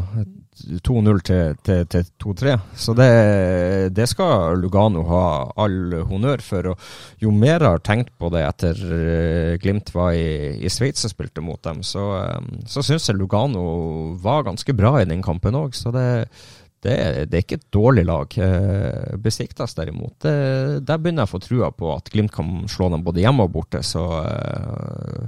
2-0 0.57 1.19
til, 1.27 1.57
til, 1.67 1.81
til 1.91 2.05
2-3. 2.23 2.55
Så 2.79 2.95
det, 2.97 3.09
det, 3.93 4.07
skal 4.09 4.55
Lugano 4.57 5.03
ha 5.11 5.23
all 5.59 5.99
honnør 6.07 6.41
for. 6.41 6.71
Og 6.71 7.21
jo 7.21 7.33
mer 7.35 7.59
jeg 7.59 7.67
har 7.67 7.83
tenkt 7.83 8.13
på 8.17 8.31
det 8.33 8.45
etter 8.47 8.79
uh, 8.79 9.57
Glimt 9.61 9.91
var 9.93 10.15
i, 10.15 10.55
i 10.57 10.71
Sveits 10.71 11.05
og 11.05 11.13
spilte 11.13 11.43
mot 11.43 11.59
dem, 11.67 11.83
så, 11.85 12.07
um, 12.39 12.49
så 12.65 12.81
syns 12.85 13.09
jeg 13.11 13.19
Lugano 13.19 14.15
var 14.23 14.47
ganske 14.47 14.73
bra 14.77 14.95
i 15.01 15.09
den 15.09 15.21
kampen 15.25 15.59
òg. 15.59 15.75
Så 15.77 15.93
det 15.93 16.07
det, 16.85 16.95
det, 17.31 17.37
er 17.37 17.43
ikke 17.43 17.59
et 17.59 17.69
dårlig 17.73 18.05
lag. 18.07 18.33
Eh, 18.37 19.17
Besiktas 19.21 19.75
derimot, 19.77 20.15
det, 20.23 20.33
der 20.87 20.99
begynner 21.01 21.25
jeg 21.25 21.31
å 21.31 21.33
få 21.33 21.43
trua 21.43 21.69
på 21.73 21.91
at 21.95 22.11
Glimt 22.13 22.33
kan 22.35 22.67
slå 22.69 22.91
dem 22.93 23.05
både 23.05 23.23
hjemme 23.23 23.47
og 23.47 23.53
borte. 23.55 23.81
Så 23.85 24.03
eh, 24.21 25.23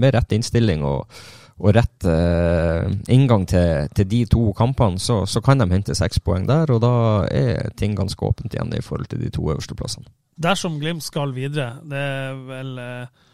med 0.00 0.16
rett 0.16 0.32
innstilling 0.36 0.84
og, 0.86 1.18
og 1.60 1.76
rett 1.76 2.08
eh, 2.08 2.88
inngang 3.12 3.46
til, 3.50 3.90
til, 3.96 4.08
de 4.12 4.22
to 4.32 4.48
kampene, 4.56 5.00
så, 5.02 5.22
så, 5.28 5.44
kan 5.44 5.60
de 5.60 5.68
hente 5.72 5.96
seks 5.96 6.22
poeng 6.24 6.48
der. 6.48 6.72
Og 6.72 6.80
da 6.84 6.94
er 7.28 7.70
ting 7.76 7.96
ganske 7.98 8.24
åpent 8.24 8.56
igjen 8.56 8.72
i 8.76 8.84
forhold 8.84 9.12
til 9.12 9.24
de 9.24 9.32
to 9.34 9.50
øverste 9.50 9.76
plassene. 9.78 10.08
Dersom 10.36 10.80
Glimt 10.80 11.04
skal 11.04 11.32
videre, 11.36 11.78
det 11.84 12.00
er 12.00 12.42
vel 12.48 12.76
eh 12.80 13.24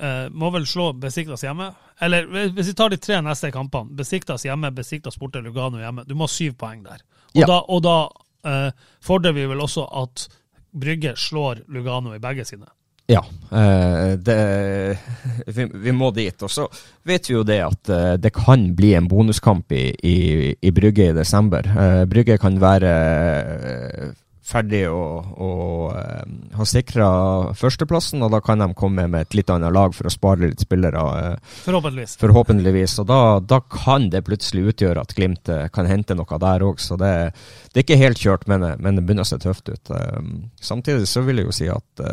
Uh, 0.00 0.30
må 0.32 0.48
vel 0.54 0.64
slå 0.66 0.92
Besiktas 0.96 1.44
hjemme. 1.44 1.70
Eller 2.00 2.24
hvis 2.30 2.70
vi 2.70 2.74
tar 2.76 2.92
de 2.92 2.96
tre 3.00 3.18
neste 3.20 3.50
kampene. 3.52 3.92
Besiktas 3.98 4.46
hjemme, 4.46 4.72
Besiktas 4.72 5.18
borte, 5.20 5.42
Lugano 5.44 5.80
hjemme. 5.82 6.06
Du 6.08 6.14
må 6.16 6.24
ha 6.24 6.32
syv 6.32 6.56
poeng 6.60 6.80
der. 6.86 7.02
Og 7.34 7.42
ja. 7.42 7.48
da, 7.50 7.58
og 7.68 7.82
da 7.84 7.96
uh, 8.48 8.92
fordrer 9.04 9.36
vi 9.36 9.44
vel 9.50 9.60
også 9.60 9.84
at 10.02 10.28
Brygge 10.70 11.16
slår 11.18 11.66
Lugano 11.74 12.14
i 12.16 12.22
begge 12.22 12.46
sine. 12.48 12.70
Ja, 13.10 13.20
uh, 13.26 14.14
det, 14.16 14.38
vi, 15.50 15.68
vi, 15.68 15.92
må 15.92 16.08
dit. 16.16 16.46
Og 16.46 16.54
så 16.54 16.64
vet 17.04 17.28
vi 17.28 17.36
jo 17.36 17.44
det 17.44 17.60
at 17.66 17.92
det 18.22 18.32
kan 18.32 18.70
bli 18.78 18.94
en 18.96 19.10
bonuskamp 19.10 19.76
i, 19.76 19.84
i, 19.92 20.18
i 20.54 20.72
Brygge 20.72 21.10
i 21.10 21.16
desember. 21.16 21.68
Brygge 22.08 22.38
kan 22.40 22.56
være 22.62 22.94
ferdig 24.50 24.82
og, 24.90 25.30
og 25.40 25.94
um, 25.94 26.34
har 26.58 26.68
sikra 26.68 27.08
førsteplassen, 27.58 28.22
og 28.24 28.32
da 28.34 28.40
kan 28.44 28.62
de 28.62 28.68
komme 28.78 29.06
med 29.10 29.28
et 29.28 29.38
litt 29.38 29.52
annet 29.52 29.72
lag 29.74 29.94
for 29.96 30.10
å 30.10 30.12
spare 30.12 30.48
litt 30.48 30.64
spillere. 30.64 31.00
Uh, 31.00 31.54
forhåpentligvis. 31.66 32.16
Forhåpentligvis. 32.20 32.98
Og 33.02 33.08
da, 33.10 33.20
da, 33.40 33.60
kan 33.70 34.10
det 34.12 34.24
plutselig 34.26 34.74
utgjøre 34.74 35.04
at 35.04 35.14
Glimt 35.16 35.52
uh, 35.52 35.68
kan 35.72 35.88
hente 35.90 36.16
noe 36.18 36.42
der 36.42 36.66
òg. 36.66 36.82
Så 36.82 36.98
det, 37.00 37.14
det, 37.70 37.78
er 37.78 37.86
ikke 37.86 38.02
helt 38.02 38.22
kjørt, 38.22 38.46
men, 38.50 38.66
men 38.82 38.98
det 38.98 39.06
begynner 39.06 39.28
å 39.28 39.30
se 39.30 39.40
tøft 39.42 39.70
ut. 39.72 39.94
Um, 39.94 40.50
samtidig 40.60 41.08
så 41.10 41.24
vil 41.26 41.42
jeg 41.42 41.50
jo 41.50 41.58
si 41.62 41.70
at 41.70 42.06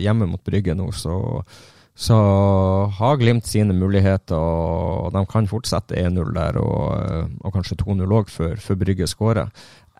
hjemme 0.00 0.28
mot 0.30 0.42
Brygge 0.46 0.76
nå, 0.76 0.90
så 0.94 1.16
så 1.96 2.16
har 2.98 3.16
Glimt 3.16 3.46
sine 3.48 3.72
muligheter, 3.72 4.36
og 4.36 5.14
de 5.14 5.22
kan 5.30 5.48
fortsette 5.48 5.96
1-0 5.96 6.34
der, 6.36 6.58
og, 6.60 7.32
og 7.40 7.54
kanskje 7.54 7.78
2-0 7.80 8.14
òg, 8.18 8.30
før, 8.30 8.54
før 8.60 8.80
Brygge 8.84 9.08
skårer 9.08 9.48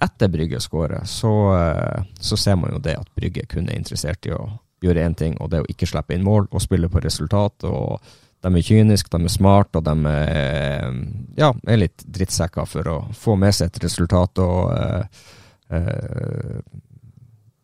etter 0.02 0.28
Brygge 0.28 0.61
skårer, 0.61 1.04
så, 1.04 1.32
eh, 1.56 2.02
så, 2.20 2.37
ser 2.37 2.56
man 2.56 2.72
jo 2.72 2.78
det 2.78 2.97
at 2.99 3.09
Brygge 3.16 3.47
kun 3.49 3.68
er 3.68 3.78
interessert 3.78 4.28
i 4.28 4.34
å 4.36 4.44
gjøre 4.84 5.07
én 5.07 5.16
ting, 5.16 5.36
og 5.40 5.51
det 5.51 5.59
er 5.59 5.64
å 5.64 5.72
ikke 5.72 5.88
slippe 5.88 6.14
inn 6.14 6.26
mål 6.26 6.51
og 6.51 6.62
spille 6.62 6.90
på 6.92 7.01
resultat. 7.01 7.64
og 7.64 8.01
De 8.44 8.53
er 8.53 8.66
kyniske, 8.66 9.11
de 9.11 9.24
er 9.24 9.32
smarte, 9.32 9.80
og 9.80 9.84
de 9.86 10.12
er, 10.12 10.92
ja, 11.38 11.53
er 11.66 11.80
litt 11.80 12.05
drittsekker 12.05 12.68
for 12.68 12.92
å 12.92 12.99
få 13.16 13.38
med 13.40 13.57
seg 13.57 13.72
et 13.72 13.84
resultat. 13.86 14.38
og 14.38 14.70
uh, 14.76 16.61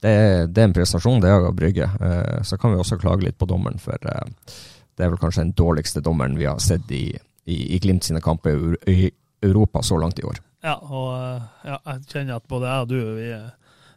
det, 0.03 0.11
er, 0.11 0.47
det, 0.51 0.61
er, 0.61 0.69
en 0.69 0.77
prestasjon, 0.77 1.21
det 1.23 1.31
er 1.31 1.47
av 1.47 1.57
Brygge. 1.57 1.89
Uh, 2.03 2.43
så 2.47 2.59
kan 2.59 2.75
vi 2.75 2.81
også 2.83 2.99
klage 3.01 3.27
litt 3.27 3.39
på 3.39 3.49
dommeren, 3.51 3.79
for 3.83 3.99
det 4.03 5.07
er 5.07 5.13
vel 5.13 5.21
kanskje 5.21 5.47
den 5.47 5.57
dårligste 5.59 6.03
dommeren 6.05 6.39
vi 6.39 6.49
har 6.51 6.61
sett 6.63 6.91
i, 6.93 7.07
i, 7.47 7.59
i 7.77 7.83
Glimt 7.83 8.05
sine 8.05 8.23
kamper 8.23 8.77
i 8.91 9.11
Europa 9.43 9.83
så 9.83 9.99
langt 9.99 10.19
i 10.19 10.27
år. 10.27 10.43
Ja, 10.63 10.77
og 10.79 11.67
ja, 11.67 11.81
jeg 11.89 12.07
kjenner 12.13 12.39
at 12.39 12.47
både 12.51 12.71
jeg 12.71 12.85
og 12.85 12.91
du 12.93 12.99
vi 13.17 13.33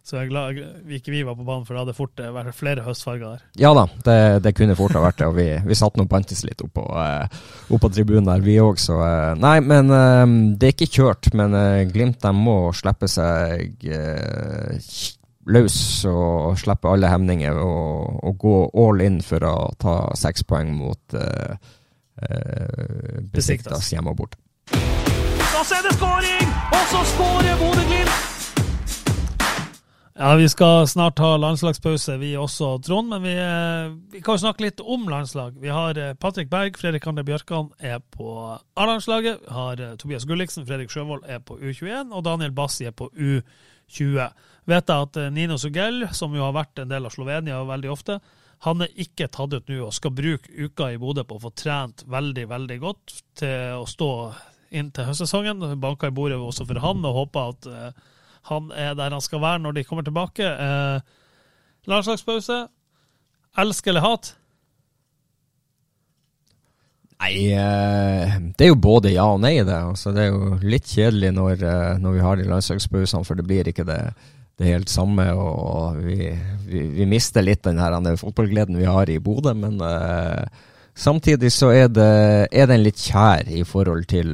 Så 0.05 0.15
jeg 0.17 0.25
er 0.25 0.29
glad 0.31 0.61
vi 0.85 0.97
ikke 0.97 1.13
vi 1.13 1.21
var 1.25 1.35
på 1.37 1.45
banen, 1.45 1.65
for 1.65 1.73
det 1.73 1.83
hadde 1.83 1.97
fort 1.97 2.21
eh, 2.21 2.31
vært 2.33 2.57
flere 2.57 2.85
høstfarger 2.85 3.35
der. 3.35 3.43
Ja 3.57 3.71
da, 3.77 3.85
det, 4.05 4.17
det 4.45 4.53
kunne 4.57 4.77
fort 4.77 4.93
ha 4.97 5.01
vært 5.01 5.17
det. 5.21 5.29
Og 5.29 5.37
vi, 5.37 5.47
vi 5.65 5.77
satt 5.77 5.97
nå 5.97 6.05
bantes 6.09 6.43
litt 6.45 6.61
oppå 6.61 6.85
uh, 6.93 7.25
opp 7.73 7.87
tribunen 7.89 8.29
der, 8.29 8.45
vi 8.45 8.59
òg, 8.61 8.81
så 8.81 8.99
Nei, 9.41 9.57
men 9.65 9.89
det 10.57 10.69
er 10.69 10.75
ikke 10.75 10.91
kjørt. 10.93 11.33
Men 11.37 11.57
Glimt 11.89 12.21
de 12.21 12.33
må 12.37 12.57
slippe 12.77 13.09
seg 13.09 13.81
løs 15.45 15.77
og 16.09 16.57
slippe 16.59 16.89
alle 16.89 17.09
hemninger 17.11 17.57
og, 17.61 18.19
og, 18.25 18.37
gå 18.41 18.55
all 18.85 19.03
in 19.05 19.19
for 19.25 19.45
å 19.45 19.55
ta 19.81 19.97
seks 20.17 20.45
poeng 20.47 20.73
mot 20.77 21.17
uh, 21.17 21.57
Besiktas 23.35 23.91
hjemme 23.91 24.13
og 24.13 24.21
borte. 24.21 24.39
Og 25.55 25.65
så 25.67 25.77
er 25.77 25.83
det 25.87 25.97
skåring! 25.97 26.55
Og 26.71 26.87
så 26.93 27.03
skårer 27.11 27.59
Bodø-Glimt! 27.59 28.34
Ja, 30.17 30.35
Vi 30.35 30.49
skal 30.49 30.87
snart 30.87 31.19
ha 31.19 31.37
landslagspause, 31.37 32.13
vi 32.17 32.37
også, 32.39 32.77
Trond. 32.79 33.09
Men 33.09 33.23
vi, 33.23 33.33
eh, 33.35 33.91
vi 34.11 34.21
kan 34.21 34.39
snakke 34.39 34.63
litt 34.63 34.79
om 34.79 35.09
landslag. 35.09 35.57
Vi 35.59 35.67
har 35.67 35.97
eh, 35.97 36.13
Patrick 36.13 36.49
Berg, 36.49 36.77
Fredrik 36.79 37.07
Ander 37.07 37.23
Bjørkan 37.23 37.67
er 37.79 37.99
på 37.99 38.29
A-landslaget. 38.79 39.43
Har 39.51 39.81
eh, 39.81 39.97
Tobias 39.99 40.23
Gulliksen, 40.23 40.63
Fredrik 40.65 40.89
Sjøvold 40.89 41.27
er 41.27 41.43
på 41.43 41.59
U21, 41.59 42.15
og 42.15 42.23
Daniel 42.23 42.55
Bassi 42.55 42.87
er 42.87 42.95
på 42.95 43.09
U20. 43.11 44.31
Vet 44.71 44.87
jeg 44.87 45.09
at 45.09 45.21
Nino 45.35 45.59
Sugell, 45.59 46.07
som 46.15 46.31
jo 46.31 46.47
har 46.47 46.55
vært 46.55 46.79
en 46.79 46.95
del 46.95 47.11
av 47.11 47.11
Slovenia 47.11 47.59
veldig 47.67 47.91
ofte, 47.91 48.19
han 48.63 48.87
er 48.87 48.95
ikke 48.95 49.27
tatt 49.27 49.51
ut 49.51 49.67
nå 49.67 49.83
og 49.83 49.93
skal 49.99 50.15
bruke 50.15 50.47
uka 50.47 50.93
i 50.95 50.97
Bodø 50.97 51.27
på 51.27 51.35
å 51.35 51.43
få 51.49 51.51
trent 51.59 52.07
veldig, 52.07 52.47
veldig 52.55 52.79
godt 52.79 53.19
til 53.35 53.83
å 53.83 53.83
stå 53.83 54.11
inn 54.71 54.95
til 54.95 55.11
høstsesongen. 55.11 55.75
Banka 55.75 56.07
i 56.07 56.15
bordet 56.15 56.39
også 56.39 56.63
for 56.63 56.79
han 56.79 57.03
og 57.03 57.25
håper 57.25 57.51
at 57.51 57.73
han 58.49 58.71
er 58.71 58.95
der 58.97 59.13
han 59.15 59.23
skal 59.23 59.41
være 59.41 59.61
når 59.63 59.77
de 59.77 59.83
kommer 59.87 60.05
tilbake. 60.05 60.45
Eh, 60.45 60.99
landslagspause. 61.89 62.65
Elsk 63.57 63.87
eller 63.87 64.03
hat? 64.03 64.33
Nei, 67.15 67.33
eh, 67.55 68.35
det 68.57 68.67
er 68.67 68.73
jo 68.73 68.79
både 68.81 69.13
ja 69.13 69.25
og 69.31 69.39
nei, 69.41 69.55
det. 69.63 69.75
Altså, 69.75 70.11
det 70.13 70.25
er 70.25 70.33
jo 70.33 70.57
litt 70.61 70.89
kjedelig 70.91 71.31
når, 71.33 71.63
eh, 71.63 71.91
når 72.03 72.17
vi 72.17 72.23
har 72.25 72.39
de 72.39 72.47
landslagspausene, 72.49 73.25
for 73.25 73.39
det 73.39 73.47
blir 73.47 73.71
ikke 73.71 73.87
det, 73.87 73.99
det 74.59 74.73
helt 74.73 74.91
samme. 74.91 75.29
Og 75.31 76.01
vi, 76.03 76.29
vi, 76.67 76.85
vi 76.99 77.09
mister 77.09 77.45
litt 77.45 77.63
den 77.65 78.11
fotballgleden 78.19 78.77
vi 78.77 78.89
har 78.89 79.09
i 79.09 79.21
Bodø, 79.23 79.55
men 79.57 79.79
uh, 79.79 80.43
Samtidig 80.97 81.51
så 81.51 81.73
er, 81.75 81.89
det, 81.91 82.11
er 82.55 82.69
den 82.71 82.85
litt 82.85 83.01
kjær 83.03 83.49
i 83.51 83.65
forhold 83.67 84.05
til 84.07 84.29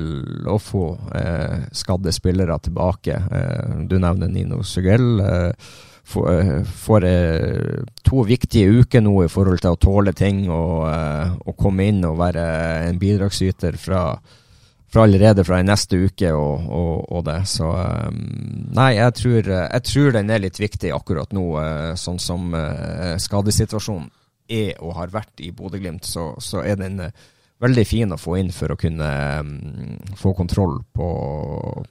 å 0.46 0.60
få 0.62 0.92
eh, 1.18 1.64
skadde 1.74 2.14
spillere 2.14 2.60
tilbake. 2.62 3.18
Eh, 3.18 3.80
du 3.90 3.98
nevner 3.98 4.30
Nino 4.30 4.62
Sugell. 4.62 5.24
Eh, 5.26 5.72
eh 6.12 6.62
får 6.84 7.08
eh, 7.08 7.82
to 8.06 8.28
viktige 8.30 8.84
uker 8.84 9.02
nå 9.02 9.16
i 9.24 9.32
forhold 9.32 9.64
til 9.64 9.74
å 9.74 9.82
tåle 9.82 10.14
ting 10.14 10.44
og, 10.52 10.86
eh, 10.92 11.34
og 11.48 11.58
komme 11.58 11.90
inn 11.90 12.06
og 12.06 12.22
være 12.22 12.46
en 12.92 13.02
bidragsyter 13.02 13.82
fra, 13.82 14.06
fra 14.86 15.10
allerede 15.10 15.42
fra 15.48 15.64
neste 15.66 15.98
uke 15.98 16.30
og, 16.30 16.70
og, 16.70 16.96
og 17.10 17.26
det. 17.26 17.42
Så 17.50 17.74
nei, 18.14 18.92
jeg 19.00 19.18
tror, 19.18 19.54
jeg 19.66 19.90
tror, 19.90 20.14
den 20.20 20.30
er 20.30 20.46
litt 20.46 20.62
viktig 20.62 20.94
akkurat 20.94 21.34
nå, 21.34 21.48
sånn 21.98 22.22
som 22.22 22.54
skadesituasjonen 23.18 24.12
er 24.52 24.82
og 24.84 24.96
har 24.98 25.14
vært 25.14 25.44
i 25.44 25.52
Bodø-Glimt, 25.56 26.08
så, 26.08 26.32
så, 26.42 26.64
er 26.66 26.80
den 26.80 27.00
uh, 27.02 27.28
veldig 27.64 27.86
fin 27.88 28.14
å 28.14 28.20
få 28.20 28.38
inn 28.42 28.52
for 28.56 28.74
å 28.74 28.80
kunne 28.80 29.10
um, 29.42 30.00
få 30.20 30.34
kontroll 30.38 30.80
på, 30.96 31.10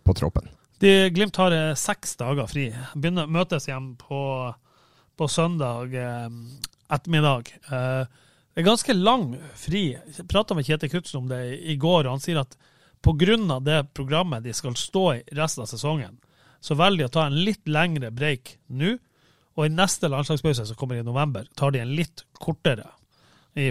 på 0.04 0.16
troppen. 0.18 0.50
De, 0.80 1.10
Glimt 1.12 1.36
har 1.36 1.52
eh, 1.52 1.74
seks 1.76 2.14
dager 2.16 2.48
fri. 2.48 2.70
Begynner 2.96 3.28
å 3.28 3.34
møtes 3.34 3.66
igjen 3.68 3.90
på, 4.00 4.22
på 5.20 5.28
søndag 5.28 5.92
eh, 5.92 6.30
ettermiddag. 6.88 7.50
det 7.68 8.62
er 8.62 8.66
ganske 8.66 8.96
lang 8.96 9.34
fri. 9.60 9.90
Jeg 9.92 10.24
prata 10.30 10.56
med 10.56 10.64
Kjetil 10.64 10.90
Knutsen 10.94 11.20
om 11.20 11.28
det 11.28 11.42
i 11.60 11.76
går, 11.76 12.08
og 12.08 12.16
han 12.16 12.24
sier 12.24 12.40
at 12.40 12.56
pga. 13.04 13.60
det 13.60 13.92
programmet 13.92 14.42
de 14.42 14.56
skal 14.56 14.74
stå 14.76 15.04
i 15.14 15.22
resten 15.36 15.62
av 15.62 15.68
sesongen, 15.68 16.16
så 16.60 16.74
velger 16.74 17.04
de 17.04 17.08
å 17.08 17.14
ta 17.14 17.26
en 17.28 17.38
litt 17.44 17.68
lengre 17.68 18.10
break 18.10 18.56
nå 18.68 18.96
og 19.58 19.66
i 19.66 19.72
neste 19.72 20.08
landslagspause, 20.10 20.66
som 20.66 20.78
kommer 20.78 21.00
i 21.00 21.06
november, 21.06 21.48
tar 21.58 21.74
de 21.74 21.82
en 21.82 21.94
litt 21.94 22.24
kortere 22.38 22.88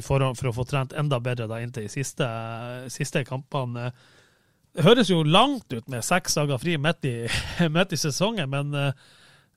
forhånd 0.03 0.35
for 0.35 0.49
å 0.49 0.55
få 0.57 0.65
trent 0.67 0.93
enda 0.97 1.21
bedre 1.23 1.47
da 1.47 1.61
inntil 1.63 1.85
de 1.87 1.91
siste, 1.93 2.25
siste 2.91 3.23
kampene. 3.27 3.93
Det 4.75 4.83
høres 4.85 5.09
jo 5.09 5.21
langt 5.23 5.71
ut 5.71 5.87
med 5.89 6.05
seks 6.05 6.35
dager 6.35 6.59
fri 6.61 6.75
midt 6.77 7.07
i, 7.07 7.15
midt 7.75 7.95
i 7.95 7.99
sesongen, 7.99 8.51
men 8.51 8.75
eh, 8.75 9.07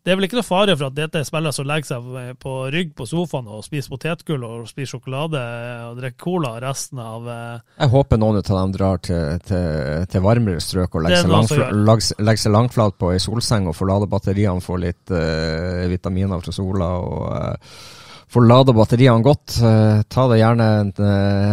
det 0.02 0.10
er 0.10 0.18
vel 0.18 0.26
ikke 0.26 0.40
noe 0.40 0.46
fare 0.46 0.74
for 0.74 0.88
at 0.88 0.96
dette 0.96 1.20
er 1.20 1.26
spillere 1.26 1.54
som 1.54 1.66
legger 1.70 1.92
seg 1.92 2.38
på 2.42 2.52
rygg 2.74 2.90
på 2.98 3.06
sofaen 3.06 3.46
og 3.46 3.62
spiser 3.62 3.92
potetgull 3.92 4.42
og 4.48 4.66
spiser 4.66 4.96
sjokolade 4.96 5.42
og 5.86 6.00
drikker 6.00 6.18
cola 6.24 6.56
resten 6.64 6.98
av 6.98 7.28
eh, 7.30 7.62
Jeg 7.84 7.92
håper 7.94 8.18
noen 8.18 8.40
av 8.40 8.50
dem 8.50 8.74
drar 8.74 8.98
til, 9.06 9.38
til, 9.46 10.02
til 10.10 10.26
varmere 10.26 10.64
strøk 10.64 10.98
og 10.98 11.06
legger 11.06 11.22
seg, 11.22 11.30
langfla, 11.30 11.70
legger 12.18 12.42
seg, 12.42 12.54
langflat 12.58 12.98
på 12.98 13.14
ei 13.14 13.22
solseng 13.22 13.70
og 13.70 13.78
får 13.78 13.92
lade 13.92 14.10
batteriene, 14.10 14.66
får 14.66 14.82
litt 14.88 15.14
uh, 15.14 15.86
vitaminer 15.92 16.42
fra 16.42 16.58
sola 16.58 16.92
og 16.98 17.24
uh, 17.30 17.80
får 18.32 18.46
lada 18.48 18.74
batteriene 18.74 19.22
godt. 19.22 19.58
Ta 20.08 20.22
deg 20.30 20.38
gjerne 20.40 20.68
en 20.80 20.92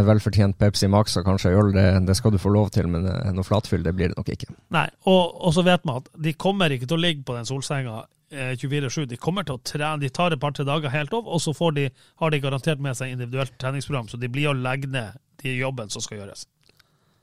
velfortjent 0.07 0.55
Pepsi 0.57 0.87
Max 0.87 1.17
og 1.19 1.25
kanskje 1.27 1.51
øl, 1.51 1.73
det, 1.75 1.89
det, 2.07 2.15
skal 2.15 2.31
du 2.31 2.39
få 2.39 2.53
lov 2.55 2.69
til, 2.71 2.87
men 2.87 3.03
noe 3.35 3.43
flatfyll 3.43 3.83
det 3.83 3.91
blir 3.97 4.13
det 4.13 4.15
nok 4.15 4.31
ikke. 4.31 4.47
Nei, 4.71 4.85
og, 5.11 5.35
og 5.43 5.51
så 5.57 5.65
vet 5.67 5.83
man 5.83 5.99
at 5.99 6.07
de 6.15 6.33
kommer 6.39 6.71
ikke 6.71 6.87
til 6.87 6.95
å 6.95 7.03
ligge 7.03 7.27
på 7.27 7.35
den 7.35 7.49
solsenga 7.49 8.05
24-7. 8.31 9.01
Eh, 9.01 9.07
de 9.07 9.17
kommer 9.17 9.47
til 9.47 9.57
å 9.57 9.63
trene, 9.63 9.99
de 10.01 10.11
tar 10.13 10.33
et 10.33 10.41
par-tre 10.41 10.65
dager 10.67 10.93
helt 10.93 11.13
av, 11.15 11.27
og 11.27 11.41
så 11.41 11.53
de, 11.75 11.89
har 12.21 12.31
de 12.31 12.41
garantert 12.43 12.79
med 12.79 12.97
seg 12.97 13.15
individuelt 13.15 13.55
treningsprogram, 13.61 14.07
så 14.07 14.17
de 14.17 14.29
blir 14.29 14.51
å 14.51 14.57
legge 14.57 14.87
ned 14.87 15.17
de 15.43 15.57
jobben 15.57 15.89
som 15.89 16.03
skal 16.03 16.21
gjøres. 16.21 16.45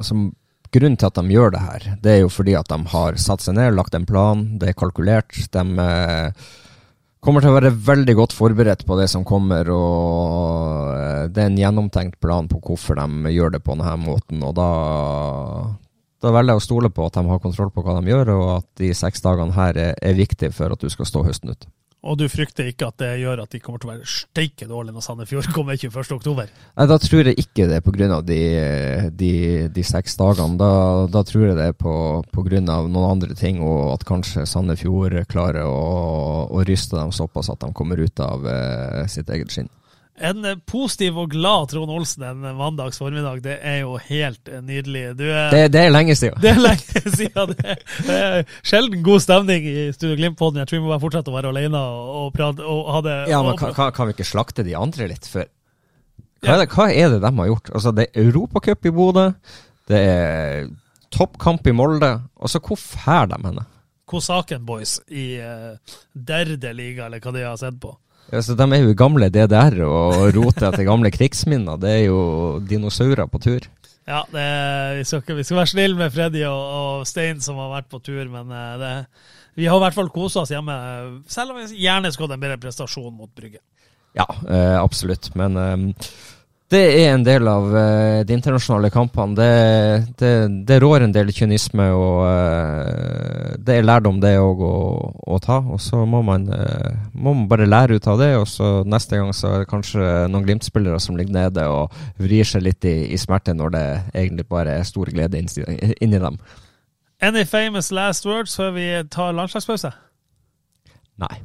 Altså, 0.00 0.16
grunnen 0.74 0.98
til 1.00 1.08
at 1.08 1.18
de 1.18 1.34
gjør 1.34 1.54
det 1.54 1.64
her, 1.64 1.88
det 2.02 2.12
er 2.12 2.22
jo 2.24 2.30
fordi 2.32 2.56
at 2.58 2.70
de 2.72 2.80
har 2.92 3.18
satt 3.20 3.44
seg 3.44 3.58
ned, 3.58 3.74
lagt 3.76 3.94
en 3.96 4.08
plan, 4.08 4.46
det 4.60 4.72
er 4.72 4.78
kalkulert. 4.78 5.36
De 5.52 5.64
eh, 5.86 6.46
kommer 7.24 7.44
til 7.44 7.52
å 7.52 7.58
være 7.58 7.74
veldig 7.86 8.16
godt 8.18 8.36
forberedt 8.36 8.86
på 8.86 8.98
det 8.98 9.08
som 9.12 9.24
kommer, 9.26 9.70
og 9.72 10.92
eh, 10.96 11.24
det 11.30 11.44
er 11.44 11.50
en 11.52 11.60
gjennomtenkt 11.62 12.20
plan 12.22 12.50
på 12.50 12.60
hvorfor 12.64 12.98
de 12.98 13.34
gjør 13.36 13.56
det 13.56 13.64
på 13.64 13.78
denne 13.78 13.98
måten. 14.02 14.42
og 14.42 14.56
da 14.58 14.70
da 16.24 16.32
velger 16.32 16.54
jeg 16.54 16.62
å 16.62 16.66
stole 16.66 16.92
på 16.92 17.06
at 17.06 17.18
de 17.18 17.24
har 17.28 17.42
kontroll 17.42 17.72
på 17.72 17.84
hva 17.84 17.98
de 17.98 18.12
gjør, 18.12 18.34
og 18.36 18.46
at 18.58 18.68
de 18.80 18.92
seks 18.96 19.24
dagene 19.24 19.56
her 19.56 19.76
er, 19.80 19.96
er 20.00 20.16
viktige 20.16 20.54
for 20.54 20.72
at 20.72 20.80
du 20.80 20.88
skal 20.92 21.08
stå 21.08 21.24
høsten 21.26 21.52
ut. 21.52 21.68
Og 22.06 22.14
du 22.20 22.26
frykter 22.30 22.68
ikke 22.70 22.86
at 22.90 23.00
det 23.02 23.08
gjør 23.18 23.40
at 23.42 23.54
de 23.54 23.58
kommer 23.62 23.80
til 23.82 23.88
å 23.88 23.92
være 23.96 24.06
steike 24.06 24.68
dårlige 24.68 24.94
når 24.94 25.04
Sandefjord 25.06 25.48
kommer 25.56 25.78
21.10? 25.80 26.52
Nei, 26.76 26.86
da 26.92 26.98
tror 27.02 27.30
jeg 27.30 27.40
ikke 27.42 27.66
det 27.66 27.80
er 27.80 27.84
pga. 27.84 28.20
De, 28.26 28.40
de, 29.10 29.32
de 29.74 29.86
seks 29.86 30.14
dagene. 30.20 30.58
Da, 30.60 30.70
da, 31.10 31.24
tror 31.26 31.48
jeg 31.48 31.58
det 31.58 31.70
er 31.72 31.78
på, 31.78 31.94
på 32.30 32.44
grunn 32.46 32.70
av 32.72 32.86
noen 32.86 33.16
andre 33.16 33.34
ting, 33.38 33.58
og 33.64 33.96
at 33.96 34.06
kanskje 34.06 34.46
Sandefjord 34.46 35.18
klarer 35.32 35.66
å, 35.66 36.46
å 36.46 36.62
ryste 36.68 36.98
dem 36.98 37.14
såpass 37.16 37.50
at 37.52 37.64
de 37.64 37.72
kommer 37.76 38.00
ut 38.02 38.22
av 38.22 38.46
eh, 38.52 39.02
sitt 39.10 39.32
eget 39.32 39.50
skinn. 39.54 39.72
En 40.16 40.46
positiv 40.64 41.18
og 41.20 41.32
glad 41.34 41.68
Trond 41.68 41.90
Olsen 41.92 42.22
en 42.24 42.44
mandags 42.56 42.96
formiddag, 42.96 43.42
det 43.44 43.58
er 43.60 43.82
jo 43.82 43.98
helt 44.00 44.48
nydelig. 44.64 45.02
Er, 45.12 45.50
det, 45.52 45.60
det, 45.74 45.82
er 45.82 45.92
lenge 45.92 46.16
siden. 46.16 46.38
Det 46.40 46.54
er 46.54 46.62
lenge 46.62 47.02
siden. 47.18 47.52
Det, 47.58 47.76
det 48.06 48.16
er 48.16 48.54
sjelden 48.64 49.04
god 49.04 49.20
stemning 49.26 49.68
i 49.68 49.90
Studio 49.92 50.16
Glimt-poden. 50.16 50.62
Jeg 50.62 50.70
tror 50.70 50.80
vi 50.80 50.86
må 50.86 50.94
bare 50.94 51.04
fortsette 51.04 51.32
å 51.32 51.36
være 51.36 51.52
alene 51.52 51.82
og, 51.82 52.30
prate. 52.36 52.64
Og 52.64 52.88
ha 52.94 53.02
det, 53.04 53.18
ja, 53.32 53.42
men 53.44 53.60
kan, 53.60 53.76
kan, 53.76 54.08
vi 54.08 54.16
ikke 54.16 54.28
slakte 54.28 54.64
de 54.64 54.76
andre 54.78 55.10
litt 55.12 55.28
For 55.28 55.44
Hva 56.46 56.58
det, 56.62 56.70
hva 56.72 56.88
er 56.88 57.12
det 57.12 57.20
de 57.26 57.32
har 57.42 57.52
gjort? 57.52 57.70
Altså, 57.74 57.92
det 57.96 58.08
er 58.08 58.24
Europacup 58.24 58.88
i 58.88 58.94
Bodø, 58.96 59.28
det 59.90 60.00
er 60.00 60.68
toppkamp 61.12 61.68
i 61.68 61.76
Molde. 61.76 62.12
Altså, 62.40 62.62
hvor 62.64 62.80
fæler 62.80 63.36
de 63.36 63.50
henne? 63.50 63.68
Kosaken 64.06 64.64
Boys 64.66 65.00
i 65.08 65.34
uh, 65.42 65.96
Derde 66.14 66.72
liga, 66.78 67.06
eller 67.06 67.20
hva 67.20 67.32
de 67.34 67.44
har 67.44 67.56
sett 67.60 67.78
på. 67.82 67.92
Ja, 68.32 68.42
så 68.42 68.56
De 68.58 68.66
er 68.74 68.82
jo 68.82 68.96
gamle 68.98 69.28
DDR 69.30 69.78
og 69.86 70.34
roter 70.34 70.70
etter 70.70 70.86
gamle 70.86 71.12
krigsminner. 71.14 71.78
Det 71.78 71.92
er 71.92 72.04
jo 72.08 72.20
dinosaurer 72.66 73.28
på 73.30 73.40
tur. 73.42 73.68
Ja, 74.06 74.22
det, 74.30 74.46
vi, 74.98 75.04
skal, 75.06 75.34
vi, 75.34 75.44
skal, 75.44 75.60
være 75.60 75.70
snille 75.72 75.98
med 75.98 76.12
Freddy 76.14 76.44
og, 76.46 76.60
og, 76.78 77.06
Stein 77.10 77.40
som 77.42 77.58
har 77.58 77.72
vært 77.72 77.88
på 77.90 77.98
tur, 78.06 78.22
men 78.30 78.52
eh, 78.54 78.74
det, 78.78 78.92
vi 79.58 79.66
har 79.66 79.80
i 79.80 79.82
hvert 79.82 79.96
fall 79.96 80.12
kosa 80.14 80.44
oss 80.44 80.52
hjemme. 80.54 80.76
Selv 81.30 81.54
om 81.54 81.58
vi 81.58 81.80
gjerne 81.82 82.12
skulle 82.14 82.30
hatt 82.30 82.38
en 82.38 82.44
bedre 82.44 82.60
prestasjon 82.62 83.10
mot 83.14 83.32
Brygge. 83.34 83.58
Ja, 84.14 84.28
eh, 84.46 84.76
absolutt. 84.78 85.32
Men 85.38 85.58
eh, 85.58 86.06
det 86.66 86.80
er 86.98 87.12
en 87.12 87.22
del 87.22 87.46
av 87.46 87.68
uh, 87.70 88.24
de 88.26 88.34
internasjonale 88.34 88.88
kampene. 88.90 89.36
Det, 89.38 90.14
det, 90.18 90.30
det, 90.66 90.78
rår 90.82 91.04
en 91.04 91.14
del 91.14 91.30
kynisme, 91.34 91.86
og 91.94 92.24
uh, 92.26 93.54
det 93.62 93.76
er 93.76 93.86
lærdom 93.86 94.18
det 94.22 94.34
òg 94.42 94.64
å, 94.66 94.72
å, 95.22 95.38
ta. 95.42 95.60
Og 95.62 95.78
så 95.82 96.02
må 96.10 96.24
man, 96.26 96.48
uh, 96.50 96.90
må 97.14 97.36
man, 97.36 97.46
bare 97.50 97.70
lære 97.70 98.00
ut 98.00 98.10
av 98.10 98.18
det, 98.18 98.32
og 98.40 98.48
så 98.50 98.72
neste 98.82 99.20
gang 99.20 99.30
så 99.30 99.52
er 99.52 99.62
det 99.62 99.70
kanskje 99.70 100.10
noen 100.32 100.46
Glimt-spillere 100.48 100.98
som 101.02 101.18
ligger 101.18 101.38
nede 101.38 101.70
og 101.70 101.94
vrir 102.18 102.46
seg 102.46 102.66
litt 102.66 102.86
i, 102.90 102.98
i, 103.14 103.18
smerte, 103.20 103.54
når 103.54 103.76
det 103.76 103.86
egentlig 104.16 104.50
bare 104.50 104.80
er 104.80 104.88
stor 104.90 105.14
glede 105.14 105.38
inni, 105.38 106.18
dem. 106.18 106.40
Any 107.22 107.46
famous 107.46 107.92
last 107.94 108.26
words 108.26 108.58
før 108.58 108.74
vi 108.74 108.90
tar 109.10 109.38
landslagspause? 109.38 109.94
Nei. 111.22 111.36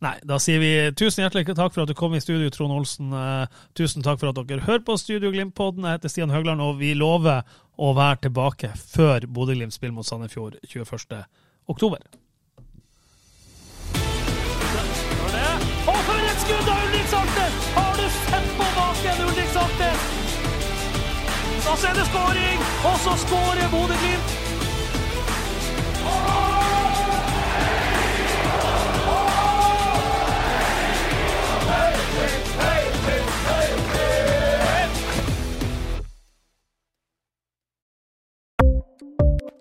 Nei, 0.00 0.14
da 0.24 0.38
sier 0.40 0.62
vi 0.62 0.70
tusen 0.96 1.26
hjertelig 1.26 1.50
takk 1.52 1.74
for 1.74 1.84
at 1.84 1.90
du 1.90 1.96
kom 1.96 2.14
i 2.16 2.22
studio, 2.24 2.48
Trond 2.48 2.72
Olsen. 2.72 3.10
Eh, 3.12 3.58
tusen 3.76 4.04
takk 4.04 4.22
for 4.22 4.30
at 4.30 4.38
dere 4.48 4.64
hører 4.64 4.80
på 4.86 4.96
Studio 4.96 5.28
Glimt-podden. 5.34 5.84
Jeg 5.84 5.98
heter 5.98 6.12
Stian 6.12 6.32
Høgland, 6.32 6.62
og 6.64 6.78
vi 6.80 6.94
lover 6.96 7.44
å 7.76 7.92
være 7.96 8.22
tilbake 8.24 8.72
før 8.80 9.28
Bodø-Glimt 9.28 9.76
spiller 9.76 9.92
mot 9.98 10.08
Sandefjord 10.08 10.56
21. 10.64 11.20
oktober. 11.68 12.00
Og 15.90 16.00
for 16.08 16.24
et 16.32 16.42
skudd 16.46 16.72
av 16.72 16.88
Ulrik 16.88 17.08
Saltnes! 17.12 17.62
Har 17.76 17.92
du 18.00 18.06
sett 18.16 18.52
på 18.56 18.72
baken, 18.80 19.24
Ulrik 19.28 19.52
Saltnes? 19.52 20.10
Da 21.60 21.76
er 21.90 22.00
det 22.00 22.08
skåring, 22.08 22.68
og 22.88 22.96
så 23.04 23.18
skårer 23.26 23.68
Bodø-Glimt! 23.76 24.40